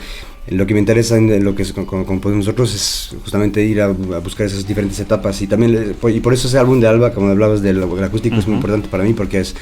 lo 0.51 0.67
que 0.67 0.73
me 0.73 0.81
interesa 0.81 1.19
en 1.19 1.45
lo 1.45 1.55
que 1.55 1.63
componemos 1.75 2.47
nosotros 2.47 2.75
es 2.75 3.15
justamente 3.23 3.63
ir 3.63 3.83
a, 3.83 3.85
a, 3.85 3.89
buscar 3.89 4.47
esas 4.47 4.67
diferentes 4.67 4.99
etapas 4.99 5.43
y 5.43 5.47
también 5.47 5.95
y 6.09 6.21
por 6.21 6.33
eso 6.33 6.49
ese 6.49 6.59
álbum 6.59 6.81
de 6.81 6.89
Alba 6.89 7.13
como 7.13 7.29
hablabas 7.29 7.61
del, 7.61 7.81
del 7.81 8.05
acústico 8.05 8.37
uh 8.37 8.39
-huh. 8.39 8.41
es 8.41 8.47
muy 8.47 8.57
importante 8.57 8.89
para 8.89 9.05
mí 9.05 9.13
porque 9.13 9.41
es 9.41 9.55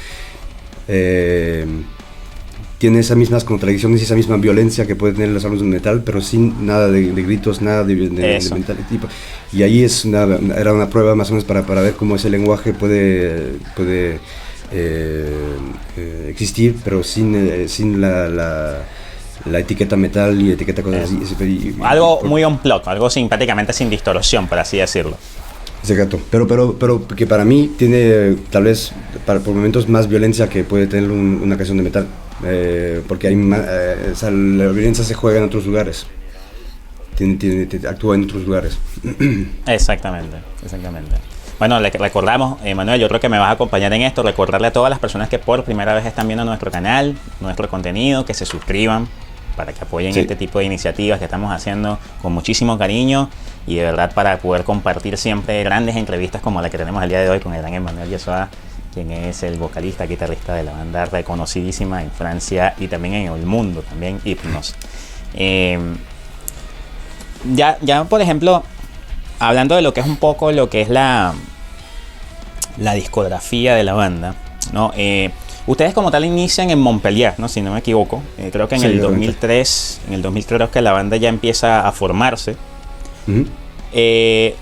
eh, 0.87 1.65
tiene 2.77 2.99
esas 2.99 3.17
mismas 3.17 3.43
contradicciones 3.43 4.01
y 4.01 4.03
esa 4.03 4.15
misma 4.15 4.37
violencia 4.37 4.85
que 4.85 4.95
puede 4.95 5.13
tener 5.13 5.29
los 5.29 5.43
álbumes 5.43 5.63
de 5.63 5.69
metal 5.69 6.03
pero 6.05 6.21
sin 6.21 6.65
nada 6.65 6.89
de, 6.89 7.11
de 7.11 7.23
gritos 7.23 7.61
nada 7.61 7.83
de, 7.83 7.95
de, 7.95 8.09
de 8.09 8.55
metal 8.55 8.77
tipo 8.89 9.07
y 9.51 9.63
ahí 9.63 9.83
es 9.83 10.05
una, 10.05 10.27
era 10.55 10.73
una 10.73 10.89
prueba 10.89 11.15
más 11.15 11.29
o 11.29 11.33
menos 11.33 11.45
para, 11.45 11.65
para 11.65 11.81
ver 11.81 11.93
cómo 11.93 12.15
ese 12.15 12.29
lenguaje 12.29 12.73
puede 12.73 13.53
puede 13.75 14.19
eh, 14.71 15.31
eh, 15.97 16.27
existir 16.29 16.75
pero 16.83 17.03
sin, 17.03 17.35
eh, 17.35 17.67
sin 17.67 17.99
la, 17.99 18.29
la 18.29 18.85
la 19.45 19.59
etiqueta 19.59 19.95
metal 19.95 20.41
y 20.41 20.51
etiqueta 20.51 20.83
cosas 20.83 21.03
así. 21.03 21.43
Y, 21.43 21.75
algo 21.83 22.21
muy 22.23 22.43
on 22.43 22.57
plot, 22.57 22.87
algo 22.87 23.09
simpáticamente 23.09 23.73
sin 23.73 23.89
distorsión, 23.89 24.47
por 24.47 24.59
así 24.59 24.77
decirlo. 24.77 25.17
Exacto, 25.81 26.19
pero, 26.29 26.47
pero, 26.47 26.75
pero 26.77 27.07
que 27.07 27.27
para 27.27 27.45
mí 27.45 27.71
tiene 27.77 28.35
tal 28.49 28.63
vez 28.63 28.91
para, 29.25 29.39
por 29.39 29.53
momentos 29.53 29.87
más 29.87 30.09
violencia 30.09 30.49
que 30.49 30.63
puede 30.63 30.87
tener 30.87 31.11
un, 31.11 31.39
una 31.41 31.55
canción 31.55 31.77
de 31.77 31.83
metal, 31.83 32.07
eh, 32.43 33.01
porque 33.07 33.27
hay 33.27 33.35
eh, 33.35 34.11
o 34.11 34.15
sea, 34.15 34.31
la 34.31 34.67
violencia 34.67 35.03
se 35.03 35.13
juega 35.13 35.39
en 35.39 35.45
otros 35.45 35.65
lugares, 35.65 36.05
tiene, 37.15 37.35
tiene, 37.35 37.87
actúa 37.87 38.15
en 38.15 38.23
otros 38.25 38.43
lugares. 38.43 38.77
Exactamente, 39.65 40.37
exactamente. 40.63 41.15
Bueno, 41.59 41.79
le 41.79 41.89
recordamos, 41.89 42.59
eh, 42.63 42.75
Manuel, 42.75 43.01
yo 43.01 43.07
creo 43.07 43.19
que 43.19 43.29
me 43.29 43.39
vas 43.39 43.49
a 43.49 43.51
acompañar 43.51 43.91
en 43.91 44.03
esto, 44.03 44.21
recordarle 44.21 44.67
a 44.67 44.71
todas 44.71 44.91
las 44.91 44.99
personas 44.99 45.27
que 45.27 45.39
por 45.39 45.63
primera 45.63 45.95
vez 45.95 46.05
están 46.05 46.27
viendo 46.27 46.45
nuestro 46.45 46.69
canal, 46.69 47.17
nuestro 47.39 47.67
contenido, 47.67 48.25
que 48.25 48.35
se 48.35 48.45
suscriban, 48.45 49.07
para 49.55 49.73
que 49.73 49.83
apoyen 49.83 50.13
sí. 50.13 50.19
este 50.19 50.35
tipo 50.35 50.59
de 50.59 50.65
iniciativas 50.65 51.17
que 51.17 51.25
estamos 51.25 51.51
haciendo 51.51 51.97
con 52.21 52.31
muchísimo 52.31 52.77
cariño 52.77 53.29
y 53.65 53.75
de 53.75 53.83
verdad 53.83 54.13
para 54.13 54.37
poder 54.37 54.63
compartir 54.63 55.17
siempre 55.17 55.63
grandes 55.63 55.95
entrevistas 55.95 56.41
como 56.41 56.61
la 56.61 56.69
que 56.69 56.77
tenemos 56.77 57.01
el 57.03 57.09
día 57.09 57.21
de 57.21 57.29
hoy 57.29 57.39
con 57.39 57.53
el 57.55 57.61
gran 57.61 57.73
Emmanuel 57.73 58.07
Yesoa, 58.07 58.49
quien 58.97 59.11
es 59.11 59.43
el 59.43 59.57
vocalista, 59.57 60.05
guitarrista 60.05 60.55
de 60.55 60.63
la 60.63 60.71
banda 60.71 61.05
reconocidísima 61.05 62.01
en 62.01 62.11
Francia 62.11 62.73
y 62.79 62.87
también 62.87 63.13
en 63.13 63.31
el 63.33 63.45
mundo, 63.45 63.81
también 63.81 64.19
Hypnos. 64.23 64.75
Eh, 65.35 65.79
ya, 67.53 67.77
ya, 67.81 68.05
por 68.05 68.21
ejemplo, 68.21 68.63
hablando 69.39 69.75
de 69.75 69.81
lo 69.83 69.93
que 69.93 69.99
es 70.01 70.07
un 70.07 70.17
poco 70.17 70.51
lo 70.51 70.69
que 70.69 70.81
es 70.81 70.89
la, 70.89 71.33
la 72.77 72.93
discografía 72.93 73.75
de 73.75 73.83
la 73.83 73.93
banda, 73.93 74.35
¿no? 74.73 74.91
Eh, 74.95 75.31
Ustedes 75.67 75.93
como 75.93 76.11
tal 76.11 76.23
inician 76.23 76.69
en 76.69 76.79
Montpellier, 76.79 77.33
¿no? 77.37 77.49
Si 77.49 77.61
no 77.61 77.73
me 77.73 77.79
equivoco. 77.79 78.23
Eh, 78.37 78.51
creo 78.53 78.69
que 78.69 78.75
en 78.75 78.81
sí, 78.81 78.87
el 78.87 79.01
2003, 79.01 80.01
en 80.07 80.13
el 80.13 80.21
2003 80.21 80.57
creo 80.57 80.71
que 80.71 80.81
la 80.81 80.93
banda 80.93 81.17
ya 81.17 81.27
empieza 81.27 81.85
a 81.85 81.91
formarse. 81.91 82.55
Uh 83.27 83.31
-huh. 83.31 83.47
eh, 83.91 84.55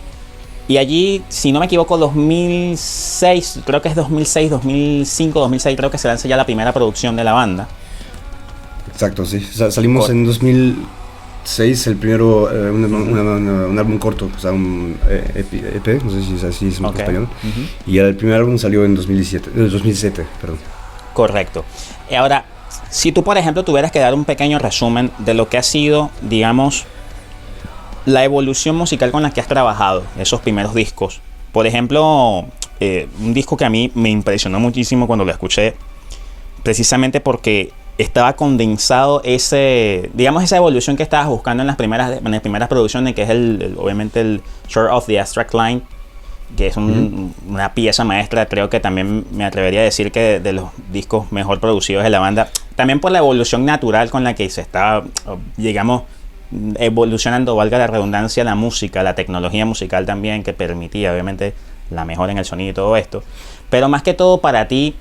y 0.68 0.78
allí, 0.78 1.22
si 1.30 1.52
no 1.52 1.60
me 1.60 1.68
equivoco, 1.68 1.98
2006, 1.98 3.60
creo 3.66 3.82
que 3.82 3.90
es 3.90 3.96
2006, 3.96 4.50
2005, 4.50 5.40
2006, 5.40 5.78
creo 5.78 5.92
que 5.92 5.98
se 5.98 6.08
lanza 6.08 6.28
ya 6.28 6.38
la 6.38 6.46
primera 6.46 6.74
producción 6.74 7.16
de 7.16 7.24
la 7.24 7.34
banda. 7.34 7.68
Exacto, 8.92 9.26
sí. 9.26 9.42
Salimos 9.42 10.10
en 10.10 10.26
2006, 10.26 11.88
el 11.88 11.98
primero, 11.98 12.52
eh, 12.52 12.72
un, 12.72 12.84
una, 12.84 13.22
una, 13.22 13.68
un, 13.68 13.78
álbum 13.78 14.00
corto, 14.00 14.30
o 14.36 14.40
sea, 14.40 14.52
un 14.52 14.98
EP, 15.08 15.54
EP 15.54 16.04
no 16.04 16.10
sé 16.10 16.24
si 16.24 16.36
es 16.36 16.44
así 16.44 16.70
es 16.70 16.80
en 16.80 16.86
okay. 16.86 17.02
español. 17.02 17.24
Uh 17.44 17.48
-huh. 17.48 17.92
Y 17.92 17.98
el 18.00 18.16
primer 18.16 18.38
álbum 18.38 18.58
salió 18.58 18.86
en 18.86 18.96
2017, 18.96 19.52
2007, 19.52 20.26
perdón. 20.42 20.58
Correcto. 21.14 21.64
Y 22.10 22.16
ahora, 22.16 22.46
si 22.90 23.12
tú, 23.12 23.24
por 23.24 23.38
ejemplo, 23.38 23.64
tuvieras 23.64 23.92
que 23.92 24.00
dar 24.00 24.16
un 24.16 24.26
pequeño 24.26 24.58
resumen 24.58 25.12
de 25.20 25.36
lo 25.36 25.48
que 25.48 25.58
ha 25.58 25.64
sido, 25.64 26.10
digamos, 26.22 26.86
la 28.06 28.24
evolución 28.24 28.76
musical 28.76 29.12
con 29.12 29.24
la 29.24 29.32
que 29.32 29.42
has 29.42 29.48
trabajado, 29.48 30.04
esos 30.18 30.42
primeros 30.42 30.74
discos. 30.74 31.22
Por 31.52 31.68
ejemplo, 31.68 32.46
eh, 32.80 33.08
un 33.20 33.34
disco 33.34 33.58
que 33.58 33.66
a 33.66 33.70
mí 33.70 33.92
me 33.96 34.10
impresionó 34.10 34.60
muchísimo 34.60 35.08
cuando 35.08 35.26
lo 35.26 35.32
escuché, 35.32 35.76
precisamente 36.64 37.22
porque 37.22 37.72
estaba 37.98 38.34
condensado 38.34 39.22
ese, 39.24 40.10
digamos, 40.14 40.44
esa 40.44 40.58
evolución 40.58 40.98
que 40.98 41.04
estabas 41.04 41.28
buscando 41.28 41.64
en 41.64 41.68
las 41.68 41.78
primeras, 41.78 42.22
en 42.24 42.32
las 42.32 42.42
primeras 42.42 42.68
producciones, 42.68 43.16
que 43.16 43.24
es 43.24 43.30
el, 43.30 43.62
el 43.62 43.78
obviamente 43.78 44.20
el 44.22 44.42
Short 44.68 44.92
of 44.92 45.06
the 45.06 45.20
Abstract 45.20 45.54
Line, 45.54 45.82
que 46.58 46.68
es 46.68 46.78
un, 46.78 47.34
mm. 47.48 47.54
una 47.54 47.74
pieza 47.74 48.04
maestra, 48.04 48.46
creo 48.48 48.70
que 48.70 48.80
también 48.80 49.26
me 49.32 49.46
atrevería 49.46 49.80
a 49.80 49.84
decir 49.84 50.12
que 50.12 50.20
de, 50.20 50.40
de, 50.42 50.54
los 50.54 50.70
discos 50.92 51.32
mejor 51.32 51.60
producidos 51.60 52.04
de 52.04 52.10
la 52.10 52.20
banda, 52.20 52.50
también 52.76 53.00
por 53.00 53.12
la 53.12 53.20
evolución 53.20 53.66
natural 53.66 54.10
con 54.12 54.24
la 54.24 54.36
que 54.36 54.50
se 54.50 54.62
está, 54.62 55.04
digamos, 55.58 56.04
evolucionando, 56.78 57.56
valga 57.56 57.78
la 57.78 57.88
redundancia, 57.88 58.44
la 58.44 58.56
música, 58.56 59.04
la 59.04 59.16
tecnología 59.16 59.66
musical 59.66 60.06
también, 60.06 60.44
que 60.44 60.54
permitía 60.54 61.12
obviamente 61.12 61.54
la 61.90 62.06
mejora 62.06 62.32
en 62.32 62.38
el 62.38 62.46
sonido 62.46 62.72
y 62.72 62.74
todo 62.74 62.98
esto, 62.98 63.24
pero 63.70 63.90
más 63.90 64.04
que 64.04 64.14
todo 64.14 64.40
para 64.40 64.68
ti, 64.68 64.96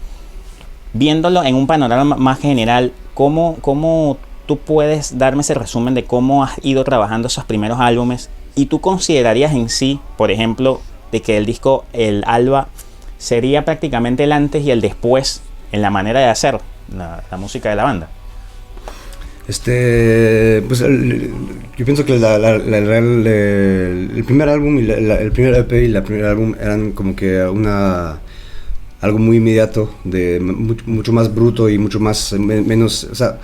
viéndolo 0.92 1.42
en 1.44 1.54
un 1.54 1.66
panorama 1.66 2.16
más 2.16 2.38
general, 2.38 2.92
¿cómo, 3.14 3.56
cómo 3.60 4.18
tú 4.46 4.58
puedes 4.58 5.18
darme 5.18 5.40
ese 5.40 5.54
resumen 5.54 5.94
de 5.94 6.04
cómo 6.04 6.44
has 6.44 6.52
ido 6.62 6.84
trabajando 6.84 7.28
esos 7.28 7.44
primeros 7.44 7.80
álbumes 7.80 8.30
y 8.54 8.66
tú 8.66 8.80
considerarías 8.80 9.52
en 9.52 9.68
sí, 9.68 10.00
por 10.16 10.30
ejemplo, 10.30 10.80
de 11.12 11.22
que 11.22 11.36
el 11.36 11.46
disco 11.46 11.84
El 11.92 12.24
Alba 12.26 12.68
sería 13.18 13.64
prácticamente 13.64 14.24
el 14.24 14.32
antes 14.32 14.64
y 14.64 14.70
el 14.70 14.80
después 14.80 15.42
en 15.72 15.82
la 15.82 15.90
manera 15.90 16.20
de 16.20 16.26
hacer 16.26 16.60
la, 16.94 17.22
la 17.30 17.36
música 17.36 17.70
de 17.70 17.76
la 17.76 17.84
banda. 17.84 18.08
Este, 19.46 20.62
pues 20.66 20.80
yo 20.80 21.84
pienso 21.84 22.04
que 22.06 22.18
la, 22.18 22.38
la, 22.38 22.56
la, 22.56 22.78
el, 22.78 23.26
el, 23.26 24.24
primer 24.24 24.48
álbum 24.48 24.78
y 24.78 24.90
el 24.90 25.32
primer 25.32 25.54
EP 25.54 25.72
y 25.72 25.94
el 25.94 26.02
primer 26.02 26.24
álbum 26.24 26.54
eran 26.58 26.92
como 26.92 27.14
que 27.14 27.44
una 27.44 28.20
algo 29.02 29.18
muy 29.18 29.36
inmediato, 29.36 29.94
de 30.04 30.40
mucho, 30.40 30.84
mucho 30.86 31.12
más 31.12 31.34
bruto 31.34 31.68
y 31.68 31.76
mucho 31.76 32.00
más 32.00 32.32
menos, 32.32 33.04
o 33.04 33.14
sea, 33.14 33.32
eh, 33.32 33.38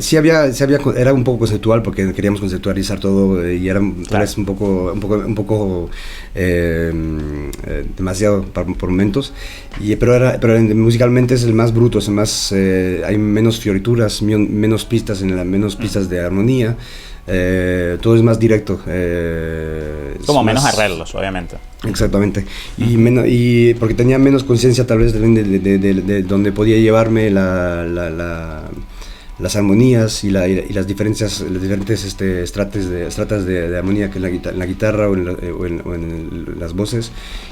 sí 0.00 0.16
había, 0.16 0.52
sí 0.52 0.64
había, 0.64 0.78
era 0.96 1.12
un 1.12 1.24
poco 1.24 1.40
conceptual 1.40 1.82
porque 1.82 2.12
queríamos 2.12 2.40
conceptualizar 2.40 2.98
todo 3.00 3.50
y 3.50 3.68
era 3.68 3.80
tal 4.08 4.20
vez 4.20 4.36
un 4.38 4.44
poco, 4.44 4.92
un 4.92 5.00
poco, 5.00 5.14
un 5.16 5.34
poco 5.34 5.90
demasiado 7.96 8.42
por, 8.44 8.88
momentos. 8.88 9.32
Y, 9.80 9.96
pero, 9.96 10.14
era, 10.14 10.38
pero 10.40 10.60
musicalmente 10.74 11.34
es 11.34 11.44
el 11.44 11.54
más 11.54 11.72
bruto, 11.72 11.98
es 11.98 12.08
el 12.08 12.14
más, 12.14 12.52
hay 12.52 13.18
menos 13.18 13.60
fiorituras, 13.60 14.22
menos 14.22 14.84
pistas, 14.84 15.22
en 15.22 15.36
la, 15.36 15.44
menos 15.44 15.76
pistas 15.76 16.08
de 16.08 16.20
armonía. 16.20 16.76
Eh, 17.26 17.96
todo 18.00 18.16
es 18.16 18.22
más 18.22 18.38
directo. 18.38 18.80
Eh, 18.86 20.18
Como 20.26 20.44
menos 20.44 20.64
arreglos, 20.64 21.14
obviamente. 21.14 21.56
Exactamente. 21.84 22.44
Y, 22.76 22.96
menos, 22.96 23.24
y 23.26 23.74
porque 23.74 23.94
tenía 23.94 24.18
menos 24.18 24.44
conciencia 24.44 24.86
tal 24.86 24.98
vez 24.98 25.12
de, 25.12 25.20
de, 25.20 25.78
de, 25.78 26.22
donde 26.22 26.52
podía 26.52 26.76
llevarme 26.78 27.30
la, 27.30 28.64
las 29.38 29.56
armonías 29.56 30.22
y, 30.22 30.30
las 30.30 30.86
diferencias, 30.86 31.40
las 31.40 31.60
diferentes 31.60 32.04
este, 32.04 32.42
estrates 32.42 32.88
de, 32.88 33.06
estratas 33.06 33.44
de, 33.44 33.76
armonía 33.76 34.10
que 34.10 34.18
en 34.18 34.22
la, 34.58 34.66
guitarra, 34.66 35.08
o, 35.08 35.14
en, 35.16 36.54
las 36.58 36.74
voces. 36.74 37.10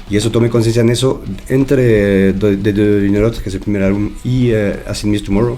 Y 0.09 0.17
eso 0.17 0.31
tomé 0.31 0.49
conciencia 0.49 0.81
en 0.81 0.89
eso 0.89 1.21
entre 1.49 2.33
The, 2.33 2.57
The, 2.57 2.71
que 2.73 3.49
es 3.49 3.53
el 3.53 3.59
primer 3.59 3.83
álbum, 3.83 4.11
y 4.23 4.53
uh, 4.53 4.75
As 4.87 5.03
In 5.03 5.17
Tomorrow. 5.23 5.57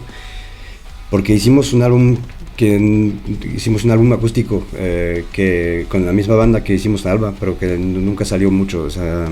Porque 1.11 1.33
hicimos 1.33 1.71
un 1.73 1.83
álbum 1.83 2.17
que 2.57 3.13
hicimos 3.53 3.83
un 3.83 3.91
álbum 3.91 4.13
acústico 4.13 4.65
eh, 4.77 5.25
que 5.33 5.85
con 5.89 6.05
la 6.05 6.13
misma 6.13 6.35
banda 6.35 6.63
que 6.63 6.73
hicimos 6.73 7.05
Alba, 7.05 7.33
pero 7.39 7.59
que 7.59 7.77
nunca 7.77 8.25
salió 8.25 8.49
mucho. 8.49 8.83
O 8.83 8.89
sea, 8.89 9.29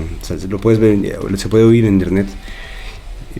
lo 0.48 0.58
puedes 0.58 0.78
ver, 0.78 1.18
se 1.36 1.48
puede 1.48 1.64
oír 1.64 1.84
en 1.86 1.94
internet. 1.94 2.26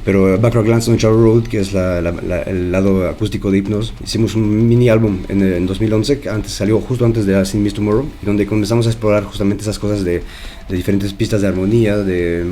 Pero 0.03 0.39
Backward 0.41 0.65
Glance 0.65 0.91
on 0.91 0.99
Charles 0.99 1.21
Road, 1.21 1.45
que 1.45 1.61
es 1.61 1.73
el 1.73 2.73
lado 2.73 3.09
acústico 3.09 3.51
de 3.51 3.59
Hypnos, 3.59 3.95
hicimos 4.03 4.35
un 4.35 4.67
mini 4.67 4.89
álbum 4.89 5.19
en, 5.29 5.67
2011, 5.67 6.19
que 6.19 6.29
antes 6.29 6.53
salió 6.53 6.81
justo 6.81 7.05
antes 7.05 7.27
de 7.27 7.45
Sin 7.45 7.63
Miss 7.63 7.75
Tomorrow, 7.75 8.07
donde 8.23 8.45
comenzamos 8.45 8.87
a 8.87 8.91
explorar 8.91 9.23
justamente 9.25 9.63
esas 9.63 9.79
cosas 9.79 10.05
de, 10.05 10.23
diferentes 10.69 11.13
pistas 11.13 11.43
de 11.43 11.49
armonía 11.49 11.99
de, 11.99 12.45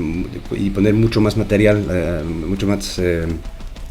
y 0.52 0.70
poner 0.70 0.94
mucho 0.94 1.20
más 1.20 1.36
material, 1.36 1.84
eh, 1.90 2.22
mucho 2.48 2.66
más 2.66 2.98
eh, 2.98 3.26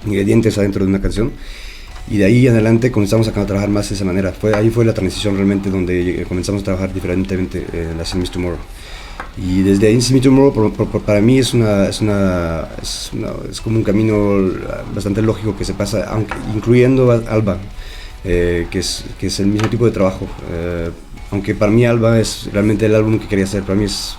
ingredientes 0.06 0.58
adentro 0.58 0.86
de 0.86 0.90
una 0.90 1.02
canción. 1.02 1.32
Y 2.10 2.18
de 2.18 2.26
ahí 2.26 2.48
en 2.48 2.54
adelante 2.54 2.92
comenzamos 2.92 3.28
a 3.28 3.32
trabajar 3.32 3.70
más 3.70 3.90
de 3.90 3.96
esa 3.96 4.06
manera. 4.06 4.32
Fue, 4.32 4.56
ahí 4.56 4.70
fue 4.70 4.86
la 4.86 4.94
transición 4.94 5.36
realmente 5.36 5.70
donde 5.70 6.26
comenzamos 6.28 6.62
a 6.62 6.66
trabajar 6.66 6.94
diferentemente 6.94 7.66
en 7.74 7.98
la 7.98 8.06
Sin 8.06 8.24
Tomorrow. 8.24 8.58
Y 9.38 9.62
desde 9.62 9.88
ahí 9.88 10.02
Sin 10.02 10.20
Tomorrow 10.20 10.74
para 11.06 11.22
mí 11.22 11.40
es, 11.40 11.54
una, 11.54 11.88
es, 11.88 12.02
una, 12.02 12.68
es, 12.82 13.62
como 13.62 13.78
un 13.78 13.84
camino 13.84 14.52
bastante 14.94 15.22
lógico 15.22 15.56
que 15.58 15.64
se 15.64 15.74
pasa, 15.74 16.06
aunque, 16.10 16.34
incluyendo 16.54 17.10
Alba, 17.12 17.58
eh, 18.26 18.68
que, 18.70 18.80
es, 18.80 19.06
que 19.20 19.28
es 19.28 19.40
el 19.40 19.48
mismo 19.48 19.70
tipo 19.70 19.86
de 19.86 19.92
trabajo. 19.92 20.28
Eh, 20.52 20.90
aunque 21.32 21.56
para 21.56 21.72
mí 21.72 21.86
Alba 21.86 22.20
es 22.20 22.50
realmente 22.52 22.86
el 22.86 22.96
álbum 22.96 23.20
que 23.20 23.28
quería 23.28 23.46
hacer, 23.46 23.64
para 23.64 23.76
mí 23.76 23.86
es 23.86 24.18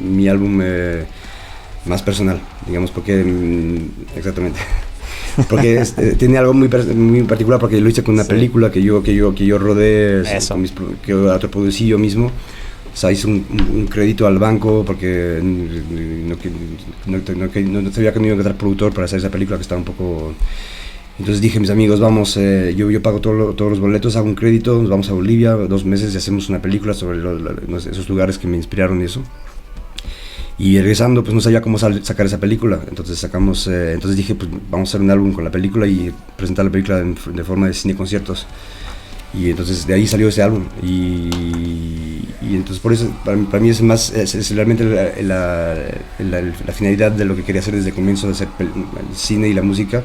mi 0.00 0.28
álbum 0.28 0.60
eh, 0.62 1.04
más 1.84 2.02
personal, 2.02 2.40
digamos, 2.66 2.90
porque 2.90 3.22
mm, 3.22 4.16
exactamente. 4.16 4.60
porque 5.48 5.82
eh, 5.82 6.14
tiene 6.18 6.38
algo 6.38 6.54
muy, 6.54 6.68
muy 6.68 7.22
particular 7.22 7.60
porque 7.60 7.80
lo 7.80 7.88
hice 7.88 8.02
con 8.02 8.14
una 8.14 8.24
película 8.24 8.70
que 8.70 8.82
yo, 8.82 9.02
que 9.02 9.14
yo, 9.14 9.34
que 9.34 9.44
yo 9.44 9.58
rodé, 9.58 10.22
que 11.04 11.12
autoproducí 11.12 11.86
yo 11.86 11.98
mismo. 11.98 12.30
O 12.94 12.96
sea, 12.96 13.10
hice 13.10 13.26
un, 13.26 13.88
crédito 13.90 14.24
al 14.24 14.38
banco 14.38 14.84
porque 14.86 15.40
no, 15.42 16.36
no, 17.06 17.82
no, 17.82 17.92
sabía 17.92 18.12
que 18.12 18.20
me 18.20 18.26
iba 18.26 18.34
a 18.34 18.36
encontrar 18.36 18.56
productor 18.56 18.94
para 18.94 19.06
hacer 19.06 19.18
esa 19.18 19.30
película 19.30 19.58
que 19.58 19.62
estaba 19.62 19.80
un 19.80 19.84
poco... 19.84 20.32
Entonces 21.18 21.40
dije, 21.40 21.58
mis 21.60 21.70
amigos, 21.70 22.00
vamos, 22.00 22.36
eh, 22.36 22.74
yo, 22.76 22.90
yo 22.90 23.02
pago 23.02 23.20
todos 23.20 23.56
los 23.56 23.80
boletos, 23.80 24.16
hago 24.16 24.26
un 24.26 24.34
crédito, 24.34 24.80
nos 24.80 24.90
vamos 24.90 25.08
a 25.10 25.12
Bolivia, 25.12 25.52
dos 25.52 25.84
meses 25.84 26.14
y 26.14 26.16
hacemos 26.16 26.48
una 26.48 26.60
película 26.62 26.92
sobre 26.94 27.20
esos 27.78 28.08
lugares 28.08 28.38
que 28.38 28.46
me 28.46 28.56
inspiraron 28.56 29.00
y 29.00 29.04
eso. 29.04 29.22
Y 30.56 30.78
regresando, 30.78 31.24
pues 31.24 31.34
no 31.34 31.40
sabía 31.40 31.60
cómo 31.60 31.78
sacar 31.78 32.26
esa 32.26 32.38
película. 32.38 32.80
Entonces 32.88 33.18
sacamos, 33.18 33.66
eh, 33.66 33.92
entonces 33.92 34.16
dije, 34.16 34.36
pues 34.36 34.50
vamos 34.70 34.88
a 34.88 34.90
hacer 34.90 35.00
un 35.00 35.10
álbum 35.10 35.32
con 35.32 35.42
la 35.42 35.50
película 35.50 35.86
y 35.86 36.12
presentar 36.36 36.64
la 36.64 36.70
película 36.70 37.02
de 37.02 37.44
forma 37.44 37.66
de 37.66 37.74
cine 37.74 37.96
conciertos. 37.96 38.46
Y 39.36 39.50
entonces 39.50 39.86
de 39.86 39.94
ahí 39.94 40.06
salió 40.06 40.28
ese 40.28 40.42
álbum. 40.42 40.64
Y, 40.82 41.30
y 42.42 42.54
entonces 42.54 42.78
por 42.78 42.92
eso, 42.92 43.10
para, 43.24 43.36
mí 43.36 43.68
es 43.68 43.82
más, 43.82 44.10
es, 44.12 44.54
realmente 44.54 44.84
la, 44.84 45.74
la, 46.18 46.42
la, 46.42 46.72
finalidad 46.72 47.12
de 47.12 47.24
lo 47.24 47.34
que 47.34 47.42
quería 47.42 47.60
hacer 47.60 47.74
desde 47.74 47.88
el 47.88 47.94
comienzo 47.94 48.26
de 48.26 48.34
hacer 48.34 48.48
el 48.60 49.16
cine 49.16 49.48
y 49.48 49.54
la 49.54 49.62
música 49.62 50.02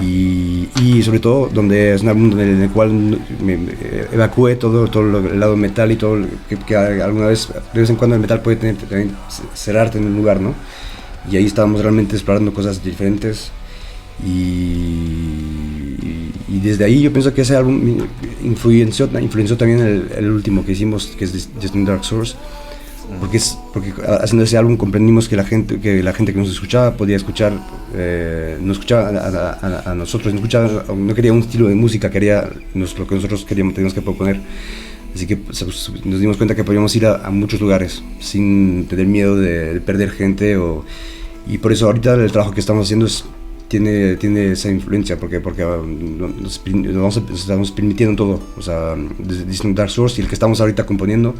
y, 0.00 0.68
y, 0.80 1.02
sobre 1.02 1.20
todo 1.20 1.48
donde 1.52 1.94
es 1.94 2.02
un 2.02 2.08
álbum 2.08 2.40
en 2.40 2.62
el 2.62 2.70
cual 2.70 2.92
me, 3.40 3.58
evacué 4.12 4.56
todo, 4.56 4.88
todo 4.88 5.18
el 5.18 5.38
lado 5.38 5.56
metal 5.56 5.92
y 5.92 5.96
todo 5.96 6.26
que, 6.66 6.76
alguna 6.76 7.26
vez, 7.26 7.48
de 7.72 7.80
vez 7.80 7.90
en 7.90 7.96
cuando 7.96 8.16
el 8.16 8.22
metal 8.22 8.40
puede 8.40 8.56
tener, 8.56 8.76
cerrarte 9.54 9.98
en 9.98 10.06
un 10.06 10.16
lugar, 10.16 10.40
¿no? 10.40 10.54
Y 11.30 11.36
ahí 11.36 11.46
estábamos 11.46 11.82
realmente 11.82 12.16
explorando 12.16 12.52
cosas 12.52 12.82
diferentes 12.82 13.50
y, 14.24 15.53
y, 16.54 16.60
desde 16.60 16.84
ahí 16.84 17.02
yo 17.02 17.12
pienso 17.12 17.32
que 17.34 17.42
ese 17.42 17.56
álbum 17.56 17.98
influenció, 18.42 19.08
influenció 19.20 19.56
también 19.56 19.80
el, 19.80 20.10
el 20.16 20.30
último 20.30 20.64
que 20.64 20.72
hicimos, 20.72 21.06
que 21.18 21.24
es 21.24 21.48
Just 21.60 21.74
Dark 21.74 22.04
Source 22.04 22.36
porque, 23.20 23.36
es, 23.36 23.58
porque 23.72 23.92
haciendo 24.20 24.44
ese 24.44 24.56
álbum 24.56 24.76
comprendimos 24.76 25.28
que 25.28 25.36
la 25.36 25.44
gente 25.44 25.78
que, 25.78 26.02
la 26.02 26.12
gente 26.12 26.32
que 26.32 26.38
nos 26.38 26.50
escuchaba 26.50 26.96
podía 26.96 27.16
escuchar, 27.16 27.52
eh, 27.94 28.56
no 28.60 28.72
escuchaba 28.72 29.08
a, 29.84 29.94
nosotros, 29.94 30.32
no, 30.32 30.40
escuchaba, 30.40 30.84
no 30.94 31.14
quería 31.14 31.32
un 31.32 31.40
estilo 31.40 31.68
de 31.68 31.74
música, 31.74 32.10
quería 32.10 32.48
lo 32.74 33.06
que 33.06 33.14
nosotros 33.14 33.44
queríamos, 33.44 33.74
teníamos 33.74 33.94
que 33.94 34.02
proponer. 34.02 34.40
Así 35.14 35.26
que 35.26 35.36
pues, 35.36 35.64
nos 36.04 36.18
dimos 36.18 36.36
cuenta 36.36 36.56
que 36.56 36.64
podíamos 36.64 36.94
ir 36.96 37.06
a, 37.06 37.30
muchos 37.30 37.60
lugares 37.60 38.02
sin 38.20 38.86
tener 38.86 39.06
miedo 39.06 39.36
de, 39.36 39.80
perder 39.80 40.10
gente. 40.10 40.56
O, 40.56 40.84
y 41.46 41.58
por 41.58 41.72
eso 41.72 41.86
ahorita 41.86 42.14
el 42.14 42.32
trabajo 42.32 42.52
que 42.52 42.60
estamos 42.60 42.86
haciendo 42.86 43.06
es, 43.06 43.24
tiene, 43.74 44.16
tiene 44.16 44.52
esa 44.52 44.70
influencia, 44.70 45.18
porque, 45.18 45.40
porque 45.40 45.62
ah, 45.62 45.80
nos, 45.84 46.60
estamos 47.32 47.72
permitiendo 47.72 48.16
todo. 48.16 48.40
O 48.56 48.62
sea, 48.62 48.94
desde 49.18 49.72
Dark 49.74 49.90
Source 49.90 50.20
y 50.20 50.22
el 50.22 50.28
que 50.28 50.34
estamos 50.34 50.60
ahorita 50.60 50.86
componiendo 50.86 51.34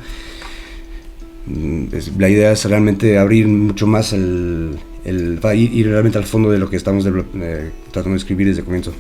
Mm, 1.47 1.87
la 2.18 2.29
idea 2.29 2.53
es 2.53 2.64
realmente 2.64 3.18
abrir 3.18 3.47
mucho 3.47 3.87
más 3.87 4.12
el, 4.12 4.79
el 5.05 5.40
ir, 5.55 5.87
realmente 5.87 6.16
al 6.16 6.25
fondo 6.25 6.51
de 6.51 6.59
lo 6.59 6.70
que 6.70 6.77
estamos 6.77 7.05
eh, 7.07 7.70
tratando 7.90 8.12
de 8.12 8.16
escribir 8.16 8.47
desde 8.47 8.61
el 8.61 8.64
comienzo. 8.64 8.92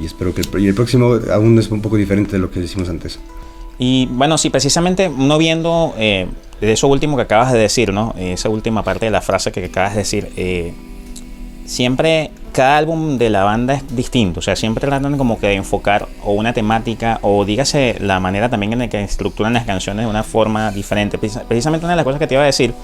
Y 0.00 0.06
espero 0.06 0.32
que 0.32 0.42
el, 0.42 0.74
próximo 0.74 1.18
aún 1.32 1.58
es 1.58 1.68
un 1.70 1.82
poco 1.82 1.96
diferente 1.96 2.32
de 2.32 2.38
lo 2.38 2.50
que 2.50 2.60
decimos 2.60 2.88
antes. 2.88 3.18
Y 3.78 4.06
bueno, 4.06 4.38
sí, 4.38 4.50
precisamente 4.50 5.08
uno 5.08 5.36
viendo 5.38 5.94
eh, 5.98 6.28
de 6.60 6.72
eso 6.72 6.86
último 6.86 7.16
que 7.16 7.22
acabas 7.22 7.52
de 7.52 7.58
decir, 7.58 7.92
¿no? 7.92 8.14
Esa 8.16 8.48
última 8.48 8.84
parte 8.84 9.06
de 9.06 9.10
la 9.10 9.20
frase 9.20 9.50
que 9.50 9.64
acabas 9.64 9.94
de 9.94 9.98
decir, 9.98 10.28
eh, 10.36 10.72
siempre 11.70 12.32
cada 12.52 12.78
álbum 12.78 13.16
de 13.16 13.30
la 13.30 13.44
banda 13.44 13.74
es 13.74 13.94
distinto, 13.94 14.40
o 14.40 14.42
sea, 14.42 14.56
siempre 14.56 14.84
tratan 14.84 15.16
como 15.16 15.38
que 15.38 15.46
de 15.46 15.54
enfocar 15.54 16.08
o 16.24 16.32
una 16.32 16.52
temática 16.52 17.20
o 17.22 17.44
dígase 17.44 17.96
la 18.00 18.18
manera 18.18 18.48
también 18.48 18.72
en 18.72 18.80
la 18.80 18.88
que 18.88 19.00
estructuran 19.00 19.52
las 19.52 19.66
canciones 19.66 20.04
de 20.04 20.10
una 20.10 20.24
forma 20.24 20.72
diferente. 20.72 21.16
Precisamente 21.16 21.86
una 21.86 21.92
de 21.92 21.96
las 21.98 22.04
cosas 22.04 22.18
que 22.18 22.26
te 22.26 22.34
iba 22.34 22.42
a 22.42 22.46
decir, 22.46 22.74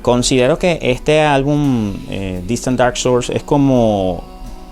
considero 0.00 0.58
que 0.58 0.78
este 0.80 1.20
álbum 1.20 1.94
eh, 2.08 2.42
Distant 2.46 2.78
Dark 2.78 2.96
Source 2.96 3.36
es 3.36 3.42
como 3.42 4.24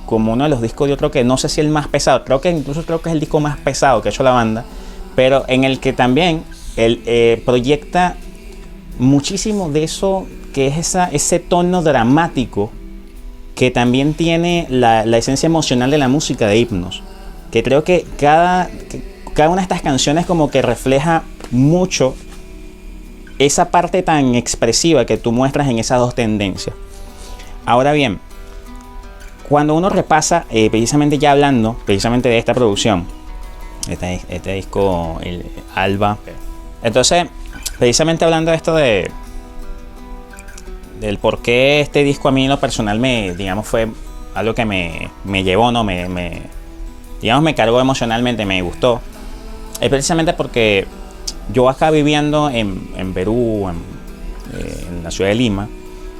como 0.06 0.32
uno 0.32 0.44
de 0.44 0.50
los 0.50 0.62
discos, 0.62 0.88
yo 0.88 0.96
creo 0.96 1.10
que 1.10 1.22
no 1.24 1.36
sé 1.36 1.50
si 1.50 1.60
el 1.60 1.68
más 1.68 1.88
pesado, 1.88 2.24
creo 2.24 2.40
que 2.40 2.50
incluso 2.50 2.84
creo 2.84 3.02
que 3.02 3.10
es 3.10 3.14
el 3.14 3.20
disco 3.20 3.40
más 3.40 3.58
pesado 3.58 4.00
que 4.00 4.08
ha 4.08 4.12
hecho 4.12 4.22
la 4.22 4.32
banda, 4.32 4.64
pero 5.14 5.44
en 5.48 5.64
el 5.64 5.80
que 5.80 5.92
también 5.92 6.44
él 6.76 7.02
eh, 7.06 7.42
proyecta 7.44 8.16
muchísimo 8.98 9.70
de 9.70 9.84
eso 9.84 10.26
que 10.54 10.66
es 10.66 10.96
ese 11.12 11.40
tono 11.40 11.82
dramático 11.82 12.70
que 13.54 13.70
también 13.70 14.14
tiene 14.14 14.66
la, 14.68 15.02
esencia 15.16 15.46
emocional 15.46 15.90
de 15.90 15.98
la 15.98 16.08
música 16.08 16.46
de 16.46 16.58
Hipnos. 16.58 17.02
Que 17.50 17.62
creo 17.62 17.84
que 17.84 18.04
cada, 18.18 18.68
cada 19.34 19.48
una 19.48 19.60
de 19.60 19.62
estas 19.62 19.82
canciones 19.82 20.26
como 20.26 20.50
que 20.50 20.62
refleja 20.62 21.22
mucho 21.50 22.14
esa 23.38 23.70
parte 23.70 24.02
tan 24.02 24.34
expresiva 24.34 25.06
que 25.06 25.16
tú 25.16 25.32
muestras 25.32 25.68
en 25.68 25.78
esas 25.78 25.98
dos 25.98 26.14
tendencias. 26.14 26.74
Ahora 27.66 27.92
bien, 27.92 28.18
cuando 29.48 29.74
uno 29.74 29.88
repasa, 29.88 30.46
eh, 30.50 30.70
precisamente 30.70 31.18
ya 31.18 31.32
hablando, 31.32 31.76
precisamente 31.84 32.28
de 32.28 32.38
esta 32.38 32.54
producción, 32.54 33.06
este, 33.88 34.20
este 34.28 34.54
disco, 34.54 35.18
el 35.22 35.44
Alba, 35.74 36.18
entonces, 36.82 37.26
precisamente 37.78 38.24
hablando 38.24 38.50
de 38.50 38.56
esto 38.58 38.74
de, 38.74 39.10
del 41.00 41.18
por 41.18 41.42
qué 41.42 41.80
este 41.80 42.04
disco 42.04 42.28
a 42.28 42.32
mí 42.32 42.44
en 42.44 42.50
lo 42.50 42.60
personal 42.60 42.98
me, 42.98 43.34
digamos, 43.34 43.66
fue 43.66 43.88
algo 44.34 44.54
que 44.54 44.64
me, 44.64 45.10
me 45.24 45.44
llevó, 45.44 45.72
¿no? 45.72 45.84
Me, 45.84 46.42
digamos, 47.20 47.42
me 47.42 47.54
cargó 47.54 47.80
emocionalmente, 47.80 48.44
me 48.44 48.60
gustó. 48.62 49.00
Es 49.80 49.88
precisamente 49.88 50.32
porque 50.34 50.86
yo 51.52 51.68
acá 51.68 51.90
viviendo 51.90 52.50
en, 52.50 52.88
en 52.96 53.12
Perú, 53.12 53.68
eh, 54.52 54.86
en, 54.88 55.02
la 55.02 55.10
ciudad 55.10 55.30
de 55.30 55.36
Lima, 55.36 55.68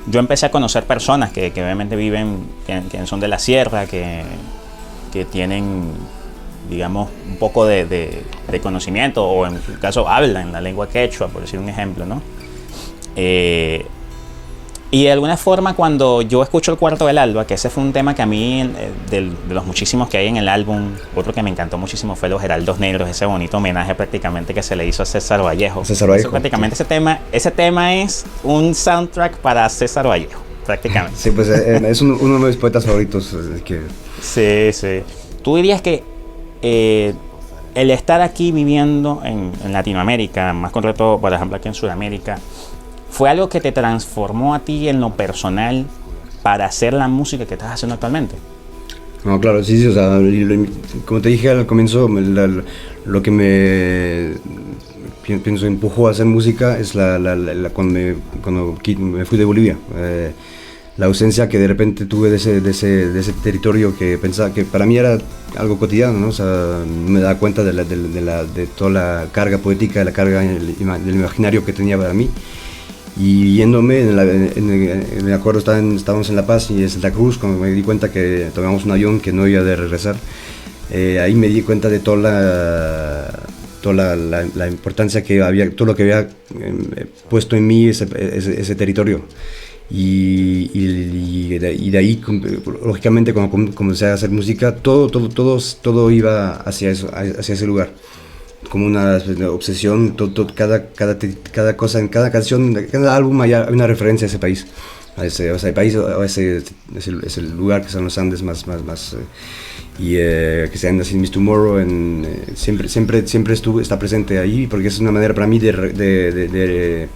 yo 0.07 0.21
empecé 0.21 0.47
a 0.47 0.51
conocer 0.51 0.85
personas 0.85 1.31
que, 1.31 1.53
que 1.53 1.63
obviamente 1.63 1.97
viven, 1.97 2.47
que, 2.67 3.07
son 3.07 3.21
de 3.21 3.29
la 3.29 3.39
sierra, 3.39 3.87
que, 3.87 4.23
que 5.13 5.25
tienen, 5.25 5.93
digamos, 6.69 7.09
un 7.29 7.37
poco 7.37 7.65
de, 7.67 7.87
de, 7.87 8.61
conocimiento 8.61 9.27
o 9.27 9.47
en 9.47 9.55
el 9.55 9.79
caso 9.81 10.09
hablan 10.09 10.53
la 10.53 10.61
lengua 10.61 10.89
quechua, 10.89 11.27
por 11.27 11.43
decir 11.43 11.59
un 11.59 11.69
ejemplo, 11.69 12.07
¿no? 12.07 12.23
Eh, 13.17 13.85
y 14.95 15.03
de 15.03 15.11
alguna 15.11 15.37
forma 15.37 15.75
cuando 15.75 16.23
yo 16.23 16.41
escucho 16.45 16.71
el 16.71 16.79
cuarto 16.79 17.09
del 17.09 17.19
alba, 17.19 17.45
que 17.45 17.55
ese 17.55 17.69
fue 17.69 17.83
un 17.83 17.93
tema 17.93 18.15
que 18.15 18.23
a 18.23 18.27
mí, 18.27 18.61
eh, 18.61 18.93
de, 19.11 19.33
los 19.53 19.67
muchísimos 19.67 20.09
que 20.09 20.19
hay 20.19 20.29
en 20.29 20.37
el 20.37 20.49
álbum, 20.49 20.93
otro 21.17 21.33
que 21.33 21.43
me 21.43 21.51
encantó 21.51 21.77
muchísimo 21.79 22.15
fue 22.15 22.29
Los 22.29 22.45
Heraldos 22.45 22.79
Negros, 22.79 23.09
ese 23.09 23.27
bonito 23.27 23.57
homenaje 23.57 23.97
prácticamente 23.97 24.55
que 24.55 24.63
se 24.63 24.77
le 24.77 24.87
hizo 24.87 25.03
a 25.03 25.07
César 25.07 25.43
Vallejo. 25.43 25.85
César 25.85 26.09
Vallejo. 26.09 26.31
prácticamente 26.31 26.75
ese 26.75 26.85
tema, 26.85 27.19
ese 27.33 27.51
tema 27.51 27.93
es 27.97 28.25
un 28.45 28.73
soundtrack 28.73 29.39
para 29.39 29.69
César 29.69 30.07
Vallejo, 30.07 30.41
prácticamente. 30.65 31.19
Sí, 31.19 31.33
pues 31.33 31.49
eh, 31.49 31.83
es 31.89 32.01
uno 32.01 32.39
de 32.39 32.47
mis 32.47 32.57
poetas 32.57 32.87
favoritos. 32.87 33.37
Que... 33.65 33.81
Sí, 34.21 34.73
sí. 34.73 35.03
Tú 35.43 35.57
dirías 35.57 35.83
que 35.83 36.05
eh, 36.63 37.15
el 37.75 37.91
estar 37.91 38.21
aquí 38.21 38.53
viviendo 38.53 39.23
en, 39.25 39.51
en 39.65 39.73
Latinoamérica, 39.73 40.53
más 40.53 40.71
concreto, 40.71 41.19
por 41.21 41.35
ejemplo, 41.35 41.57
aquí 41.57 41.67
en 41.67 41.75
Sudamérica, 41.75 42.39
¿Fue 43.15 43.31
algo 43.31 43.49
que 43.49 43.61
te 43.61 43.71
transformó 43.71 44.57
a 44.57 44.65
ti 44.65 44.89
en 44.89 44.99
lo 45.01 45.15
personal 45.15 45.87
para 46.43 46.67
hacer 46.67 46.93
la 46.95 47.07
música 47.07 47.47
que 47.47 47.55
estás 47.55 47.73
haciendo 47.73 47.95
actualmente? 47.95 48.35
No, 49.25 49.39
claro, 49.39 49.63
sí, 49.63 49.79
sí, 49.79 49.87
o 49.87 49.93
sea, 49.93 50.19
como 51.05 51.21
te 51.21 51.29
dije 51.29 51.49
al 51.49 51.65
comienzo, 51.65 52.09
lo 52.09 53.23
que 53.23 53.31
me 53.31 54.33
pienso 55.45 55.65
empujó 55.65 56.09
a 56.09 56.11
hacer 56.11 56.27
música 56.27 56.77
es 56.77 56.97
la, 56.97 57.17
cuando, 57.73 57.95
me, 57.95 58.17
cuando, 58.43 58.77
me, 58.99 59.25
fui 59.25 59.39
de 59.39 59.45
Bolivia. 59.45 59.79
Eh, 59.95 60.33
la 60.97 61.07
ausencia 61.07 61.49
que 61.49 61.61
de 61.61 61.69
repente 61.69 62.07
tuve 62.07 62.31
de 62.31 62.37
ese, 62.37 62.61
de 62.61 62.71
ese, 62.73 63.11
de 63.11 63.21
ese, 63.21 63.33
territorio 63.33 63.97
que 63.97 64.19
pensaba 64.19 64.53
que 64.53 64.65
para 64.65 64.87
mí 64.87 64.99
era 64.99 65.19
algo 65.57 65.79
cotidiano, 65.79 66.19
¿no? 66.19 66.29
O 66.29 66.33
sea, 66.33 66.83
me 66.85 67.21
daba 67.21 67.39
cuenta 67.39 67.63
de, 67.63 67.75
la, 67.75 67.85
de, 67.85 68.21
la, 68.21 68.43
de 68.43 68.67
toda 68.67 68.91
la 68.91 69.27
carga 69.31 69.59
poética, 69.59 70.01
de 70.01 70.05
la 70.05 70.13
carga 70.13 70.41
del 70.41 70.75
imaginario 70.81 71.65
que 71.65 71.73
tenía 71.73 71.97
para 71.97 72.13
mí. 72.13 72.29
Y 73.17 73.57
yéndome, 73.57 74.01
en, 74.01 74.71
el, 74.71 75.33
acuerdo 75.33 75.61
estábamos 75.61 76.29
en 76.31 76.37
La 76.37 76.47
Paz 76.47 76.71
y 76.71 76.83
en 76.83 76.91
Santa 76.91 77.13
Cruz, 77.13 77.39
cuando 77.39 77.61
me 77.61 77.71
di 77.71 77.83
cuenta 77.83 78.11
que 78.11 78.51
tomamos 78.53 78.85
un 78.85 78.91
avión 78.91 79.21
que 79.21 79.33
no 79.33 79.47
iba 79.47 79.61
a 79.61 79.77
regresar, 79.77 80.17
eh, 80.91 81.21
ahí 81.21 81.35
me 81.35 81.49
di 81.49 81.63
cuenta 81.63 81.89
de 81.89 82.01
toda 82.01 82.17
la, 82.17 83.41
toda 83.81 84.17
la, 84.17 84.69
importancia 84.69 85.23
que 85.23 85.41
había, 85.43 85.71
todo 85.71 85.87
lo 85.87 85.95
que 85.95 86.03
había 86.03 86.21
eh, 86.23 87.07
puesto 87.31 87.55
en 87.55 87.67
mí 87.69 87.89
ese, 87.89 88.09
ese, 88.37 88.75
territorio. 88.75 89.23
Y, 89.91 90.71
y, 90.75 91.59
de, 91.59 91.99
ahí, 91.99 92.21
lógicamente, 92.85 93.33
cuando 93.33 93.73
comencé 93.75 94.07
a 94.07 94.15
hacer 94.15 94.31
música, 94.31 94.75
todo, 94.75 95.09
todo, 95.09 95.29
todo, 95.29 95.59
todo 95.83 96.11
iba 96.11 96.55
hacia, 96.57 96.91
eso, 96.91 97.11
hacia 97.15 97.55
ese 97.55 97.67
lugar 97.67 97.91
como 98.75 98.87
una 98.87 99.23
obsesión, 99.51 100.17
todo, 100.17 100.49
cada, 100.53 100.89
cada, 100.89 101.17
cada 101.53 101.77
cosa, 101.77 102.01
en 102.01 102.09
cada 102.09 102.33
canción, 102.33 102.77
en 102.77 102.87
cada 102.89 103.15
álbum 103.15 103.41
hay 103.41 103.55
una 103.55 103.87
referencia 103.87 104.27
a 104.27 104.29
ese 104.29 104.41
país, 104.41 104.67
a 105.17 105.25
ese, 105.25 105.51
a 105.51 105.55
ese 105.55 105.73
país, 105.73 105.95
a 105.95 106.25
ese, 106.25 106.65
ese, 106.93 107.43
lugar 107.43 107.83
que 107.83 107.89
son 107.89 108.03
los 108.03 108.19
Andes 108.19 108.43
más, 108.43 108.67
más, 108.67 108.83
más 108.85 109.13
eh, 109.13 109.19
y 110.01 110.17
eh, 110.17 110.69
que 110.73 110.77
se 110.77 110.89
llama 110.89 111.03
así 111.03 111.15
Miss 111.15 111.31
Tomorrow, 111.31 111.79
en, 111.79 112.25
eh, 112.27 112.53
siempre, 112.57 112.89
siempre, 112.89 113.25
siempre 113.29 113.55
estuvo, 113.55 113.81
está 113.81 113.97
presente 113.97 114.41
ahí, 114.41 114.67
porque 114.67 114.89
es 114.89 114.99
una 114.99 115.13
manera 115.13 115.33
para 115.35 115.47
mí 115.47 115.61
de, 115.61 115.71
de, 115.71 116.33
de, 116.33 116.49
de 116.49 117.09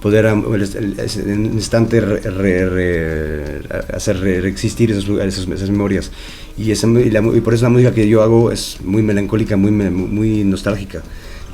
poder 0.00 0.26
en 0.26 0.38
un 0.38 1.44
instante 1.54 2.00
hacer 3.92 4.20
reexistir 4.20 4.92
esas, 4.92 5.08
esas 5.48 5.70
memorias. 5.70 6.10
Y, 6.56 6.72
y, 6.72 7.40
por 7.40 7.54
eso 7.54 7.64
la 7.64 7.70
música 7.70 7.92
que 7.92 8.08
yo 8.08 8.22
hago 8.22 8.50
es 8.50 8.78
muy 8.84 9.02
melancólica, 9.02 9.56
muy, 9.56 9.70
muy 9.70 10.44
nostálgica. 10.44 11.02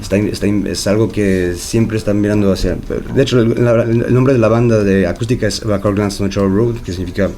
Está, 0.00 0.18
es 0.18 0.86
algo 0.86 1.08
que 1.08 1.54
siempre 1.56 1.96
están 1.96 2.20
mirando 2.20 2.52
hacia... 2.52 2.76
De 3.14 3.22
hecho, 3.22 3.40
el, 3.40 4.12
nombre 4.12 4.34
de 4.34 4.38
la 4.38 4.48
banda 4.48 4.84
de 4.84 5.06
acústica 5.06 5.46
es 5.46 5.64
Backward 5.64 5.94
Glance 5.94 6.22
on 6.22 6.30
Road, 6.30 6.76
que 6.82 6.92
significa 6.92 7.30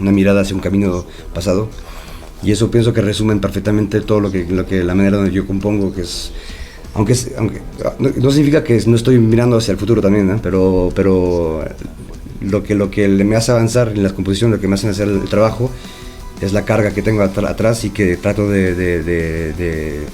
una 0.00 0.10
mirada 0.10 0.40
hacia 0.40 0.56
un 0.56 0.60
camino 0.60 1.06
pasado. 1.32 1.68
Y 2.42 2.50
eso 2.50 2.70
pienso 2.70 2.92
que 2.92 3.00
resumen 3.00 3.40
perfectamente 3.40 4.00
todo 4.00 4.20
lo 4.20 4.32
que, 4.32 4.44
lo 4.44 4.66
que 4.66 4.82
la 4.82 4.94
manera 4.94 5.18
donde 5.18 5.32
yo 5.32 5.46
compongo, 5.46 5.94
que 5.94 6.02
es... 6.02 6.32
Aunque, 6.94 7.14
aunque 7.36 7.60
no, 7.98 8.30
significa 8.30 8.62
que 8.62 8.80
no 8.86 8.94
estoy 8.94 9.18
mirando 9.18 9.56
hacia 9.56 9.72
el 9.72 9.78
futuro 9.78 10.00
también, 10.00 10.38
pero, 10.40 10.92
pero 10.94 11.64
lo, 12.40 12.62
que, 12.62 12.74
lo 12.74 12.90
que 12.90 13.08
me 13.08 13.34
hace 13.34 13.50
avanzar 13.50 13.88
en 13.88 14.02
las 14.02 14.12
composiciones, 14.12 14.58
lo 14.58 14.60
que 14.60 14.68
me 14.68 14.74
hace 14.74 14.88
hacer 14.88 15.08
el 15.08 15.28
trabajo, 15.28 15.70
es 16.40 16.52
la 16.52 16.64
carga 16.64 16.92
que 16.92 17.02
tengo 17.02 17.22
atrás 17.22 17.84
y 17.84 17.90
que 17.90 18.16
trato 18.16 18.48
de, 18.48 20.04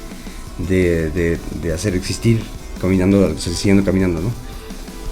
hacer 1.74 1.94
existir 1.94 2.40
caminando, 2.80 3.38
siguiendo 3.38 3.84
caminando, 3.84 4.20
¿no? 4.22 4.49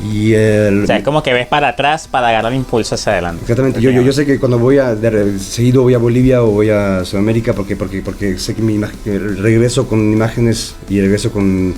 Y 0.04 0.32
el, 0.32 0.84
o 0.84 0.86
sea, 0.86 0.98
es 0.98 1.04
como 1.04 1.22
que 1.22 1.32
ves 1.32 1.46
para 1.48 1.68
atrás 1.68 2.06
para 2.06 2.28
agarrar 2.28 2.54
impulso 2.54 2.94
hacia 2.94 3.12
adelante. 3.12 3.42
Exactamente. 3.42 3.80
Yo, 3.80 3.90
yo, 3.90 4.02
yo, 4.02 4.12
sé 4.12 4.24
que 4.24 4.38
cuando 4.38 4.58
voy 4.58 4.78
a, 4.78 4.96
seguido 5.38 5.82
voy 5.82 5.94
a 5.94 5.98
Bolivia 5.98 6.42
o 6.42 6.50
voy 6.50 6.70
a 6.70 7.04
Sudamérica 7.04 7.52
porque, 7.52 7.74
porque, 7.74 8.00
porque 8.02 8.38
sé 8.38 8.54
que 8.54 8.62
mi 8.62 8.78
regreso 9.04 9.88
con 9.88 10.12
imágenes 10.12 10.76
y 10.88 11.00
regreso 11.00 11.32
con, 11.32 11.74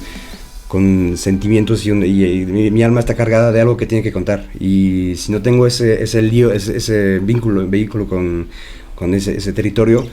con 0.71 1.17
sentimientos 1.17 1.85
y, 1.85 1.93
mi, 1.93 2.83
alma 2.85 3.01
está 3.01 3.17
cargada 3.17 3.51
de 3.51 3.61
algo 3.61 3.77
que 3.77 3.87
tiene 3.87 4.05
que 4.05 4.13
contar. 4.13 4.51
Y 4.61 5.17
si 5.17 5.33
no 5.33 5.43
tengo 5.43 5.67
ese, 5.67 6.03
ese 6.03 6.23
lío, 6.23 6.53
ese, 6.53 6.77
ese 6.77 7.19
vínculo, 7.19 7.67
vehículo 7.69 8.07
con, 8.07 8.47
con 8.95 9.13
ese, 9.15 9.37
ese, 9.37 9.53
territorio, 9.53 10.07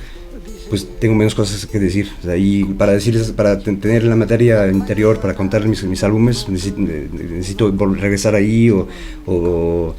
pues 0.70 0.88
tengo 1.00 1.16
menos 1.16 1.36
cosas 1.36 1.66
que 1.66 1.80
decir. 1.80 2.10
y 2.38 2.64
para 2.64 2.94
decir, 2.94 3.20
para 3.36 3.60
tener 3.60 4.04
la 4.04 4.16
materia 4.16 4.68
interior, 4.68 5.20
para 5.20 5.34
contar 5.34 5.68
mis, 5.68 5.84
mis 5.84 6.04
álbumes, 6.04 6.48
necesito, 6.50 7.72
regresar 7.96 8.36
ahí 8.36 8.70
o, 8.70 8.88
o 9.26 9.96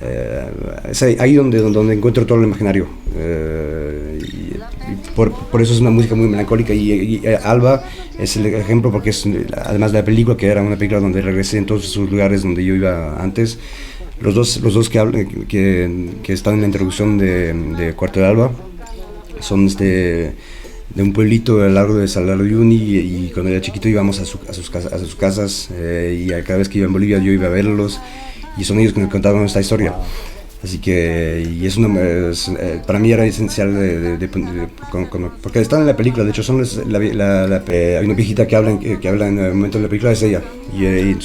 eh, 0.00 0.50
es 0.90 1.02
ahí 1.02 1.34
donde, 1.34 1.58
donde 1.58 1.94
encuentro 1.94 2.26
todo 2.26 2.38
el 2.38 2.44
imaginario. 2.44 2.86
Eh, 3.16 4.18
y, 4.22 5.14
por, 5.14 5.32
por, 5.32 5.62
eso 5.62 5.72
es 5.72 5.80
una 5.80 5.90
música 5.90 6.14
muy 6.14 6.26
melancólica 6.26 6.74
y, 6.74 7.20
eh, 7.24 7.38
Alba 7.42 7.84
es 8.18 8.36
el 8.36 8.46
ejemplo 8.46 8.90
porque 8.90 9.10
es, 9.10 9.26
además 9.56 9.92
de 9.92 9.98
la 9.98 10.04
película, 10.04 10.36
que 10.36 10.46
era 10.46 10.62
una 10.62 10.76
película 10.76 11.00
donde 11.00 11.22
regresé 11.22 11.58
en 11.58 11.66
todos 11.66 11.84
esos 11.84 12.10
lugares 12.10 12.42
donde 12.42 12.64
yo 12.64 12.74
iba 12.74 13.22
antes, 13.22 13.58
los 14.20 14.34
dos, 14.34 14.60
los 14.60 14.74
dos 14.74 14.90
que, 14.90 15.26
que, 15.48 16.10
que 16.22 16.32
están 16.32 16.54
en 16.54 16.60
la 16.60 16.66
introducción 16.66 17.16
de, 17.18 17.52
de 17.52 17.94
Cuarto 17.94 18.20
de 18.20 18.26
Alba 18.26 18.50
son 19.44 19.66
este, 19.66 20.34
de 20.94 21.02
un 21.02 21.12
pueblito 21.12 21.62
al 21.62 21.74
largo 21.74 21.96
de 21.96 22.08
Salar 22.08 22.38
de 22.38 22.44
Uyuni 22.44 22.76
y, 22.76 23.30
cuando 23.32 23.50
era 23.50 23.60
chiquito 23.60 23.88
íbamos 23.88 24.20
a, 24.20 24.24
su, 24.24 24.38
a, 24.48 24.52
sus, 24.52 24.74
a 24.74 24.98
sus 24.98 25.14
casas 25.14 25.68
eh, 25.72 26.24
y 26.26 26.42
cada 26.42 26.58
vez 26.58 26.68
que 26.68 26.78
iba 26.78 26.86
en 26.86 26.92
Bolivia 26.92 27.18
yo 27.18 27.32
iba 27.32 27.46
a 27.46 27.50
verlos 27.50 28.00
y 28.56 28.64
son 28.64 28.78
ellos 28.78 28.92
que 28.92 29.00
me 29.00 29.08
contaban 29.08 29.44
esta 29.44 29.60
historia. 29.60 29.94
Así 30.64 30.78
que, 30.78 31.46
y 31.60 31.66
es, 31.66 31.76
una, 31.76 31.88
eh, 32.00 32.80
para 32.86 32.98
mí 32.98 33.12
era 33.12 33.26
esencial, 33.26 33.74
de, 33.74 34.28
porque 35.42 35.60
están 35.60 35.82
en 35.82 35.86
la 35.86 35.94
película, 35.94 36.24
de 36.24 36.30
hecho 36.30 36.42
son 36.42 36.64
la, 36.86 36.98
la, 37.46 37.62
eh, 37.68 37.98
hay 37.98 38.06
una 38.06 38.14
viejita 38.14 38.46
que 38.46 38.56
habla, 38.56 38.80
que, 38.80 39.06
habla 39.06 39.28
en 39.28 39.38
el 39.40 39.52
momento 39.52 39.76
de 39.76 39.82
la 39.82 39.90
película, 39.90 40.12
es 40.12 40.22
ella. 40.22 40.40
Y, 40.74 40.86
eh, 40.86 41.16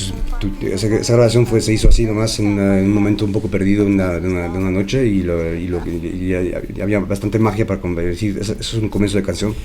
esa, 0.73 1.13
grabación 1.13 1.47
fue, 1.47 1.61
se 1.61 1.71
hizo 1.71 1.87
así 1.87 2.03
nomás 2.03 2.37
en, 2.41 2.59
un 2.59 2.91
momento 2.91 3.23
un 3.23 3.31
poco 3.31 3.47
perdido 3.47 3.85
de 3.85 3.91
una, 3.91 4.19
de 4.19 4.27
una, 4.27 4.71
noche 4.71 5.05
y, 5.05 5.23
lo, 5.23 5.55
y, 5.55 5.67
lo, 5.69 5.79
y, 5.87 6.33
había 6.81 6.99
bastante 6.99 7.39
magia 7.39 7.65
para 7.65 7.79
decir, 8.01 8.39
eso, 8.41 8.57
es 8.59 8.73
un 8.73 8.89
comienzo 8.89 9.19
de 9.19 9.23
canción. 9.23 9.55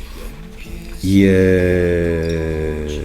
Y 1.03 1.23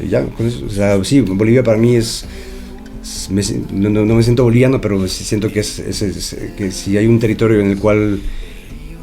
ya, 0.07 0.23
con 0.37 0.45
eso, 0.45 0.67
o 0.67 0.69
sea, 0.69 1.03
sí, 1.03 1.21
Bolivia 1.21 1.63
para 1.63 1.79
mí 1.79 1.95
es 1.95 2.27
no, 3.29 4.05
me 4.05 4.23
siento 4.23 4.43
boliviano, 4.43 4.81
pero 4.81 5.07
siento 5.07 5.51
que, 5.51 5.59
es, 5.59 6.35
si 6.71 6.97
hay 6.97 7.07
un 7.07 7.19
territorio 7.19 7.59
en 7.59 7.71
el 7.71 7.77
cual 7.77 8.19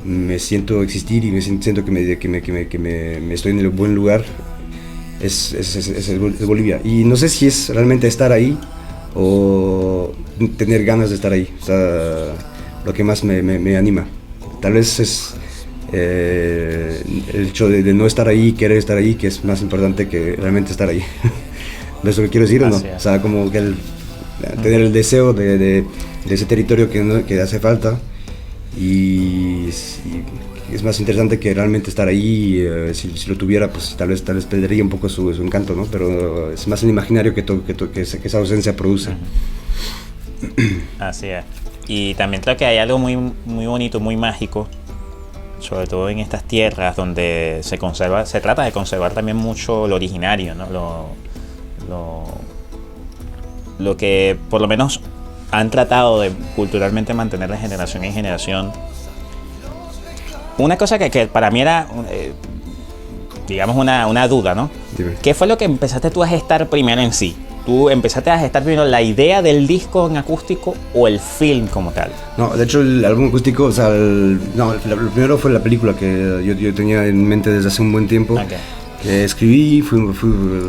me 0.04 0.38
siento 0.38 0.82
existir 0.82 1.24
y 1.24 1.30
me 1.30 1.40
siento 1.40 1.84
que 1.84 1.90
me, 1.90 3.34
estoy 3.34 3.52
en 3.52 3.58
el 3.58 3.68
buen 3.70 3.94
lugar, 3.94 4.24
es, 5.20 5.56
Bolivia. 6.46 6.80
Y 6.84 7.04
no 7.04 7.16
sé 7.16 7.28
si 7.28 7.46
es 7.46 7.70
realmente 7.70 8.06
estar 8.06 8.32
ahí 8.32 8.56
o 9.14 10.12
tener 10.56 10.84
ganas 10.84 11.08
de 11.10 11.16
estar 11.16 11.32
ahí. 11.32 11.48
O 11.60 11.64
sea, 11.64 12.34
lo 12.84 12.92
que 12.92 13.02
más 13.02 13.24
me, 13.24 13.76
anima. 13.76 14.06
Tal 14.60 14.74
vez 14.74 15.00
es 15.00 15.34
eh, 15.92 17.02
el 17.34 17.48
hecho 17.48 17.68
de, 17.68 17.94
no 17.94 18.06
estar 18.06 18.28
ahí, 18.28 18.52
querer 18.52 18.78
estar 18.78 18.96
ahí, 18.96 19.14
que 19.14 19.26
es 19.26 19.44
más 19.44 19.62
importante 19.62 20.08
que 20.08 20.36
realmente 20.36 20.70
estar 20.70 20.88
ahí. 20.88 21.02
¿De 22.06 22.12
eso 22.12 22.22
que 22.22 22.28
quiero 22.28 22.46
decir 22.46 22.62
o 22.62 22.70
no? 22.70 22.76
O 22.76 23.00
sea, 23.00 23.20
como 23.20 23.50
que 23.50 23.58
el 23.58 23.74
tener 24.62 24.80
el 24.80 24.92
deseo 24.92 25.32
de, 25.32 25.58
de, 25.58 25.84
ese 26.30 26.44
territorio 26.46 26.88
que, 26.88 27.24
que 27.26 27.40
hace 27.40 27.58
falta. 27.58 27.98
Y, 28.78 29.68
es 30.72 30.82
más 30.84 31.00
interesante 31.00 31.40
que 31.40 31.52
realmente 31.52 31.90
estar 31.90 32.06
ahí 32.06 32.58
eh, 32.60 32.92
si, 32.92 33.08
lo 33.28 33.36
tuviera 33.36 33.70
pues 33.70 33.94
tal 33.96 34.08
vez 34.08 34.24
tal 34.24 34.34
vez 34.34 34.46
perdería 34.46 34.82
un 34.82 34.88
poco 34.88 35.08
su, 35.08 35.30
encanto 35.30 35.76
no 35.76 35.84
pero 35.84 36.50
es 36.50 36.66
más 36.66 36.82
el 36.82 36.90
imaginario 36.90 37.32
que, 37.32 37.44
que, 37.44 37.88
que, 37.92 38.00
esa 38.00 38.38
ausencia 38.38 38.74
produce. 38.74 39.10
Así 40.98 41.28
es. 41.28 41.44
Y 41.86 42.14
también 42.14 42.42
creo 42.42 42.56
que 42.56 42.66
hay 42.66 42.78
algo 42.78 42.98
muy 42.98 43.16
muy 43.16 43.66
bonito 43.66 44.00
muy 44.00 44.16
mágico 44.16 44.68
sobre 45.60 45.86
todo 45.86 46.08
en 46.10 46.18
estas 46.18 46.44
tierras 46.44 46.96
donde 46.96 47.60
se 47.62 47.78
conserva, 47.78 48.26
se 48.26 48.40
trata 48.40 48.62
de 48.62 48.72
conservar 48.72 49.14
también 49.14 49.36
mucho 49.36 49.86
lo 49.88 49.94
originario, 49.94 50.54
¿no? 50.54 50.68
Lo, 50.68 51.25
lo, 51.88 52.24
lo 53.78 53.96
que 53.96 54.36
por 54.50 54.60
lo 54.60 54.68
menos 54.68 55.00
han 55.50 55.70
tratado 55.70 56.20
de 56.20 56.30
culturalmente 56.56 57.14
mantener 57.14 57.50
de 57.50 57.56
generación 57.58 58.04
en 58.04 58.12
generación. 58.12 58.72
Una 60.58 60.76
cosa 60.78 60.98
que, 60.98 61.10
que 61.10 61.26
para 61.26 61.50
mí 61.50 61.60
era, 61.60 61.86
eh, 62.10 62.32
digamos, 63.46 63.76
una, 63.76 64.06
una 64.06 64.26
duda, 64.26 64.54
¿no? 64.54 64.70
Dime. 64.96 65.14
¿Qué 65.22 65.34
fue 65.34 65.46
lo 65.46 65.58
que 65.58 65.66
empezaste 65.66 66.10
tú 66.10 66.22
a 66.22 66.26
gestar 66.28 66.68
primero 66.68 67.00
en 67.02 67.12
sí? 67.12 67.36
¿Tú 67.66 67.90
empezaste 67.90 68.30
a 68.30 68.38
gestar 68.38 68.62
primero 68.62 68.84
la 68.84 69.02
idea 69.02 69.42
del 69.42 69.66
disco 69.66 70.06
en 70.08 70.16
acústico 70.16 70.74
o 70.94 71.08
el 71.08 71.18
film 71.20 71.66
como 71.66 71.90
tal? 71.90 72.10
No, 72.38 72.56
de 72.56 72.64
hecho 72.64 72.80
el 72.80 73.04
álbum 73.04 73.28
acústico, 73.28 73.64
o 73.64 73.72
sea, 73.72 73.88
el- 73.88 74.40
no, 74.54 74.72
lo 74.72 75.10
primero 75.10 75.36
fue 75.36 75.50
la 75.50 75.60
película 75.60 75.94
que 75.94 76.42
yo, 76.44 76.54
yo 76.54 76.72
tenía 76.74 77.04
en 77.06 77.22
mente 77.26 77.50
desde 77.50 77.68
hace 77.68 77.82
un 77.82 77.92
buen 77.92 78.06
tiempo. 78.08 78.34
Ok. 78.34 78.52
Que 79.06 79.22
escribí, 79.22 79.82
fuimos, 79.82 80.16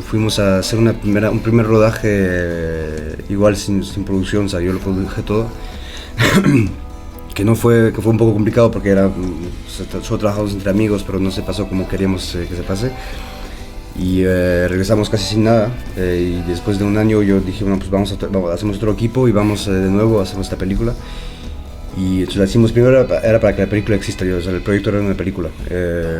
fuimos 0.05 0.37
a 0.37 0.59
hacer 0.59 0.77
una 0.77 0.93
primera, 0.93 1.31
un 1.31 1.39
primer 1.39 1.65
rodaje 1.65 2.07
eh, 2.11 3.15
igual 3.29 3.57
sin, 3.57 3.83
sin 3.83 4.03
producción, 4.03 4.45
o 4.45 4.49
sea, 4.49 4.61
yo 4.61 4.73
lo 4.73 4.79
produje 4.79 5.23
todo. 5.23 5.47
que 7.33 7.43
no 7.43 7.55
fue, 7.55 7.91
que 7.91 7.99
fue 7.99 8.11
un 8.11 8.19
poco 8.19 8.33
complicado 8.33 8.69
porque 8.69 8.89
era, 8.89 9.09
solo 10.03 10.19
trabajamos 10.19 10.53
entre 10.53 10.69
amigos, 10.69 11.03
pero 11.03 11.19
no 11.19 11.31
se 11.31 11.41
pasó 11.41 11.67
como 11.67 11.89
queríamos 11.89 12.35
eh, 12.35 12.45
que 12.47 12.55
se 12.55 12.61
pase. 12.61 12.91
Y 13.99 14.21
eh, 14.23 14.67
regresamos 14.67 15.09
casi 15.09 15.25
sin 15.25 15.43
nada. 15.45 15.71
eh, 15.95 16.37
y 16.37 16.47
después 16.47 16.77
de 16.77 16.85
un 16.85 16.95
año 16.97 17.23
yo 17.23 17.39
dije, 17.39 17.63
bueno, 17.63 17.79
pues 17.79 17.89
vamos 17.89 18.11
a, 18.11 18.27
vamos, 18.27 18.51
hacemos 18.51 18.77
otro 18.77 18.91
equipo 18.91 19.27
y 19.27 19.31
vamos 19.31 19.67
eh, 19.67 19.71
de 19.71 19.89
nuevo, 19.89 20.21
hacemos 20.21 20.45
esta 20.45 20.57
película. 20.57 20.93
Y 21.97 22.19
entonces 22.19 22.37
la 22.37 22.45
hicimos 22.45 22.71
primero 22.71 23.01
era, 23.01 23.19
era 23.21 23.39
para 23.39 23.55
que 23.55 23.63
la 23.63 23.69
película 23.69 23.95
exista, 23.95 24.23
o 24.23 24.39
sea, 24.39 24.51
el 24.53 24.61
proyecto 24.61 24.91
era 24.91 24.99
una 24.99 25.15
película. 25.15 25.49
Eh, 25.69 26.19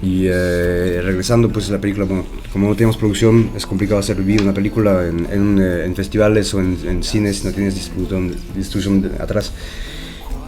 y 0.00 0.26
eh, 0.26 1.00
regresando, 1.02 1.48
pues 1.50 1.68
la 1.70 1.80
película, 1.80 2.04
bueno, 2.04 2.24
como 2.52 2.68
no 2.68 2.74
teníamos 2.74 2.96
producción, 2.96 3.50
es 3.56 3.66
complicado 3.66 3.98
hacer 3.98 4.16
vivir 4.16 4.42
una 4.42 4.54
película 4.54 5.08
en, 5.08 5.26
en, 5.30 5.58
eh, 5.60 5.84
en 5.86 5.96
festivales 5.96 6.54
o 6.54 6.60
en, 6.60 6.78
en 6.86 7.02
cines, 7.02 7.44
no 7.44 7.50
tienes 7.50 7.74
distribución, 7.74 8.32
distribución 8.54 9.10
atrás. 9.18 9.52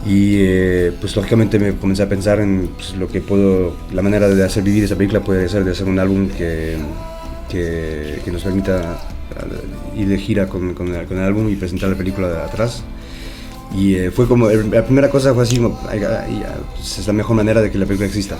Y 0.05 0.37
eh, 0.39 0.93
pues 0.99 1.15
lógicamente 1.17 1.59
me 1.59 1.75
comencé 1.75 2.03
a 2.03 2.09
pensar 2.09 2.39
en 2.39 2.69
pues, 2.75 2.95
lo 2.95 3.07
que 3.09 3.19
puedo, 3.19 3.75
la 3.93 4.01
manera 4.01 4.29
de 4.29 4.43
hacer 4.43 4.63
vivir 4.63 4.85
esa 4.85 4.95
película 4.95 5.21
puede 5.21 5.49
ser 5.49 5.65
de 5.65 5.71
hacer 5.71 5.87
un 5.87 5.99
álbum 5.99 6.29
que, 6.29 6.77
que, 7.49 8.21
que 8.23 8.31
nos 8.31 8.41
permita 8.43 8.99
ir 9.97 10.07
de 10.07 10.17
gira 10.17 10.47
con, 10.47 10.73
con 10.73 10.93
el, 10.93 11.05
con 11.05 11.17
el 11.17 11.23
álbum 11.23 11.49
y 11.49 11.55
presentar 11.55 11.89
la 11.89 11.97
película 11.97 12.29
de 12.29 12.37
atrás. 12.37 12.83
Y 13.75 13.95
eh, 13.95 14.11
fue 14.11 14.27
como, 14.27 14.49
la 14.49 14.83
primera 14.83 15.09
cosa 15.09 15.33
fue 15.33 15.43
así, 15.43 15.61
ay, 15.89 16.01
ay, 16.03 16.43
pues, 16.75 16.99
es 16.99 17.07
la 17.07 17.13
mejor 17.13 17.35
manera 17.35 17.61
de 17.61 17.71
que 17.71 17.77
la 17.77 17.85
película 17.85 18.07
exista. 18.07 18.37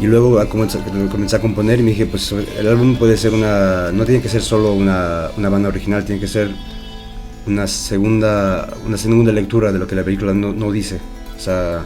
Y 0.00 0.06
luego 0.06 0.40
a 0.40 0.46
comencé, 0.48 0.78
comencé 1.10 1.36
a 1.36 1.40
componer 1.40 1.78
y 1.80 1.82
me 1.82 1.90
dije, 1.90 2.06
pues 2.06 2.32
el 2.32 2.66
álbum 2.66 2.96
puede 2.96 3.16
ser 3.16 3.32
una, 3.32 3.92
no 3.92 4.04
tiene 4.04 4.20
que 4.20 4.28
ser 4.28 4.42
solo 4.42 4.72
una, 4.72 5.28
una 5.36 5.48
banda 5.48 5.68
original, 5.68 6.04
tiene 6.04 6.20
que 6.20 6.26
ser 6.26 6.50
una 7.46 7.66
segunda, 7.66 8.68
una 8.86 8.96
segunda 8.96 9.32
lectura 9.32 9.70
de 9.70 9.78
lo 9.78 9.86
que 9.86 9.94
la 9.94 10.02
película 10.02 10.32
no, 10.34 10.52
no 10.52 10.72
dice. 10.72 10.98
O 11.36 11.40
sea, 11.40 11.84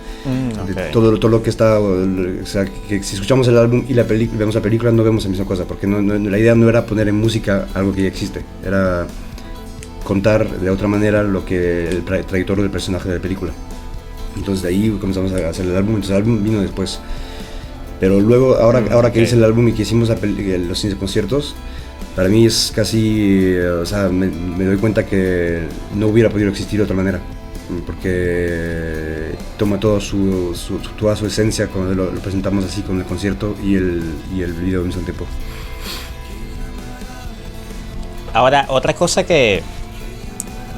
de 0.66 0.72
ok. 0.72 0.92
todo, 0.92 1.18
todo 1.18 1.30
lo 1.30 1.42
que 1.42 1.50
está, 1.50 1.80
o 1.80 2.06
sea, 2.44 2.64
que 2.66 3.02
si 3.02 3.14
escuchamos 3.14 3.48
el 3.48 3.56
álbum 3.56 3.82
y 3.88 3.94
la 3.94 4.02
vemos 4.04 4.54
la 4.54 4.60
película 4.60 4.92
no 4.92 5.02
vemos 5.02 5.24
la 5.24 5.30
misma 5.30 5.46
cosa, 5.46 5.64
porque 5.64 5.86
no, 5.86 6.00
no- 6.02 6.18
la 6.30 6.38
idea 6.38 6.54
no 6.54 6.68
era 6.68 6.84
poner 6.84 7.08
en 7.08 7.16
música 7.16 7.66
algo 7.74 7.92
que 7.94 8.02
ya 8.02 8.08
existe, 8.08 8.42
era 8.64 9.06
contar 10.08 10.48
de 10.48 10.70
otra 10.70 10.88
manera 10.88 11.22
lo 11.22 11.44
que 11.44 11.86
el 11.90 12.02
tra- 12.04 12.24
trayectoria 12.24 12.62
del 12.62 12.72
personaje 12.72 13.08
de 13.10 13.16
la 13.16 13.22
película. 13.22 13.52
Entonces 14.36 14.62
de 14.62 14.70
ahí 14.70 14.90
comenzamos 14.98 15.32
a 15.32 15.48
hacer 15.50 15.66
el 15.66 15.76
álbum, 15.76 15.96
entonces 15.96 16.12
el 16.12 16.22
álbum 16.22 16.42
vino 16.42 16.62
después. 16.62 16.98
Pero 18.00 18.18
luego, 18.20 18.56
ahora, 18.56 18.80
Mm, 18.80 18.92
ahora 18.92 19.12
que 19.12 19.20
hice 19.20 19.36
el 19.36 19.44
álbum 19.44 19.68
y 19.68 19.72
que 19.74 19.82
hicimos 19.82 20.08
los 20.08 20.84
conciertos, 20.98 21.54
para 22.16 22.28
mí 22.28 22.46
es 22.46 22.72
casi, 22.74 23.56
o 23.58 23.84
sea, 23.84 24.08
me, 24.08 24.28
me 24.28 24.64
doy 24.64 24.76
cuenta 24.78 25.04
que 25.04 25.62
no 25.94 26.06
hubiera 26.08 26.30
podido 26.30 26.48
existir 26.50 26.78
de 26.78 26.84
otra 26.84 26.96
manera, 26.96 27.18
mm, 27.18 27.80
porque 27.86 29.34
toma 29.58 29.78
todo 29.78 30.00
su, 30.00 30.54
toda 30.98 31.16
su 31.16 31.26
esencia 31.26 31.66
cuando 31.68 31.94
lo, 31.94 32.10
lo 32.12 32.20
presentamos 32.20 32.64
así 32.64 32.82
con 32.82 32.98
el 32.98 33.04
concierto 33.04 33.56
y 33.62 33.74
el, 33.74 34.02
y 34.34 34.42
el 34.42 34.52
video 34.54 34.80
al 34.80 34.86
mismo 34.86 35.02
tiempo. 35.02 35.26
Ahora, 38.32 38.66
otra 38.68 38.94
cosa 38.94 39.24
que 39.24 39.62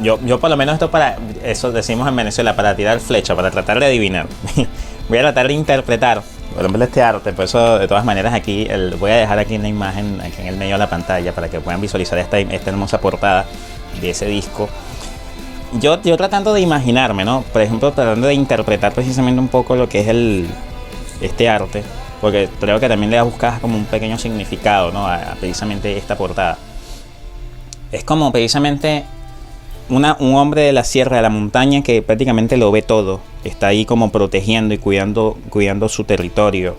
yo, 0.03 0.19
yo 0.25 0.41
por 0.41 0.51
lo 0.51 0.57
menos 0.57 0.75
esto 0.75 0.91
para, 0.91 1.17
eso 1.43 1.73
decimos 1.73 2.09
en 2.09 2.17
Venezuela, 2.17 2.57
para 2.57 2.75
tirar 2.75 3.01
flecha, 3.01 3.35
para 3.35 3.51
tratar 3.51 3.81
de 3.81 3.87
adivinar. 3.87 4.27
voy 5.09 5.19
a 5.19 5.23
tratar 5.23 5.49
de 5.49 5.55
interpretar, 5.55 6.23
por 6.55 6.61
ejemplo, 6.61 6.85
este 6.85 7.03
arte, 7.03 7.33
por 7.33 7.45
eso 7.45 7.79
de 7.79 7.89
todas 7.89 8.05
maneras 8.05 8.35
aquí, 8.35 8.69
voy 8.99 9.11
a 9.11 9.17
dejar 9.17 9.39
aquí 9.39 9.57
una 9.57 9.69
imagen 9.69 10.21
aquí 10.21 10.41
en 10.43 10.49
el 10.49 10.57
medio 10.57 10.75
de 10.75 10.79
la 10.79 10.91
pantalla 10.91 11.33
para 11.33 11.49
que 11.49 11.61
puedan 11.61 11.81
visualizar 11.81 12.19
esta, 12.19 12.39
esta 12.39 12.71
hermosa 12.71 13.01
portada 13.01 13.47
de 14.01 14.11
ese 14.11 14.27
disco. 14.27 14.69
Yo, 15.81 16.03
yo 16.03 16.17
tratando 16.17 16.53
de 16.53 16.61
imaginarme, 16.61 17.25
¿no? 17.25 17.43
Por 17.53 17.63
ejemplo, 17.63 17.93
tratando 17.93 18.27
de 18.27 18.35
interpretar 18.35 18.93
precisamente 18.93 19.41
un 19.41 19.49
poco 19.49 19.77
lo 19.77 19.89
que 19.89 20.01
es 20.01 20.09
el, 20.09 20.49
este 21.21 21.49
arte, 21.49 21.85
porque 22.21 22.49
creo 22.59 22.81
que 22.81 22.89
también 22.89 23.11
le 23.11 23.23
buscas 23.23 23.61
como 23.61 23.77
un 23.77 23.85
pequeño 23.85 24.19
significado, 24.19 24.91
¿no? 24.91 25.07
A, 25.07 25.17
a 25.17 25.35
precisamente 25.37 25.97
esta 25.97 26.17
portada 26.17 26.59
es 27.93 28.05
como 28.05 28.31
precisamente 28.33 29.05
una- 29.91 30.17
un 30.21 30.35
hombre 30.37 30.63
de 30.63 30.73
la 30.73 30.85
sierra, 30.85 31.17
de 31.17 31.23
la 31.23 31.31
montaña, 31.31 31.83
que 31.83 32.03
prácticamente 32.03 32.57
lo 32.57 32.71
ve 32.71 32.83
todo. 32.83 33.21
Está 33.45 33.69
ahí 33.69 33.85
como 33.85 34.11
protegiendo 34.11 34.73
y 34.75 34.79
cuidando, 34.79 35.37
cuidando 35.51 35.89
su 35.89 36.05
territorio. 36.05 36.77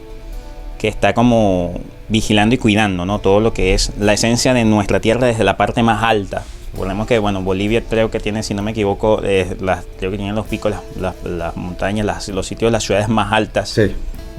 Que 0.80 0.88
está 0.88 1.14
como 1.14 1.74
vigilando 2.10 2.56
y 2.56 2.58
cuidando, 2.58 3.06
¿no? 3.06 3.20
Todo 3.20 3.40
lo 3.40 3.54
que 3.54 3.74
es 3.74 3.92
la 4.00 4.14
esencia 4.14 4.54
de 4.54 4.66
nuestra 4.66 5.00
tierra 5.00 5.28
desde 5.28 5.44
la 5.44 5.56
parte 5.58 5.84
más 5.84 6.04
alta. 6.04 6.44
Recordemos 6.74 7.06
que, 7.06 7.20
bueno, 7.20 7.42
Bolivia 7.44 7.84
creo 7.88 8.10
que 8.10 8.20
tiene, 8.20 8.44
si 8.44 8.54
no 8.54 8.62
me 8.64 8.72
equivoco, 8.72 9.22
eh, 9.24 9.56
las, 9.60 9.84
creo 10.00 10.10
que 10.10 10.18
tienen 10.18 10.36
los 10.36 10.48
picos, 10.48 10.72
las, 10.72 10.82
las- 11.00 11.16
las 11.24 11.58
montañas, 11.58 12.06
las- 12.06 12.30
los 12.30 12.48
sitios, 12.48 12.72
las 12.72 12.84
ciudades 12.84 13.10
más 13.10 13.32
altas 13.34 13.70
Sí, 13.70 13.92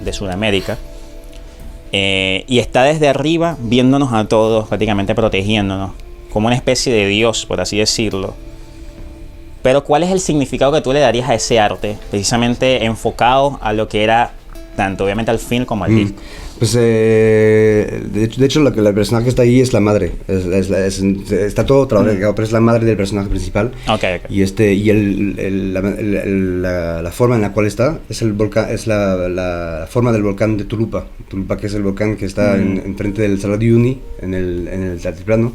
de 0.03 0.13
Sudamérica. 0.13 0.79
Eh, 1.93 2.45
y 2.49 2.59
está 2.59 2.85
desde 2.85 3.09
arriba 3.09 3.57
viéndonos 3.61 4.13
a 4.15 4.25
todos, 4.27 4.67
prácticamente 4.69 5.15
protegiéndonos, 5.15 5.91
como 6.33 6.47
una 6.47 6.57
especie 6.57 6.93
de 6.93 7.07
Dios, 7.07 7.45
por 7.45 7.61
así 7.61 7.77
decirlo. 7.77 8.35
Pero 9.63 9.85
¿cuál 9.85 10.03
es 10.03 10.11
el 10.11 10.21
significado 10.21 10.73
que 10.73 10.81
tú 10.81 10.93
le 10.93 11.01
darías 11.01 11.29
a 11.29 11.35
ese 11.35 11.61
arte? 11.61 11.97
Precisamente 12.11 12.85
enfocado 12.85 13.59
a 13.63 13.73
lo 13.73 13.89
que 13.89 14.03
era 14.03 14.33
tanto 14.77 15.05
obviamente 15.05 15.31
al 15.31 15.39
film 15.39 15.65
como 15.65 15.85
al 15.85 15.93
Mm. 15.93 15.97
disco. 15.97 16.21
Pues 16.59 16.77
eh, 16.79 18.03
de 18.13 18.25
hecho, 18.25 18.41
de 18.41 18.47
hecho 18.47 18.61
la, 18.61 18.73
que- 18.73 18.81
la 18.81 18.93
persona 18.93 19.23
que 19.23 19.29
está 19.29 19.43
ahí 19.43 19.61
es 19.61 19.73
la 19.73 19.81
madre. 19.81 20.13
Es- 20.29 20.47
es 20.47 20.71
es- 20.71 21.33
está 21.33 21.67
todo 21.67 21.87
trabajado, 21.89 22.35
pero 22.35 22.47
es 22.47 22.53
la 22.53 22.61
madre 22.61 22.87
del 22.87 22.97
personaje 22.97 23.29
principal. 23.29 23.73
Ok, 23.89 24.05
ok. 24.25 24.31
Y 24.31 24.43
este 24.43 24.73
y 24.75 24.89
el, 24.91 25.35
el- 25.39 25.75
la, 25.75 25.81
el- 25.81 26.15
el- 26.15 26.63
la- 26.63 27.03
la 27.03 27.11
forma 27.11 27.35
en 27.37 27.43
la 27.43 27.53
cual 27.53 27.67
está 27.67 27.99
es 28.09 28.23
el 28.23 28.33
volcán 28.33 28.71
es 28.71 28.87
la, 28.87 29.29
la 29.29 29.87
forma 29.91 30.13
del 30.13 30.23
volcán 30.23 30.57
de 30.57 30.65
Tulupa. 30.65 31.07
Tulupa 31.29 31.57
que 31.57 31.67
es 31.67 31.75
el 31.75 31.83
volcán 31.83 32.17
que 32.17 32.27
está 32.27 32.57
en, 32.57 32.79
enfrente 32.85 33.23
del 33.23 33.41
Salar 33.41 33.59
de 33.59 33.67
Uyuni 33.67 33.99
en 34.21 34.35
el, 34.35 34.69
en 34.69 34.83
el 34.85 35.07
altiplano 35.07 35.53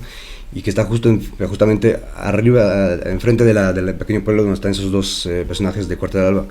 y 0.54 0.62
que 0.62 0.70
está 0.70 0.86
justo 0.86 1.10
en- 1.10 1.22
justamente 1.48 1.98
arriba 2.16 2.96
enfrente 3.06 3.44
de 3.44 3.54
la- 3.54 3.74
del 3.74 3.94
pequeño 3.96 4.24
pueblo 4.24 4.44
donde 4.44 4.56
están 4.56 4.72
esos 4.72 4.92
dos 4.92 5.26
eh, 5.26 5.44
personajes 5.48 5.88
de 5.88 5.98
Cuarta 5.98 6.20
del 6.20 6.28
Alba. 6.28 6.46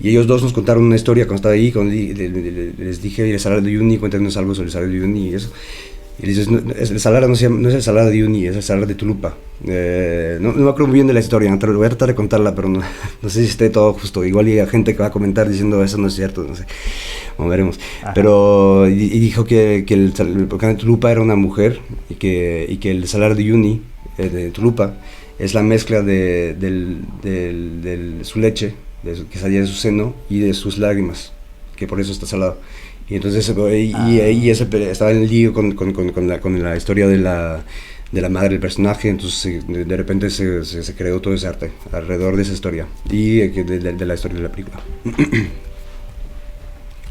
Y 0.00 0.10
ellos 0.10 0.26
dos 0.26 0.42
nos 0.42 0.52
contaron 0.52 0.84
una 0.84 0.96
historia 0.96 1.24
cuando 1.26 1.36
estaba 1.36 1.54
ahí, 1.54 1.72
cuando 1.72 1.92
les 1.92 3.02
dije 3.02 3.28
el 3.32 3.40
Salar 3.40 3.62
de 3.62 3.70
Uyuni, 3.70 3.98
cuéntanos 3.98 4.36
algo 4.36 4.54
sobre 4.54 4.68
el 4.70 4.90
de 4.92 4.98
Uyuni 4.98 5.30
y 5.30 5.34
eso. 5.34 5.50
Y 6.18 6.22
le 6.22 6.28
dices, 6.28 6.48
no, 6.50 6.58
el 6.72 6.98
salar 7.00 7.28
no, 7.28 7.36
se 7.36 7.44
llama- 7.44 7.60
no 7.60 7.68
es 7.68 7.74
el 7.76 7.82
salar 7.82 8.06
de 8.06 8.10
Uyuni, 8.12 8.46
es 8.46 8.56
el 8.56 8.62
salar 8.62 8.86
de 8.88 8.94
Tulupa. 8.96 9.36
Eh, 9.66 10.38
no, 10.40 10.52
no 10.52 10.64
me 10.64 10.70
acuerdo 10.70 10.88
muy 10.88 10.94
bien 10.94 11.06
de 11.06 11.12
la 11.14 11.20
historia, 11.20 11.48
lo 11.54 11.76
voy 11.76 11.86
a 11.86 11.90
tratar 11.90 12.08
de 12.08 12.14
contarla, 12.16 12.54
pero 12.54 12.68
no, 12.68 12.80
no 13.22 13.28
sé 13.28 13.42
si 13.42 13.48
esté 13.50 13.70
todo 13.70 13.92
justo. 13.92 14.24
Igual 14.24 14.46
hay 14.46 14.66
gente 14.66 14.94
que 14.94 14.98
va 15.00 15.06
a 15.06 15.10
comentar 15.12 15.48
diciendo 15.48 15.82
eso 15.84 15.96
no 15.98 16.08
es 16.08 16.14
cierto, 16.14 16.42
no 16.42 16.56
sé. 16.56 16.64
Bueno, 17.36 17.50
veremos. 17.50 17.78
Ajá. 18.02 18.14
Pero 18.14 18.88
y, 18.88 18.94
y 18.94 19.18
dijo 19.20 19.44
que, 19.44 19.84
que 19.86 19.94
el, 19.94 20.12
el 20.18 20.46
volcán 20.46 20.70
de 20.70 20.80
Tulupa 20.80 21.12
era 21.12 21.20
una 21.20 21.36
mujer 21.36 21.78
y 22.10 22.14
que, 22.14 22.66
y 22.68 22.78
que 22.78 22.90
el 22.90 23.06
salar 23.06 23.36
de 23.36 23.44
Uyuni, 23.44 23.82
eh, 24.18 24.28
de 24.28 24.50
Tulupa, 24.50 24.94
es 25.38 25.54
la 25.54 25.62
mezcla 25.62 26.02
de, 26.02 26.54
del, 26.58 26.98
del- 27.22 27.80
del- 27.80 28.24
su 28.24 28.40
leche, 28.40 28.74
de 29.04 29.14
su- 29.14 29.28
que 29.28 29.38
salía 29.38 29.60
de 29.60 29.68
su 29.68 29.74
seno, 29.74 30.14
y 30.28 30.40
de 30.40 30.52
sus 30.52 30.78
lágrimas, 30.78 31.32
que 31.76 31.86
por 31.86 32.00
eso 32.00 32.10
está 32.10 32.26
salado. 32.26 32.58
Y 33.08 33.16
entonces 33.16 33.48
eh, 33.48 33.78
y, 33.80 33.90
y, 33.90 34.20
Ah. 34.20 34.28
y 34.30 34.50
ese 34.50 34.66
pe- 34.66 34.90
estaba 34.90 35.10
en 35.12 35.22
el 35.22 35.28
lío 35.28 35.52
con, 35.54 35.72
con, 35.72 35.92
con, 35.92 36.10
con 36.12 36.28
la, 36.28 36.40
con 36.40 36.62
la 36.62 36.76
historia 36.76 37.06
de 37.08 37.16
la, 37.18 37.62
de 38.12 38.20
la 38.20 38.28
madre 38.28 38.50
del 38.50 38.60
personaje, 38.60 39.08
entonces 39.08 39.46
eh, 39.46 39.62
de, 39.66 39.84
de 39.84 39.96
repente 39.96 40.28
se, 40.30 40.64
se, 40.64 40.82
se 40.82 40.94
creó 40.94 41.20
todo 41.20 41.32
ese 41.34 41.46
arte 41.46 41.72
alrededor 41.92 42.36
de 42.36 42.42
esa 42.42 42.52
historia 42.52 42.86
y 43.10 43.40
eh, 43.40 43.48
de, 43.48 43.78
de- 43.78 43.92
de 43.92 44.06
la 44.06 44.14
historia 44.14 44.36
de 44.36 44.42
la 44.42 44.50
película. 44.50 44.80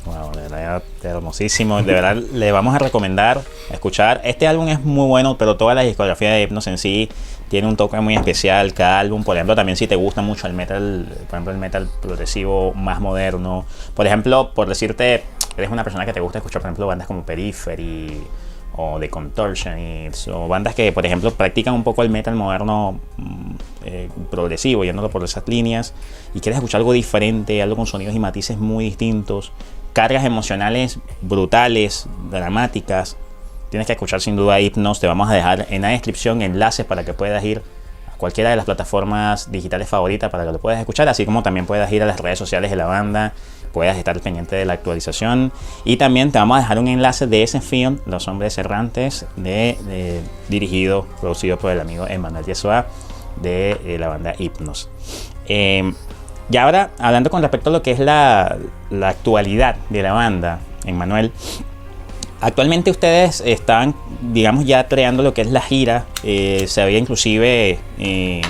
Wow, 0.06 0.32
de 0.32 0.42
verdad, 0.44 0.84
hermosísimo. 1.04 1.84
De 1.84 1.92
verdad, 1.92 2.16
le 2.16 2.52
vamos 2.54 2.74
a 2.74 2.80
recomendar 2.80 3.42
escuchar. 3.74 4.22
Este 4.24 4.48
álbum 4.48 4.70
es 4.70 4.80
muy 4.80 5.06
bueno, 5.06 5.38
pero 5.38 5.58
toda 5.58 5.76
la 5.76 5.82
discografía 5.82 6.32
de 6.32 6.44
Hypnos 6.44 6.66
en 6.68 6.78
sí 6.78 7.10
tiene 7.50 7.68
un 7.68 7.76
toque 7.76 8.00
muy 8.00 8.16
especial. 8.16 8.74
Cada 8.74 9.02
álbum, 9.02 9.26
por 9.26 9.36
ejemplo, 9.36 9.54
también 9.54 9.76
si 9.76 9.86
te 9.86 9.98
gusta 9.98 10.22
mucho 10.22 10.48
el 10.48 10.54
metal, 10.54 11.08
por 11.28 11.36
ejemplo, 11.36 11.52
el 11.52 11.58
metal 11.60 11.90
progresivo 12.02 12.74
más 12.74 13.02
moderno. 13.02 13.66
Por 13.96 14.08
ejemplo, 14.08 14.54
por 14.56 14.70
decirte, 14.70 15.24
eres 15.58 15.72
una 15.72 15.84
persona 15.84 16.06
que 16.06 16.14
te 16.14 16.20
gusta 16.20 16.40
escuchar, 16.40 16.62
por 16.62 16.70
ejemplo, 16.70 16.88
bandas 16.88 17.08
como 17.08 17.24
Periphery 17.24 18.22
o 18.76 19.00
The 19.00 19.10
Contortionists 19.10 20.28
o 20.28 20.48
bandas 20.48 20.76
que, 20.76 20.92
por 20.92 21.06
ejemplo, 21.06 21.32
practican 21.32 21.74
un 21.74 21.84
poco 21.84 22.04
el 22.04 22.10
metal 22.10 22.36
moderno 22.36 23.00
mm, 23.18 23.52
eh, 23.86 24.10
progresivo, 24.30 24.84
yéndolo 24.84 25.10
por 25.10 25.24
esas 25.24 25.48
líneas, 25.48 25.94
y 26.34 26.40
quieres 26.40 26.58
escuchar 26.58 26.80
algo 26.80 26.94
diferente, 26.94 27.62
algo 27.62 27.76
con 27.76 27.88
sonidos 27.88 28.16
y 28.16 28.20
matices 28.20 28.58
muy 28.58 28.86
distintos, 28.86 29.52
cargas 29.94 30.26
emocionales 30.26 31.00
brutales, 31.22 32.08
dramáticas, 32.30 33.18
tienes 33.70 33.88
que 33.88 33.94
escuchar 33.94 34.22
sin 34.22 34.36
duda 34.36 34.60
Hypnos. 34.60 35.00
Te 35.00 35.08
vamos 35.08 35.30
a 35.30 35.34
dejar 35.34 35.68
en 35.70 35.82
la 35.82 35.90
descripción 35.90 36.42
enlaces 36.42 36.86
para 36.86 37.04
que 37.04 37.14
puedas 37.14 37.44
ir 37.44 37.62
a 38.14 38.18
cualquiera 38.18 38.50
de 38.50 38.56
las 38.56 38.66
plataformas 38.66 39.52
digitales 39.52 39.90
favoritas 39.90 40.30
para 40.30 40.46
que 40.46 40.52
lo 40.52 40.60
puedas 40.60 40.80
escuchar, 40.80 41.10
así 41.10 41.26
como 41.26 41.44
también 41.44 41.66
puedas 41.66 41.92
ir 41.92 42.04
a 42.04 42.06
las 42.06 42.20
redes 42.20 42.40
sociales 42.40 42.72
de 42.72 42.78
la 42.78 42.86
banda, 42.86 43.34
puedas 43.78 43.96
estar 43.96 44.20
pendiente 44.22 44.56
de 44.56 44.66
la 44.66 44.74
actualización. 44.74 45.52
Y 45.86 45.98
también 45.98 46.32
te 46.32 46.40
vamos 46.40 46.58
a 46.58 46.62
dejar 46.62 46.80
un 46.80 46.88
enlace 46.88 47.28
de 47.28 47.44
ese 47.44 47.62
film, 47.62 48.00
Los 48.08 48.28
Hombres 48.28 48.58
Errantes, 48.58 49.28
de, 49.36 50.24
dirigido, 50.50 51.06
producido 51.22 51.60
por 51.60 51.72
el 51.72 51.80
amigo 51.80 52.08
Emmanuel 52.08 52.44
Yesua 52.44 52.88
de, 53.40 53.98
la 54.00 54.08
banda 54.08 54.34
Hypnos. 54.36 54.90
Eh, 55.48 55.94
y 56.50 56.58
ahora, 56.58 56.90
hablando 56.98 57.30
con 57.30 57.44
respecto 57.44 57.70
a 57.70 57.74
lo 57.74 57.84
que 57.84 57.92
es 57.92 58.00
la, 58.00 58.58
actualidad 59.04 59.76
de 59.92 60.02
la 60.02 60.14
banda, 60.14 60.60
Emmanuel, 60.84 61.32
actualmente 62.42 62.90
ustedes 62.90 63.44
están, 63.46 63.94
digamos, 64.34 64.66
ya 64.66 64.88
creando 64.88 65.22
lo 65.22 65.36
que 65.36 65.42
es 65.42 65.52
la 65.52 65.62
gira. 65.62 66.06
Eh, 66.24 66.66
se 66.68 66.82
había 66.82 66.98
inclusive 66.98 67.78
eh, 68.00 68.42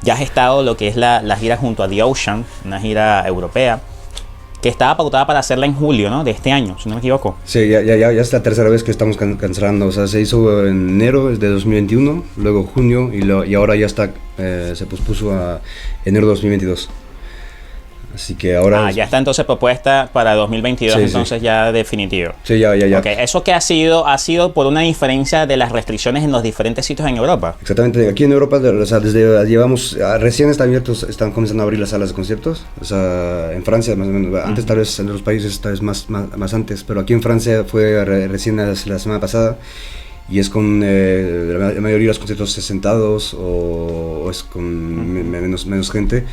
ya 0.00 0.16
gestado 0.16 0.62
lo 0.62 0.78
que 0.78 0.88
es 0.88 0.96
la, 0.96 1.20
gira 1.38 1.58
junto 1.58 1.82
a 1.82 1.88
The 1.90 2.02
Ocean, 2.02 2.46
una 2.64 2.80
gira 2.80 3.22
europea 3.26 3.80
estaba 4.68 4.96
pautada 4.96 5.26
para 5.26 5.40
hacerla 5.40 5.66
en 5.66 5.74
julio, 5.74 6.10
¿no? 6.10 6.24
De 6.24 6.30
este 6.30 6.52
año, 6.52 6.76
si 6.78 6.88
no 6.88 6.96
me 6.96 7.00
equivoco. 7.00 7.36
Sí, 7.44 7.68
ya, 7.68 7.82
ya, 7.82 7.96
ya, 7.96 8.10
es 8.10 8.32
la 8.32 8.42
tercera 8.42 8.68
vez 8.68 8.82
que 8.82 8.90
estamos 8.90 9.16
cancelando. 9.16 9.86
O 9.86 9.92
sea, 9.92 10.06
se 10.06 10.20
hizo 10.20 10.66
en 10.66 10.88
enero 10.90 11.28
de 11.36 11.48
2021, 11.48 12.24
luego 12.36 12.64
junio 12.64 13.10
y, 13.12 13.22
lo, 13.22 13.44
y 13.44 13.54
ahora 13.54 13.76
ya 13.76 13.86
está, 13.86 14.12
eh, 14.38 14.72
se 14.74 14.86
pospuso 14.86 15.32
a 15.32 15.60
enero 16.04 16.26
de 16.26 16.32
2022. 16.32 16.88
Así 18.16 18.34
que 18.34 18.56
ahora... 18.56 18.86
Ah, 18.86 18.90
ya 18.90 19.04
está 19.04 19.18
entonces 19.18 19.44
propuesta 19.44 20.08
para 20.10 20.34
2022, 20.34 20.96
entonces 20.96 21.42
ya 21.42 21.70
definitivo. 21.70 22.32
Sí, 22.44 22.58
ya, 22.58 22.74
ya, 22.74 22.86
ya. 22.86 23.00
Okay. 23.00 23.16
¿Eso 23.18 23.44
que 23.44 23.52
ha 23.52 23.60
sido? 23.60 24.06
¿Ha 24.06 24.16
sido 24.16 24.54
por 24.54 24.66
una 24.66 24.80
diferencia 24.80 25.44
de 25.44 25.58
las 25.58 25.70
restricciones 25.70 26.24
en 26.24 26.32
los 26.32 26.42
diferentes 26.42 26.86
sitios 26.86 27.06
en 27.10 27.18
Europa? 27.18 27.56
Exactamente. 27.60 28.08
Aquí 28.08 28.24
en 28.24 28.32
Europa, 28.32 28.56
o 28.56 28.86
sea, 28.86 29.00
desde 29.00 29.46
llevamos... 29.46 29.98
Ah, 30.02 30.16
recién 30.16 30.48
están 30.48 30.68
abiertos, 30.68 31.02
están 31.02 31.30
comenzando 31.30 31.62
a 31.62 31.64
abrir 31.64 31.78
las 31.78 31.90
salas 31.90 32.08
de 32.08 32.14
conciertos. 32.14 32.64
O 32.80 32.86
sea, 32.86 33.52
en 33.52 33.62
Francia, 33.62 33.94
más 33.96 34.08
o 34.08 34.10
menos. 34.10 34.42
Antes 34.42 34.64
tal 34.64 34.78
vez 34.78 34.98
en 34.98 35.08
otros 35.08 35.20
países, 35.20 35.60
tal 35.60 35.72
vez 35.72 35.82
más, 35.82 36.08
más, 36.08 36.54
antes. 36.54 36.84
Pero 36.84 37.00
aquí 37.00 37.12
en 37.12 37.20
Francia 37.20 37.64
fue 37.64 38.02
recién 38.28 38.56
la, 38.56 38.74
semana 38.74 39.20
pasada 39.20 39.58
y 40.30 40.38
es 40.38 40.48
con 40.48 40.80
eh, 40.82 41.54
la 41.58 41.80
mayoría 41.82 42.04
de 42.04 42.08
los 42.08 42.18
conciertos 42.18 42.52
sentados 42.52 43.36
o, 43.38 44.28
es 44.30 44.42
con 44.42 45.30
menos, 45.30 45.66
menos 45.66 45.90
gente. 45.90 46.24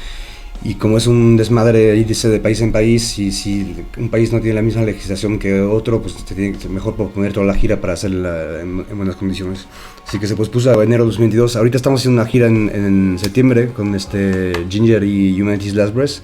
Y 0.66 0.76
como 0.76 0.98
es 0.98 1.08
un 1.08 1.36
desmadre 1.36 1.92
dice 2.06 2.30
de 2.30 2.40
país 2.40 2.62
en 2.62 2.72
país, 2.72 3.20
y 3.20 3.34
si 3.34 3.86
un 3.98 4.10
país 4.10 4.32
no 4.32 4.40
tiene 4.40 4.56
la 4.56 4.62
misma 4.62 4.84
legislación 4.84 5.38
que 5.38 5.60
otro, 5.60 6.02
pues 6.02 6.16
te 6.24 6.34
tiene 6.34 6.58
que 6.58 6.70
mejor 6.70 6.96
poner 6.96 7.34
toda 7.34 7.46
la 7.46 7.54
gira 7.54 7.82
para 7.82 7.94
hacerla 7.94 8.62
en, 8.62 8.86
buenas 8.96 9.18
condiciones. 9.18 9.68
Así 10.08 10.20
que 10.20 10.28
se 10.28 10.36
pospuso 10.36 10.80
a 10.80 10.82
enero 10.82 11.04
2022. 11.04 11.58
Ahorita 11.58 11.76
estamos 11.76 12.00
haciendo 12.00 12.22
una 12.22 12.30
gira 12.30 12.48
en, 12.48 12.70
en 12.74 13.20
septiembre 13.20 13.70
con 13.74 13.94
este 13.94 14.54
Ginger 14.70 15.04
y 15.04 15.42
Humanity's 15.42 15.76
Last 15.76 15.94
Breath 15.94 16.22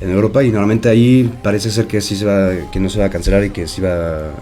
en 0.00 0.10
Europa 0.10 0.44
y 0.44 0.50
normalmente 0.50 0.88
ahí 0.88 1.32
parece 1.42 1.70
ser 1.70 1.86
que 1.86 2.00
sí 2.00 2.16
se 2.16 2.26
va, 2.26 2.70
que 2.70 2.78
no 2.78 2.90
se 2.90 2.98
va 2.98 3.06
a 3.06 3.10
cancelar 3.10 3.44
y 3.44 3.50
que 3.50 3.66
sí 3.66 3.80
va, 3.80 4.34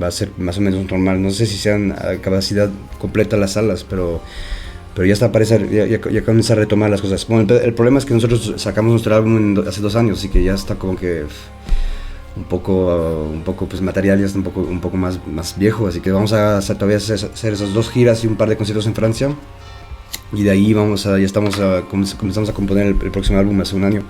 va 0.00 0.06
a 0.06 0.10
ser 0.10 0.30
más 0.38 0.56
o 0.56 0.60
menos 0.62 0.90
normal. 0.90 1.20
No 1.20 1.30
sé 1.30 1.44
si 1.46 1.58
sean 1.58 1.92
a 1.92 2.16
capacidad 2.22 2.70
completa 2.98 3.36
las 3.36 3.52
salas, 3.52 3.84
pero 3.84 4.22
pero 4.94 5.06
ya 5.06 5.14
está 5.14 5.32
parece 5.32 5.68
ya, 5.70 5.86
ya, 5.86 6.24
comienza 6.24 6.52
a 6.52 6.56
retomar 6.56 6.90
las 6.90 7.00
cosas. 7.00 7.26
Bueno, 7.26 7.54
el, 7.54 7.74
problema 7.74 7.98
es 7.98 8.04
que 8.04 8.14
nosotros 8.14 8.54
sacamos 8.56 8.92
nuestro 8.92 9.14
álbum 9.14 9.62
hace 9.66 9.80
dos 9.80 9.96
años, 9.96 10.18
así 10.18 10.28
que 10.28 10.42
ya 10.44 10.54
está 10.54 10.74
como 10.74 10.96
que 10.96 11.24
un 12.36 12.44
poco, 12.44 13.28
un 13.32 13.42
poco 13.42 13.66
pues 13.66 13.80
material 13.82 14.20
ya 14.20 14.26
está 14.26 14.38
un 14.38 14.44
poco, 14.44 14.60
un 14.60 14.80
poco 14.80 14.96
más, 14.96 15.18
más 15.26 15.58
viejo, 15.58 15.86
así 15.86 16.00
que 16.00 16.12
vamos 16.12 16.32
a 16.32 16.58
hacer, 16.58 16.76
todavía 16.76 16.98
hacer, 16.98 17.52
esas 17.52 17.72
dos 17.72 17.90
giras 17.90 18.22
y 18.24 18.26
un 18.26 18.36
par 18.36 18.48
de 18.48 18.56
conciertos 18.56 18.86
en 18.86 18.94
Francia. 18.94 19.34
Y 20.34 20.42
de 20.42 20.50
ahí 20.50 20.72
vamos 20.72 21.06
a, 21.06 21.18
ya 21.18 21.26
estamos 21.26 21.58
a, 21.58 21.82
comenzamos 21.82 22.48
a 22.48 22.52
componer 22.54 22.86
el, 22.86 22.94
próximo 22.94 23.38
álbum 23.38 23.60
hace 23.60 23.76
un 23.76 23.84
año 23.84 24.02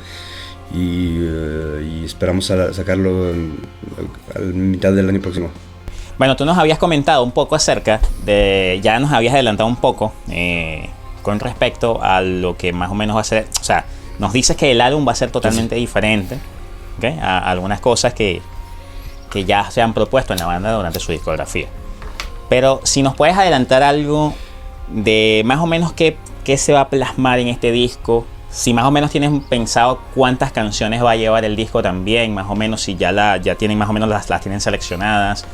y, 0.72 1.18
y 1.18 2.02
esperamos 2.04 2.46
sacarlo 2.46 3.32
a 4.34 4.38
mitad 4.40 4.92
del 4.92 5.08
año 5.08 5.20
próximo. 5.20 5.50
Bueno, 6.22 6.36
tú 6.36 6.44
nos 6.44 6.56
habías 6.56 6.78
comentado 6.78 7.24
un 7.24 7.32
poco 7.32 7.56
acerca 7.56 7.98
de, 8.24 8.78
ya 8.80 9.00
nos 9.00 9.10
habías 9.10 9.34
adelantado 9.34 9.68
un 9.68 9.74
poco 9.74 10.12
eh, 10.28 10.88
con 11.20 11.40
respecto 11.40 11.98
a 12.00 12.20
lo 12.20 12.56
que 12.56 12.72
más 12.72 12.92
o 12.92 12.94
menos 12.94 13.16
va 13.16 13.22
a 13.22 13.24
ser, 13.24 13.48
o 13.60 13.64
sea, 13.64 13.86
nos 14.20 14.32
dices 14.32 14.56
que 14.56 14.70
el 14.70 14.80
álbum 14.80 15.04
va 15.04 15.10
a 15.10 15.14
ser 15.16 15.32
totalmente 15.32 15.74
diferente 15.74 16.38
a, 17.20 17.50
algunas 17.50 17.80
cosas 17.80 18.14
que, 18.14 18.40
que 19.32 19.44
ya 19.44 19.68
se 19.72 19.82
han 19.82 19.94
propuesto 19.94 20.32
en 20.32 20.38
la 20.38 20.46
banda 20.46 20.70
durante 20.70 21.00
su 21.00 21.10
discografía. 21.10 21.66
Pero 22.48 22.80
si 22.84 23.02
nos 23.02 23.16
puedes 23.16 23.36
adelantar 23.36 23.82
algo 23.82 24.32
de 24.90 25.42
más 25.44 25.58
o 25.58 25.66
menos 25.66 25.92
qué, 25.92 26.18
qué 26.44 26.56
se 26.56 26.72
va 26.72 26.82
a 26.82 26.88
plasmar 26.88 27.40
en 27.40 27.48
este 27.48 27.72
disco, 27.72 28.26
si 28.48 28.72
más 28.72 28.84
o 28.84 28.92
menos 28.92 29.10
tienes 29.10 29.32
pensado 29.48 29.98
cuántas 30.14 30.52
canciones 30.52 31.02
va 31.02 31.10
a 31.10 31.16
llevar 31.16 31.44
el 31.44 31.56
disco 31.56 31.82
también, 31.82 32.32
más 32.32 32.48
o 32.48 32.54
menos 32.54 32.80
si 32.80 32.94
ya, 32.94 33.10
la, 33.10 33.38
ya 33.38 33.56
tienen 33.56 33.76
más 33.76 33.90
o 33.90 33.92
menos 33.92 34.08
las, 34.08 34.30
las 34.30 34.40
tienen 34.40 34.60
seleccionadas. 34.60 35.44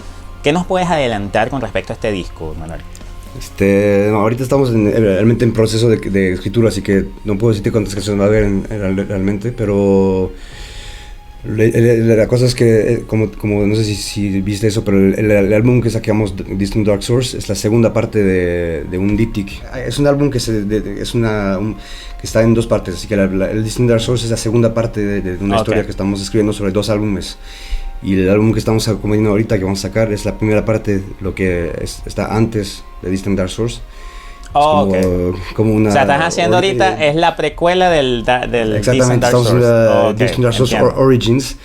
¿Qué 0.42 0.52
nos 0.52 0.66
puedes 0.66 0.88
adelantar 0.88 1.50
con 1.50 1.60
respecto 1.60 1.92
a 1.92 1.94
este 1.94 2.12
disco, 2.12 2.54
Manuel? 2.58 2.80
Este, 3.38 4.08
ahorita 4.08 4.42
estamos 4.42 4.72
realmente 4.72 5.44
en 5.44 5.52
proceso 5.52 5.88
de, 5.88 6.32
escritura, 6.32 6.68
así 6.68 6.82
que 6.82 7.06
no 7.24 7.38
puedo 7.38 7.52
decirte 7.52 7.70
cuántas 7.70 7.94
canciones 7.94 8.20
va 8.20 8.24
a 8.24 8.28
haber 8.28 9.08
realmente, 9.08 9.52
pero 9.52 10.32
la 11.44 12.26
cosa 12.26 12.46
es 12.46 12.54
que, 12.56 12.92
eh, 12.92 13.04
como, 13.06 13.30
como 13.30 13.64
no 13.64 13.76
sé 13.76 13.84
si, 13.84 14.40
viste 14.40 14.66
eso, 14.66 14.84
pero 14.84 14.98
el, 14.98 15.52
álbum 15.52 15.80
que 15.80 15.88
sacamos, 15.88 16.34
Distant 16.36 16.86
Dark 16.86 17.02
Source, 17.02 17.38
es 17.38 17.48
la 17.48 17.54
segunda 17.54 17.92
parte 17.92 18.24
de, 18.24 18.84
de 18.84 18.98
un 18.98 19.16
díptic. 19.16 19.62
Es 19.86 20.00
un 20.00 20.08
álbum 20.08 20.30
que, 20.30 20.40
se, 20.40 20.66
es 21.00 21.14
una, 21.14 21.60
que 22.20 22.26
está 22.26 22.42
en 22.42 22.54
dos 22.54 22.66
partes, 22.66 22.96
así 22.96 23.06
que 23.06 23.14
el 23.14 23.62
Distant 23.62 23.88
Dark 23.88 24.00
Source 24.00 24.24
es 24.24 24.30
la 24.32 24.36
segunda 24.36 24.74
parte 24.74 25.00
de, 25.00 25.36
una 25.36 25.56
historia 25.56 25.84
que 25.84 25.90
estamos 25.90 26.20
escribiendo 26.20 26.52
sobre 26.52 26.72
dos 26.72 26.90
álbumes. 26.90 27.38
Y 28.02 28.14
el 28.14 28.30
álbum 28.30 28.52
que 28.52 28.60
estamos 28.60 28.86
acomodando 28.88 29.30
ahorita, 29.30 29.58
que 29.58 29.64
vamos 29.64 29.80
a 29.80 29.88
sacar, 29.88 30.12
es 30.12 30.24
la 30.24 30.38
primera 30.38 30.64
parte, 30.64 31.02
lo 31.20 31.34
que 31.34 31.72
está 31.82 32.34
antes 32.34 32.84
de 33.02 33.10
Distant 33.10 33.36
Dark 33.36 33.50
Source. 33.50 33.80
Oh, 34.54 34.88
como, 34.88 35.38
como, 35.54 35.74
una, 35.74 35.90
o 35.90 35.92
sea, 35.92 36.02
estás 36.02 36.22
haciendo 36.22 36.56
ahorita, 36.56 37.04
es 37.04 37.16
la 37.16 37.36
precuela 37.36 37.90
del, 37.90 38.24
del 38.24 38.76
Exactamente, 38.76 38.92
Distant 38.92 39.22
Dark 39.22 39.32
Source. 39.32 39.56
estamos 39.56 40.10
en 40.10 40.16
Distant 40.16 40.44
Dark 40.44 40.54
Source 40.54 40.76
Origins. 40.80 41.56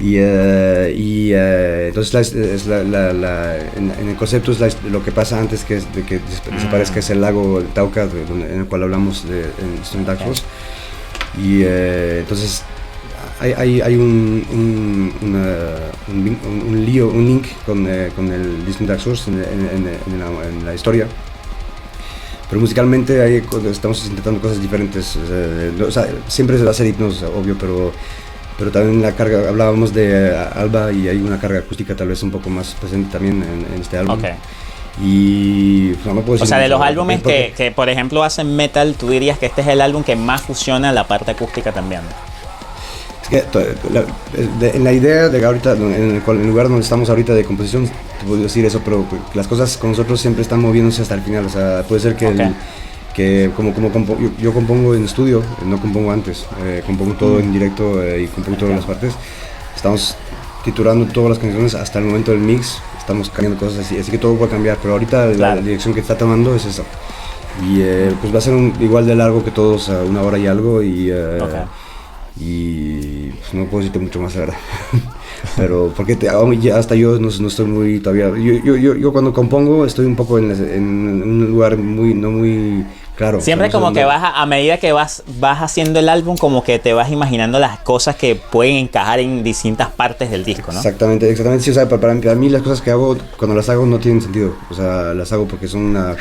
Y, 0.00 0.18
uh, 0.18 0.88
y 0.88 1.34
uh, 1.34 1.88
entonces 1.88 2.34
es 2.34 2.66
la, 2.66 2.82
la, 2.82 3.12
la, 3.12 3.56
en, 3.76 4.08
el 4.08 4.16
concepto 4.16 4.52
es 4.52 4.78
lo 4.90 5.04
que 5.04 5.12
pasa 5.12 5.38
antes 5.38 5.62
que, 5.62 5.74
de 5.74 6.06
que 6.06 6.20
desaparezca 6.50 6.96
mm. 6.96 6.98
ese 7.00 7.14
lago 7.16 7.62
Tauca, 7.74 8.04
en 8.04 8.60
el 8.60 8.66
cual 8.66 8.84
hablamos 8.84 9.28
de 9.28 9.42
en 9.42 9.76
Distant 9.78 10.06
Dark 10.06 10.20
Source. 10.20 10.42
Y 11.36 11.64
uh, 11.64 12.20
entonces 12.20 12.64
hay, 13.40 13.54
hay, 13.56 13.80
hay 13.80 13.96
un, 13.96 14.44
un, 14.52 15.14
un, 15.22 16.38
un, 16.68 16.84
lío, 16.84 17.08
un 17.08 17.24
link 17.24 17.46
con, 17.64 17.86
eh, 17.88 18.10
con 18.14 18.30
el 18.30 18.66
Disney 18.66 18.86
Dark 18.86 19.00
Source 19.00 19.30
en, 19.30 19.42
en, 19.42 20.64
la, 20.64 20.74
historia. 20.74 21.06
Pero 22.48 22.60
musicalmente 22.60 23.22
ahí 23.22 23.42
estamos 23.70 24.04
intentando 24.04 24.40
cosas 24.40 24.60
diferentes. 24.60 25.16
O 25.16 25.90
sea, 25.90 26.06
siempre 26.28 26.58
se 26.58 26.64
va 26.64 26.72
a 26.72 26.74
ser 26.74 26.86
hipnos, 26.86 27.22
obvio, 27.22 27.56
pero, 27.58 27.92
pero 28.58 28.70
también 28.70 29.00
la 29.00 29.12
carga, 29.12 29.48
hablábamos 29.48 29.94
de 29.94 30.36
Alba 30.36 30.92
y 30.92 31.08
hay 31.08 31.16
una 31.16 31.40
carga 31.40 31.60
acústica 31.60 31.96
tal 31.96 32.08
vez 32.08 32.22
un 32.22 32.30
poco 32.30 32.50
más 32.50 32.74
presente 32.74 33.10
también 33.10 33.42
en, 33.42 33.80
este 33.80 33.96
álbum. 33.96 34.20
Y 35.00 35.92
no, 36.04 36.12
no 36.12 36.20
puedo 36.22 36.42
O 36.42 36.46
sea, 36.46 36.58
de 36.58 36.68
los 36.68 36.82
álbumes 36.82 37.22
que, 37.22 37.54
que, 37.56 37.70
por 37.70 37.88
ejemplo, 37.88 38.22
hacen 38.22 38.54
metal, 38.54 38.96
tú 38.98 39.08
dirías 39.08 39.38
que 39.38 39.46
este 39.46 39.62
es 39.62 39.68
el 39.68 39.80
álbum 39.80 40.02
que 40.02 40.14
más 40.14 40.42
fusiona 40.42 40.92
la 40.92 41.06
parte 41.06 41.30
acústica 41.30 41.72
también 41.72 42.02
en 43.30 44.84
la 44.84 44.92
idea 44.92 45.28
de 45.28 45.44
ahorita, 45.44 45.72
en 45.72 46.22
el, 46.26 46.46
lugar 46.46 46.68
donde 46.68 46.82
estamos 46.82 47.08
ahorita 47.10 47.34
de 47.34 47.44
composición, 47.44 47.86
te 47.86 48.26
puedo 48.26 48.42
decir 48.42 48.64
eso, 48.64 48.80
pero 48.84 49.04
las 49.34 49.46
cosas 49.46 49.76
con 49.76 49.90
nosotros 49.90 50.20
siempre 50.20 50.42
están 50.42 50.60
moviéndose 50.60 51.02
hasta 51.02 51.14
el 51.14 51.22
final. 51.22 51.46
O 51.46 51.48
sea, 51.48 51.84
puede 51.88 52.00
ser 52.00 52.16
que, 52.16 52.52
que 53.14 53.50
como, 53.54 53.72
como 53.72 54.18
yo, 54.38 54.52
compongo 54.52 54.94
en 54.94 55.04
estudio, 55.04 55.42
no 55.64 55.80
compongo 55.80 56.10
antes, 56.10 56.46
eh, 56.64 56.82
compongo 56.84 57.14
todo 57.14 57.38
en 57.38 57.52
directo 57.52 58.02
eh, 58.02 58.22
y 58.22 58.26
compongo 58.26 58.58
todas 58.58 58.76
las 58.76 58.84
partes. 58.84 59.14
Estamos 59.76 60.16
titulando 60.64 61.06
todas 61.06 61.30
las 61.30 61.38
canciones 61.38 61.74
hasta 61.74 61.98
el 62.00 62.06
momento 62.06 62.32
del 62.32 62.40
mix, 62.40 62.78
estamos 62.98 63.30
cambiando 63.30 63.58
cosas 63.58 63.86
así, 63.86 63.98
así 63.98 64.10
que 64.10 64.18
todo 64.18 64.34
puede 64.34 64.50
cambiar, 64.50 64.76
pero 64.82 64.92
ahorita 64.94 65.26
la 65.26 65.56
dirección 65.56 65.94
que 65.94 66.00
está 66.00 66.18
tomando 66.18 66.54
es 66.54 66.66
esa. 66.66 66.82
Y 67.62 67.80
eh, 67.80 68.14
pues 68.20 68.32
va 68.32 68.38
a 68.38 68.40
ser 68.40 68.54
igual 68.80 69.06
de 69.06 69.14
largo 69.14 69.44
que 69.44 69.50
todos, 69.50 69.88
una 69.88 70.22
hora 70.22 70.38
y 70.38 70.46
algo, 70.46 70.82
y, 70.82 71.10
eh, 71.10 71.38
y 72.40 73.30
pues, 73.30 73.54
no 73.54 73.66
puedo 73.66 73.78
decirte 73.78 73.98
mucho 73.98 74.20
más, 74.20 74.34
la 74.34 74.40
verdad. 74.40 74.56
pero 75.56 75.92
porque 75.96 76.18
hasta 76.74 76.94
yo 76.94 77.18
no, 77.18 77.28
no, 77.40 77.48
estoy 77.48 77.66
muy 77.66 78.00
todavía, 78.00 78.30
yo, 78.30 78.76
yo, 78.76 78.94
yo, 78.94 79.12
cuando 79.12 79.32
compongo 79.32 79.84
estoy 79.86 80.06
un 80.06 80.16
poco 80.16 80.38
en, 80.38 80.50
en 80.50 81.22
un 81.22 81.50
lugar 81.50 81.76
muy, 81.76 82.14
no 82.14 82.30
muy 82.30 82.84
Siempre 83.40 83.70
como 83.70 83.92
que 83.92 84.04
vas 84.04 84.32
a, 84.34 84.46
medida 84.46 84.78
que 84.78 84.92
vas, 84.92 85.22
vas 85.38 85.60
haciendo 85.60 85.98
el 85.98 86.08
álbum, 86.08 86.38
como 86.38 86.64
que 86.64 86.78
te 86.78 86.94
vas 86.94 87.10
imaginando 87.10 87.58
las 87.58 87.78
cosas 87.80 88.16
que 88.16 88.34
pueden 88.34 88.76
encajar 88.76 89.18
en 89.20 89.42
distintas 89.42 89.88
partes 89.90 90.30
del 90.30 90.42
disco, 90.42 90.72
¿no? 90.72 90.78
Exactamente, 90.78 91.28
exactamente. 91.28 91.64
Sí, 91.64 91.70
o 91.70 91.74
sea, 91.74 91.86
para, 91.86 92.14
mí 92.14 92.48
las 92.48 92.62
cosas 92.62 92.80
que 92.80 92.90
hago, 92.90 93.18
cuando 93.36 93.54
las 93.54 93.68
hago 93.68 93.84
no 93.84 93.98
tienen 93.98 94.22
sentido. 94.22 94.54
O 94.70 94.74
sea, 94.74 95.12
las 95.12 95.32
hago 95.32 95.46
porque 95.46 95.68
son 95.68 95.82
una, 95.82 96.16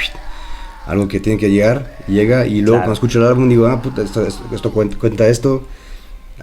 algo 0.88 1.08
que 1.08 1.22
tiene 1.22 1.40
que 1.40 1.50
llegar, 1.50 1.98
llega 2.08 2.46
y 2.46 2.62
luego 2.62 2.80
cuando 2.80 2.94
escucho 2.94 3.20
el 3.20 3.28
álbum 3.28 3.48
digo, 3.48 3.68
ah, 3.68 3.82
puta, 3.82 4.02
esto, 4.02 4.26
esto, 4.26 4.72
cuenta, 4.72 5.28
esto. 5.28 5.64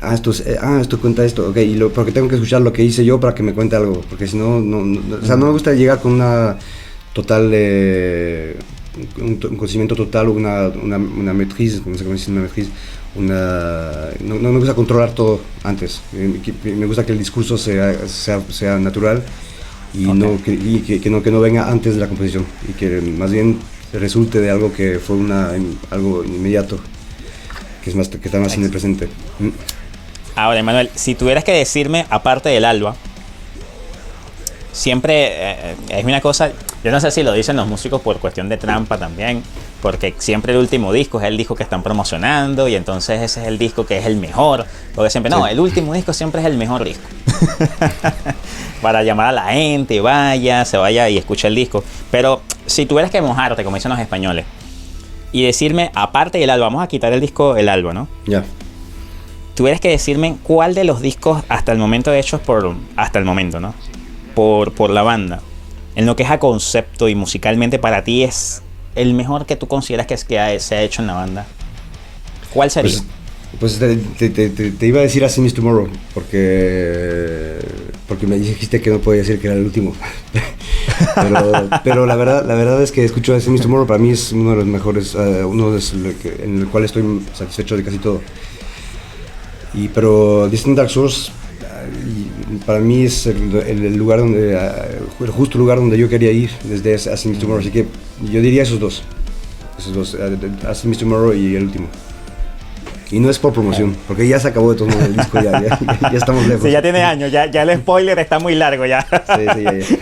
Ah 0.00 0.14
esto, 0.14 0.30
eh, 0.44 0.58
ah, 0.60 0.78
esto 0.80 1.00
cuenta 1.00 1.24
esto, 1.24 1.48
ok, 1.48 1.56
y 1.56 1.74
lo, 1.74 1.90
porque 1.90 2.12
tengo 2.12 2.28
que 2.28 2.34
escuchar 2.34 2.60
lo 2.60 2.72
que 2.72 2.84
hice 2.84 3.04
yo 3.04 3.18
para 3.18 3.34
que 3.34 3.42
me 3.42 3.54
cuente 3.54 3.76
algo, 3.76 4.02
porque 4.10 4.26
si 4.26 4.36
no, 4.36 4.60
no, 4.60 5.00
o 5.16 5.24
sea, 5.24 5.36
no 5.36 5.46
me 5.46 5.52
gusta 5.52 5.72
llegar 5.72 6.00
con 6.00 6.12
una 6.12 6.58
total 7.14 7.50
eh, 7.54 8.56
un, 9.20 9.36
conocimiento 9.36 9.94
total, 9.94 10.28
una, 10.28 10.68
una, 10.68 10.96
una 10.98 11.32
matriz, 11.32 11.82
no 11.86 11.96
sé 11.96 12.04
cómo 12.04 12.14
decir 12.14 12.32
una 12.32 12.42
matriz, 12.42 12.68
una, 13.14 14.10
no, 14.20 14.34
no, 14.36 14.52
me 14.52 14.58
gusta 14.58 14.74
controlar 14.74 15.14
todo 15.14 15.40
antes. 15.64 16.02
Me 16.12 16.86
gusta 16.86 17.04
que 17.04 17.12
el 17.12 17.18
discurso 17.18 17.56
sea, 17.56 18.06
sea, 18.06 18.40
sea 18.50 18.78
natural 18.78 19.22
y, 19.94 20.04
no, 20.04 20.42
que, 20.42 20.52
y 20.52 20.80
que, 20.80 21.10
no, 21.10 21.22
que 21.22 21.30
no 21.30 21.40
venga 21.40 21.70
antes 21.70 21.94
de 21.94 22.00
la 22.00 22.08
composición 22.08 22.44
y 22.68 22.72
que 22.72 23.00
más 23.00 23.30
bien 23.30 23.58
resulte 23.92 24.40
de 24.40 24.50
algo 24.50 24.72
que 24.72 24.98
fue 24.98 25.16
una, 25.16 25.52
algo 25.90 26.24
inmediato, 26.24 26.78
que, 27.82 27.90
es 27.90 27.96
más, 27.96 28.08
que 28.08 28.28
está 28.28 28.38
más 28.38 28.54
en 28.54 28.64
el 28.64 28.70
presente. 28.70 29.08
Ahora, 30.36 30.60
Emanuel, 30.60 30.90
si 30.94 31.14
tuvieras 31.14 31.44
que 31.44 31.52
decirme, 31.52 32.04
aparte 32.10 32.50
del 32.50 32.66
alba, 32.66 32.94
siempre 34.70 35.28
eh, 35.28 35.56
eh, 35.62 35.76
es 35.88 36.04
una 36.04 36.20
cosa, 36.20 36.50
yo 36.84 36.90
no 36.90 37.00
sé 37.00 37.10
si 37.10 37.22
lo 37.22 37.32
dicen 37.32 37.56
los 37.56 37.66
músicos 37.66 38.02
por 38.02 38.18
cuestión 38.18 38.50
de 38.50 38.58
trampa 38.58 38.98
también, 38.98 39.42
porque 39.80 40.14
siempre 40.18 40.52
el 40.52 40.58
último 40.58 40.92
disco 40.92 41.18
es 41.18 41.26
el 41.26 41.38
disco 41.38 41.54
que 41.54 41.62
están 41.62 41.82
promocionando 41.82 42.68
y 42.68 42.74
entonces 42.74 43.22
ese 43.22 43.40
es 43.40 43.46
el 43.46 43.56
disco 43.56 43.86
que 43.86 43.96
es 43.96 44.04
el 44.04 44.16
mejor, 44.16 44.66
porque 44.94 45.08
siempre, 45.08 45.30
no, 45.30 45.46
el 45.46 45.58
último 45.58 45.94
disco 45.94 46.12
siempre 46.12 46.42
es 46.42 46.46
el 46.46 46.58
mejor 46.58 46.84
disco. 46.84 47.04
Para 48.82 49.02
llamar 49.02 49.28
a 49.28 49.32
la 49.32 49.44
gente, 49.46 50.02
vaya, 50.02 50.66
se 50.66 50.76
vaya 50.76 51.08
y 51.08 51.16
escuche 51.16 51.48
el 51.48 51.54
disco. 51.54 51.82
Pero 52.10 52.42
si 52.66 52.84
tuvieras 52.84 53.10
que 53.10 53.22
mojarte, 53.22 53.64
como 53.64 53.76
dicen 53.76 53.90
los 53.90 53.98
españoles, 53.98 54.44
y 55.32 55.44
decirme, 55.44 55.90
aparte 55.94 56.36
del 56.36 56.50
alba, 56.50 56.66
vamos 56.66 56.82
a 56.82 56.88
quitar 56.88 57.14
el 57.14 57.20
disco, 57.22 57.56
el 57.56 57.70
alba, 57.70 57.94
¿no? 57.94 58.08
Ya. 58.26 58.44
Tuvieras 59.56 59.80
que 59.80 59.88
decirme 59.88 60.36
cuál 60.44 60.74
de 60.74 60.84
los 60.84 61.00
discos 61.00 61.42
hasta 61.48 61.72
el 61.72 61.78
momento 61.78 62.14
hechos 62.14 62.40
por, 62.40 62.76
hasta 62.94 63.18
el 63.18 63.24
momento, 63.24 63.58
¿no? 63.58 63.74
por, 64.36 64.90
la 64.90 65.02
banda, 65.02 65.40
en 65.94 66.04
lo 66.04 66.14
que 66.14 66.22
es 66.22 66.30
a 66.30 66.38
concepto 66.38 67.08
y 67.08 67.14
musicalmente 67.14 67.78
para 67.78 68.04
ti 68.04 68.22
es 68.22 68.62
el 68.94 69.14
mejor 69.14 69.46
que 69.46 69.56
tú 69.56 69.66
consideras 69.66 70.06
que, 70.06 70.14
es, 70.14 70.24
que 70.24 70.60
se 70.60 70.74
ha 70.74 70.82
hecho 70.82 71.00
en 71.00 71.08
la 71.08 71.14
banda, 71.14 71.46
¿cuál 72.52 72.70
sería? 72.70 73.00
Pues, 73.58 73.78
pues 73.78 74.18
te, 74.18 74.86
iba 74.86 75.00
a 75.00 75.02
decir 75.02 75.24
así 75.24 75.40
Miss 75.40 75.54
Tomorrow, 75.54 75.88
porque, 76.12 77.56
porque 78.06 78.26
me 78.26 78.38
dijiste 78.38 78.82
que 78.82 78.90
no 78.90 78.98
podía 78.98 79.22
decir 79.22 79.40
que 79.40 79.46
era 79.46 79.56
el 79.56 79.64
último. 79.64 79.94
pero, 81.82 82.04
la, 82.04 82.16
verdad, 82.16 82.44
la 82.46 82.54
verdad 82.54 82.82
es 82.82 82.92
que 82.92 83.04
escucho 83.04 83.32
a 83.32 83.36
Miss 83.36 83.62
Tomorrow, 83.62 83.86
para 83.86 83.98
mí 83.98 84.10
es 84.10 84.32
uno 84.32 84.50
de 84.50 84.56
los 84.56 84.66
mejores, 84.66 85.14
eh, 85.14 85.44
uno 85.44 85.70
de 85.70 85.82
en 86.44 86.60
el 86.60 86.68
cual 86.68 86.84
estoy 86.84 87.22
satisfecho 87.32 87.74
de 87.74 87.84
casi 87.84 87.96
todo. 87.96 88.20
Y, 89.76 89.88
pero 89.88 90.48
Distant 90.48 90.76
Dark 90.76 90.90
Souls 90.90 91.30
para 92.64 92.78
mí 92.80 93.04
es 93.04 93.26
el, 93.26 93.96
lugar 93.96 94.20
donde, 94.20 94.52
el 95.20 95.30
justo 95.30 95.58
lugar 95.58 95.78
donde 95.78 95.98
yo 95.98 96.08
quería 96.08 96.30
ir 96.30 96.50
desde 96.64 96.94
As 97.10 97.26
Miss 97.26 97.38
Tomorrow. 97.38 97.60
Así 97.60 97.70
que 97.70 97.86
yo 98.22 98.40
diría 98.40 98.62
esos 98.62 98.80
dos. 98.80 99.02
Esos 99.78 99.94
dos, 99.94 100.16
As 100.66 100.84
Miss 100.84 100.98
Tomorrow 100.98 101.32
y 101.34 101.56
el 101.56 101.64
último. 101.64 101.88
Y 103.10 103.20
no 103.20 103.30
es 103.30 103.38
por 103.38 103.52
promoción, 103.52 103.96
porque 104.08 104.26
ya 104.26 104.40
se 104.40 104.48
acabó 104.48 104.72
de 104.72 104.78
todo 104.78 104.88
el 104.88 105.16
disco, 105.16 105.40
ya, 105.40 105.52
ya, 105.62 105.78
ya, 106.10 106.18
estamos 106.18 106.44
lejos. 106.48 106.64
Sí, 106.64 106.72
ya 106.72 106.82
tiene 106.82 107.04
años, 107.04 107.30
ya, 107.30 107.46
ya 107.46 107.62
el 107.62 107.78
spoiler 107.78 108.18
está 108.18 108.40
muy 108.40 108.56
largo 108.56 108.84
ya. 108.84 109.06
Sí, 109.36 109.46
sí, 109.54 109.96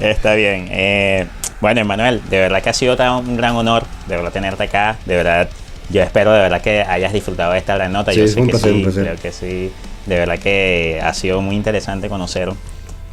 ya, 0.00 0.10
está 0.10 0.32
bien. 0.32 0.68
Eh, 0.70 1.26
bueno, 1.60 1.82
Emanuel, 1.82 2.22
de 2.30 2.38
verdad 2.38 2.62
que 2.62 2.70
ha 2.70 2.72
sido 2.72 2.96
un 3.20 3.36
gran 3.36 3.54
honor, 3.56 3.84
de 4.08 4.16
verdad 4.16 4.32
tenerte 4.32 4.62
acá, 4.62 4.96
de 5.04 5.16
verdad 5.16 5.50
yo 5.90 6.02
espero 6.02 6.32
de 6.32 6.40
verdad 6.40 6.60
que 6.60 6.82
hayas 6.82 7.12
disfrutado 7.12 7.52
de 7.52 7.58
esta 7.58 7.74
gran 7.76 7.92
nota. 7.92 8.12
Sí, 8.12 8.18
yo 8.18 8.28
sé 8.28 8.46
que 8.46 8.58
sí, 8.58 8.86
creo 8.92 9.16
que 9.16 9.32
sí. 9.32 9.72
De 10.06 10.18
verdad 10.18 10.38
que 10.38 11.00
ha 11.02 11.12
sido 11.14 11.40
muy 11.40 11.56
interesante 11.56 12.08
conocer 12.08 12.50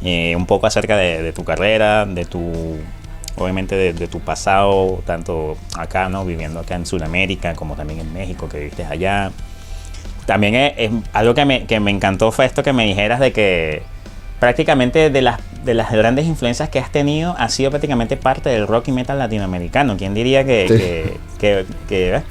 eh, 0.02 0.34
un 0.36 0.46
poco 0.46 0.66
acerca 0.66 0.96
de, 0.96 1.32
tu 1.32 1.44
carrera, 1.44 2.04
de 2.06 2.24
tu, 2.24 2.78
obviamente 3.36 3.74
de, 3.74 4.08
tu 4.08 4.20
pasado, 4.20 5.02
tanto 5.06 5.56
acá, 5.76 6.08
¿no? 6.08 6.24
Viviendo 6.24 6.60
acá 6.60 6.74
en 6.74 6.86
Sudamérica, 6.86 7.54
como 7.54 7.74
también 7.74 8.00
en 8.00 8.12
México, 8.12 8.48
que 8.48 8.58
viviste 8.58 8.84
allá. 8.84 9.30
También 10.26 10.54
es, 10.54 10.90
algo 11.12 11.34
que 11.34 11.44
me, 11.44 11.66
que 11.66 11.80
me 11.80 11.90
encantó 11.90 12.32
fue 12.32 12.46
esto 12.46 12.62
que 12.62 12.72
me 12.72 12.84
dijeras 12.86 13.20
de 13.20 13.32
que 13.32 13.82
prácticamente 14.38 15.10
de 15.10 15.22
las, 15.22 15.40
de 15.64 15.74
las 15.74 15.90
grandes 15.92 16.26
influencias 16.26 16.68
que 16.68 16.78
has 16.78 16.90
tenido 16.90 17.34
ha 17.38 17.48
sido 17.48 17.70
prácticamente 17.70 18.16
parte 18.16 18.50
del 18.50 18.66
rock 18.66 18.88
y 18.88 18.92
metal 18.92 19.18
latinoamericano. 19.18 19.96
¿Quién 19.96 20.14
diría 20.14 20.44
que, 20.44 21.16
que, 21.38 21.66
que, 21.88 22.22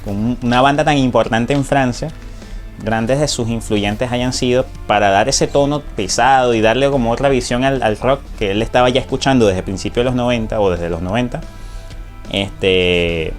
una 0.42 0.60
banda 0.60 0.84
tan 0.84 0.98
importante 0.98 1.52
en 1.52 1.64
Francia, 1.64 2.10
grandes 2.82 3.20
de 3.20 3.28
sus 3.28 3.48
influyentes 3.48 4.12
hayan 4.12 4.32
sido 4.32 4.66
para 4.86 5.10
dar 5.10 5.28
ese 5.28 5.46
tono 5.46 5.80
pesado 5.80 6.54
y 6.54 6.60
darle 6.60 6.90
como 6.90 7.10
otra 7.10 7.28
visión 7.28 7.64
al, 7.64 7.96
rock 7.98 8.20
que 8.38 8.50
él 8.50 8.62
estaba 8.62 8.88
ya 8.88 9.00
escuchando 9.00 9.46
desde 9.46 9.62
principios 9.62 10.04
de 10.04 10.04
los 10.04 10.14
90 10.14 10.60
o 10.60 10.70
desde 10.70 10.90
los 10.90 11.02
90? 11.02 11.40
Este, 12.30 13.32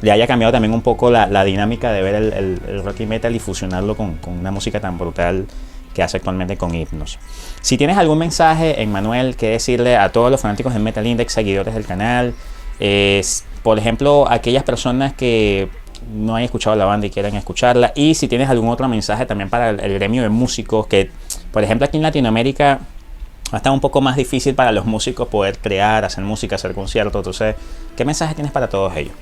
le 0.00 0.12
haya 0.12 0.26
cambiado 0.26 0.52
también 0.52 0.72
un 0.72 0.82
poco 0.82 1.10
la, 1.10 1.44
dinámica 1.44 1.92
de 1.92 2.02
ver 2.02 2.14
el, 2.14 2.82
rock 2.84 3.00
y 3.00 3.06
metal 3.06 3.34
y 3.34 3.38
fusionarlo 3.38 3.96
con, 3.96 4.16
con 4.16 4.38
una 4.38 4.50
música 4.50 4.80
tan 4.80 4.98
brutal 4.98 5.46
que 5.98 6.04
hace 6.04 6.18
actualmente 6.18 6.56
con 6.56 6.72
Hipnos. 6.76 7.18
Si 7.60 7.76
tienes 7.76 7.98
algún 7.98 8.18
mensaje, 8.18 8.80
Emmanuel, 8.80 9.34
que 9.34 9.48
decirle 9.48 9.96
a 9.96 10.12
todos 10.12 10.30
los 10.30 10.40
fanáticos 10.40 10.72
de 10.72 10.78
Metal 10.78 11.04
Index, 11.04 11.32
seguidores 11.32 11.74
del 11.74 11.86
canal, 11.86 12.34
por 13.64 13.80
ejemplo, 13.80 14.30
aquellas 14.30 14.62
personas 14.62 15.12
que 15.12 15.68
no 16.14 16.36
hayan 16.36 16.44
escuchado 16.44 16.76
la 16.76 16.84
banda 16.84 17.08
y 17.08 17.10
quieran 17.10 17.34
escucharla, 17.34 17.92
y 17.96 18.14
si 18.14 18.28
tienes 18.28 18.48
algún 18.48 18.68
otro 18.68 18.86
mensaje 18.86 19.26
también 19.26 19.50
para 19.50 19.70
el, 19.70 19.94
gremio 19.94 20.22
de 20.22 20.28
músicos, 20.28 20.86
que 20.86 21.10
por 21.52 21.64
ejemplo 21.64 21.84
aquí 21.84 21.96
en 21.96 22.04
Latinoamérica 22.04 22.78
está 23.52 23.72
un 23.72 23.80
poco 23.80 24.00
más 24.00 24.14
difícil 24.14 24.54
para 24.54 24.70
los 24.70 24.84
músicos 24.84 25.26
poder 25.26 25.58
crear, 25.58 26.04
hacer 26.04 26.22
música, 26.22 26.54
hacer 26.54 26.74
conciertos, 26.74 27.18
entonces, 27.18 27.56
¿qué 27.96 28.04
mensaje 28.04 28.36
tienes 28.36 28.52
para 28.52 28.68
todos 28.68 28.96
ellos? 28.96 29.14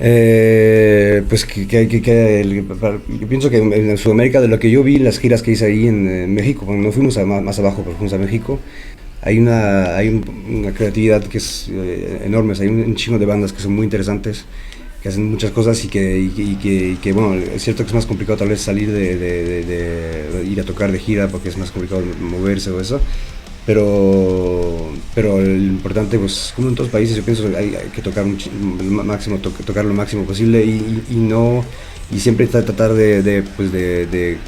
Eh, 0.00 1.24
pues 1.28 1.44
que, 1.44 1.66
que, 1.66 1.88
que, 1.88 2.64
yo 3.20 3.28
pienso 3.28 3.50
que 3.50 3.58
en 3.58 3.98
Sudamérica, 3.98 4.40
de 4.40 4.48
lo 4.48 4.58
que 4.58 4.70
yo 4.70 4.84
vi 4.84 4.96
en 4.96 5.04
las 5.04 5.18
giras 5.18 5.42
que 5.42 5.52
hice 5.52 5.66
ahí 5.66 5.88
en, 5.88 6.32
México, 6.32 6.64
cuando 6.66 6.86
no 6.86 6.92
fuimos 6.92 7.16
más, 7.26 7.58
abajo, 7.58 7.82
pero 7.82 7.96
fuimos 7.96 8.12
a 8.12 8.18
México, 8.18 8.60
hay 9.22 9.38
una, 9.38 9.96
hay 9.96 10.22
una 10.48 10.72
creatividad 10.72 11.24
que 11.24 11.38
es 11.38 11.68
eh, 11.72 12.22
enorme, 12.24 12.54
hay 12.60 12.68
un, 12.68 12.94
chingo 12.94 13.18
de 13.18 13.26
bandas 13.26 13.52
que 13.52 13.60
son 13.60 13.74
muy 13.74 13.84
interesantes, 13.84 14.44
que 15.02 15.08
hacen 15.08 15.30
muchas 15.30 15.50
cosas 15.50 15.84
y 15.84 15.88
que, 15.88 16.18
y, 16.18 16.96
que, 17.02 17.12
bueno, 17.12 17.34
es 17.34 17.62
cierto 17.62 17.82
que 17.82 17.88
es 17.88 17.94
más 17.94 18.06
complicado 18.06 18.38
tal 18.38 18.48
vez 18.48 18.60
salir 18.60 18.92
de, 18.92 19.16
de, 19.16 19.64
de, 19.64 20.44
ir 20.44 20.60
a 20.60 20.64
tocar 20.64 20.92
de 20.92 20.98
gira 21.00 21.28
porque 21.28 21.48
es 21.48 21.56
más 21.56 21.72
complicado 21.72 22.02
moverse 22.20 22.70
o 22.70 22.80
eso, 22.80 23.00
pero, 23.68 24.88
pero 25.14 25.38
lo 25.38 25.54
importante, 25.54 26.18
pues 26.18 26.54
como 26.56 26.70
en 26.70 26.74
todos 26.74 26.86
los 26.86 26.92
países, 26.92 27.14
yo 27.14 27.22
pienso 27.22 27.50
que 27.50 27.54
hay, 27.54 27.76
que 27.94 28.00
tocar 28.00 28.24
máximo, 28.24 29.36
tocar 29.40 29.84
lo 29.84 29.92
máximo 29.92 30.24
posible 30.24 30.64
y, 30.64 31.14
no 31.14 31.62
y 32.10 32.18
siempre 32.18 32.46
tratar 32.46 32.94
de, 32.94 33.22
de, 33.22 33.42
pues 33.42 33.70
de, 33.70 34.38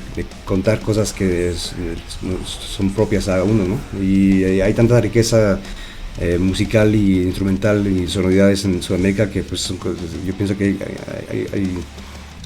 contar 0.47 0.81
cosas 0.81 1.13
que 1.13 1.53
son 1.53 2.95
propias 2.95 3.29
a 3.29 3.45
uno, 3.45 3.65
¿no? 3.67 4.03
Y 4.03 4.43
hay 4.43 4.73
tanta 4.73 4.99
riqueza 4.99 5.61
eh, 6.19 6.39
musical 6.39 6.95
y 6.95 7.21
instrumental 7.21 7.87
y 7.87 8.09
sonoridades 8.09 8.65
en 8.65 8.83
Sudamérica 8.83 9.29
que 9.29 9.43
pues 9.43 9.71
yo 10.27 10.35
pienso 10.35 10.57
que 10.57 10.65
hay, 10.65 11.47
hay, 11.53 11.79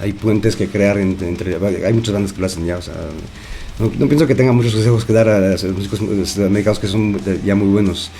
hay, 0.00 0.12
puentes 0.12 0.56
que 0.56 0.66
crear 0.66 0.98
entre, 0.98 1.54
hay 1.86 1.92
muchas 1.92 2.14
bandas 2.14 2.32
que 2.32 2.40
lo 2.40 2.46
hacen 2.46 2.66
ya, 2.66 2.80
no, 3.78 4.08
pienso 4.08 4.26
que 4.26 4.34
tenga 4.34 4.52
muchos 4.52 4.72
consejos 4.72 5.04
que 5.04 5.12
dar 5.12 5.28
a 5.28 5.40
los 5.40 5.64
músicos 5.64 6.00
americanos 6.38 6.78
que 6.78 6.86
son 6.86 7.18
ya 7.44 7.54
muy 7.54 7.68
buenos. 7.68 8.10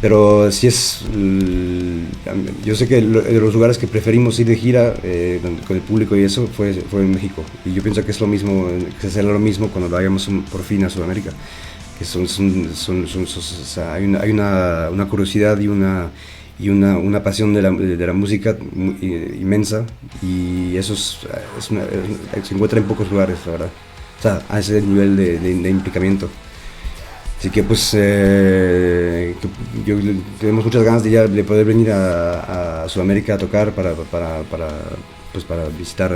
Pero 0.00 0.50
si 0.50 0.66
es, 0.66 1.04
yo 2.64 2.74
sé 2.74 2.88
que 2.88 2.96
de 3.00 3.40
los 3.40 3.54
lugares 3.54 3.78
que 3.78 3.86
preferimos 3.86 4.38
ir 4.40 4.48
de 4.48 4.56
gira 4.56 4.94
eh, 5.04 5.40
con 5.64 5.76
el 5.76 5.82
público 5.82 6.16
y 6.16 6.24
eso 6.24 6.48
fue, 6.48 6.74
fue 6.74 7.02
en 7.02 7.12
México. 7.12 7.44
Y 7.64 7.72
yo 7.72 7.84
pienso 7.84 8.04
que 8.04 8.10
es 8.10 8.20
lo 8.20 8.26
mismo, 8.26 8.66
que 9.00 9.08
será 9.08 9.28
lo 9.28 9.38
mismo 9.38 9.68
cuando 9.68 9.88
vayamos 9.88 10.28
por 10.50 10.62
fin 10.62 10.84
a 10.84 10.90
Sudamérica. 10.90 11.30
Que 11.96 12.04
son, 12.04 12.26
son, 12.26 12.74
son, 12.74 13.06
hay, 13.92 14.04
una, 14.04 14.20
hay 14.20 14.30
una, 14.32 14.88
una, 14.90 15.06
curiosidad 15.06 15.60
y 15.60 15.68
una, 15.68 16.10
y 16.58 16.68
una, 16.68 16.98
una 16.98 17.22
pasión 17.22 17.54
de 17.54 17.62
la, 17.62 17.70
de 17.70 18.04
la, 18.04 18.12
música 18.12 18.56
inmensa 18.74 19.86
y 20.20 20.76
eso 20.76 20.94
es, 20.94 21.18
se 21.60 22.54
encuentra 22.54 22.80
en 22.80 22.86
pocos 22.86 23.08
lugares, 23.08 23.38
la 23.46 23.52
verdad. 23.52 23.70
O 24.22 24.28
sea, 24.28 24.42
a 24.48 24.60
ese 24.60 24.80
nivel 24.80 25.16
de, 25.16 25.38
de 25.38 25.68
implicamiento. 25.68 26.28
Así 27.42 27.50
que 27.50 27.64
pues 27.64 27.90
eh, 27.94 29.34
yo, 29.84 29.96
tenemos 30.38 30.64
muchas 30.64 30.84
ganas 30.84 31.02
de, 31.02 31.10
ya, 31.10 31.26
de 31.26 31.42
poder 31.42 31.64
venir 31.64 31.90
a, 31.90 32.84
Sudamérica 32.86 33.34
a 33.34 33.38
tocar 33.38 33.72
para, 33.72 33.94
para, 33.94 34.42
para, 34.42 34.68
pues 35.32 35.42
para 35.42 35.66
visitar 35.66 36.12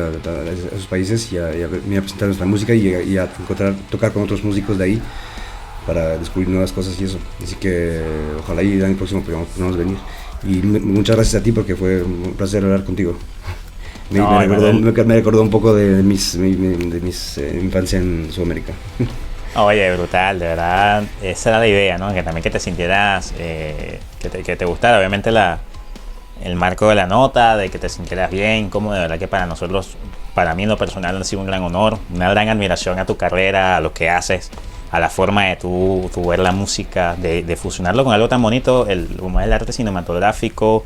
esos 0.73 0.87
países 0.87 1.33
y 1.33 1.39
a, 1.39 1.51
presentar 1.99 2.29
nuestra 2.29 2.47
música 2.47 2.75
y, 2.77 3.19
a 3.19 3.25
encontrar, 3.41 3.75
tocar 3.91 4.13
con 4.13 4.23
otros 4.23 4.45
músicos 4.45 4.79
de 4.79 4.85
ahí 4.85 5.03
para 5.85 6.17
descubrir 6.17 6.49
nuevas 6.49 6.71
cosas 6.71 6.95
y 7.01 7.07
eso. 7.07 7.19
Así 7.43 7.57
que 7.57 8.03
ojalá 8.39 8.63
y 8.63 8.75
el 8.75 8.85
año 8.85 8.97
próximo 8.97 9.25
podamos, 9.25 9.77
venir. 9.77 9.97
Y 10.45 10.63
muchas 10.63 11.17
gracias 11.17 11.41
a 11.41 11.43
ti 11.43 11.51
porque 11.51 11.75
fue 11.75 12.05
un 12.05 12.35
placer 12.37 12.63
hablar 12.63 12.85
contigo. 12.85 13.17
Me, 14.11 14.21
recordó, 14.21 15.43
un 15.43 15.51
poco 15.51 15.75
de 15.75 16.03
mis, 16.03 16.39
de 16.39 17.01
mis 17.01 17.39
eh, 17.39 17.61
infancia 17.63 17.99
en 17.99 18.31
Sudamérica. 18.31 18.73
Oye, 19.57 19.97
brutal, 19.97 20.39
de 20.39 20.47
verdad. 20.49 21.03
Esa 21.23 21.51
era 21.51 21.59
la 21.59 21.67
idea, 21.67 21.97
¿no? 21.97 22.13
Que 22.13 22.23
también 22.23 22.43
que 22.43 22.51
te 22.51 22.61
sintieras, 22.61 23.33
eh, 23.39 23.99
que, 24.21 24.29
te, 24.29 24.43
que, 24.43 24.55
te, 24.55 24.65
gustara. 24.67 24.99
Obviamente 24.99 25.31
la, 25.33 25.61
el 26.45 26.57
marco 26.57 26.89
de 26.89 26.95
la 26.95 27.07
nota, 27.07 27.57
de 27.57 27.71
que 27.71 27.79
te 27.79 27.89
sintieras 27.89 28.31
bien, 28.31 28.69
como 28.69 28.93
de 28.93 29.01
verdad 29.01 29.19
que 29.19 29.29
para 29.29 29.47
nosotros, 29.47 29.97
para 30.35 30.55
mí 30.55 30.65
en 30.65 30.69
lo 30.69 30.77
personal 30.77 31.17
ha 31.21 31.25
sido 31.25 31.41
un 31.41 31.47
gran 31.47 31.63
honor, 31.63 31.99
una 32.15 32.29
gran 32.31 32.49
admiración 32.49 32.99
a 32.99 33.07
tu 33.07 33.17
carrera, 33.17 33.79
a 33.79 33.81
lo 33.81 33.95
que 33.95 34.11
haces, 34.11 34.51
a 34.91 35.01
la 35.01 35.09
forma 35.09 35.47
de 35.47 35.57
tu, 35.57 36.11
ver 36.29 36.41
la 36.41 36.53
música, 36.53 37.17
de, 37.17 37.43
de, 37.43 37.57
fusionarlo 37.57 38.05
con 38.05 38.13
algo 38.13 38.29
tan 38.29 38.43
bonito, 38.43 38.87
el, 38.87 39.09
como 39.19 39.41
es 39.41 39.47
el 39.47 39.53
arte 39.55 39.73
cinematográfico. 39.73 40.85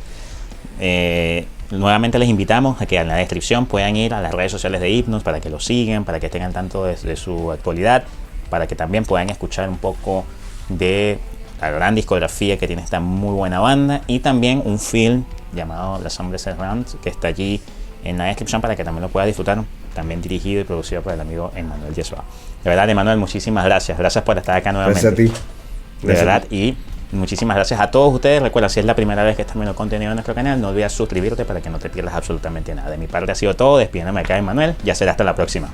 Eh, 0.78 1.46
nuevamente 1.70 2.18
les 2.18 2.28
invitamos 2.28 2.80
a 2.80 2.86
que 2.86 2.96
en 2.96 3.08
la 3.08 3.16
descripción 3.16 3.66
puedan 3.66 3.96
ir 3.96 4.14
a 4.14 4.20
las 4.20 4.32
redes 4.32 4.52
sociales 4.52 4.80
de 4.80 4.90
Hipnos 4.90 5.22
para 5.22 5.40
que 5.40 5.50
lo 5.50 5.60
sigan, 5.60 6.04
para 6.04 6.20
que 6.20 6.28
tengan 6.28 6.52
tanto 6.52 6.84
de 6.84 7.16
su 7.16 7.50
actualidad 7.52 8.04
para 8.50 8.66
que 8.66 8.74
también 8.74 9.04
puedan 9.04 9.30
escuchar 9.30 9.68
un 9.68 9.78
poco 9.78 10.24
de 10.68 11.18
la 11.60 11.70
gran 11.70 11.94
discografía 11.94 12.58
que 12.58 12.66
tiene 12.66 12.82
esta 12.82 13.00
muy 13.00 13.32
buena 13.32 13.60
banda 13.60 14.02
y 14.06 14.18
también 14.18 14.60
un 14.64 14.78
film 14.78 15.24
llamado 15.54 16.00
Las 16.02 16.18
Hombres 16.20 16.46
Errantes 16.46 16.96
que 17.02 17.08
está 17.08 17.28
allí 17.28 17.60
en 18.04 18.18
la 18.18 18.24
descripción 18.24 18.60
para 18.60 18.76
que 18.76 18.84
también 18.84 19.02
lo 19.02 19.08
pueda 19.08 19.26
disfrutar, 19.26 19.62
también 19.94 20.20
dirigido 20.20 20.60
y 20.60 20.64
producido 20.64 21.02
por 21.02 21.12
el 21.12 21.20
amigo 21.20 21.52
Emanuel 21.54 21.94
Yesua. 21.94 22.24
De 22.64 22.70
verdad, 22.70 22.88
Emanuel, 22.88 23.18
muchísimas 23.18 23.64
gracias. 23.64 23.96
Gracias 23.98 24.24
por 24.24 24.36
estar 24.38 24.56
acá 24.56 24.72
nuevamente. 24.72 25.02
Gracias 25.02 25.30
a 25.30 25.34
ti. 25.34 26.06
De 26.06 26.14
verdad, 26.14 26.44
y 26.50 26.76
muchísimas 27.12 27.56
gracias 27.56 27.80
a 27.80 27.90
todos 27.90 28.14
ustedes. 28.14 28.42
Recuerda, 28.42 28.68
si 28.68 28.80
es 28.80 28.86
la 28.86 28.94
primera 28.94 29.22
vez 29.22 29.36
que 29.36 29.42
estás 29.42 29.56
viendo 29.56 29.74
contenido 29.74 30.10
en 30.10 30.16
nuestro 30.16 30.34
canal, 30.34 30.60
no 30.60 30.68
olvides 30.68 30.92
suscribirte 30.92 31.44
para 31.44 31.60
que 31.60 31.70
no 31.70 31.78
te 31.78 31.90
pierdas 31.90 32.14
absolutamente 32.14 32.74
nada. 32.74 32.90
De 32.90 32.98
mi 32.98 33.06
parte 33.06 33.32
ha 33.32 33.34
sido 33.34 33.54
todo. 33.54 33.78
Despídeme 33.78 34.20
acá, 34.20 34.38
Emanuel. 34.38 34.74
Ya 34.84 34.94
será 34.94 35.12
hasta 35.12 35.24
la 35.24 35.34
próxima. 35.34 35.68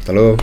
Hasta 0.00 0.12
luego. 0.12 0.36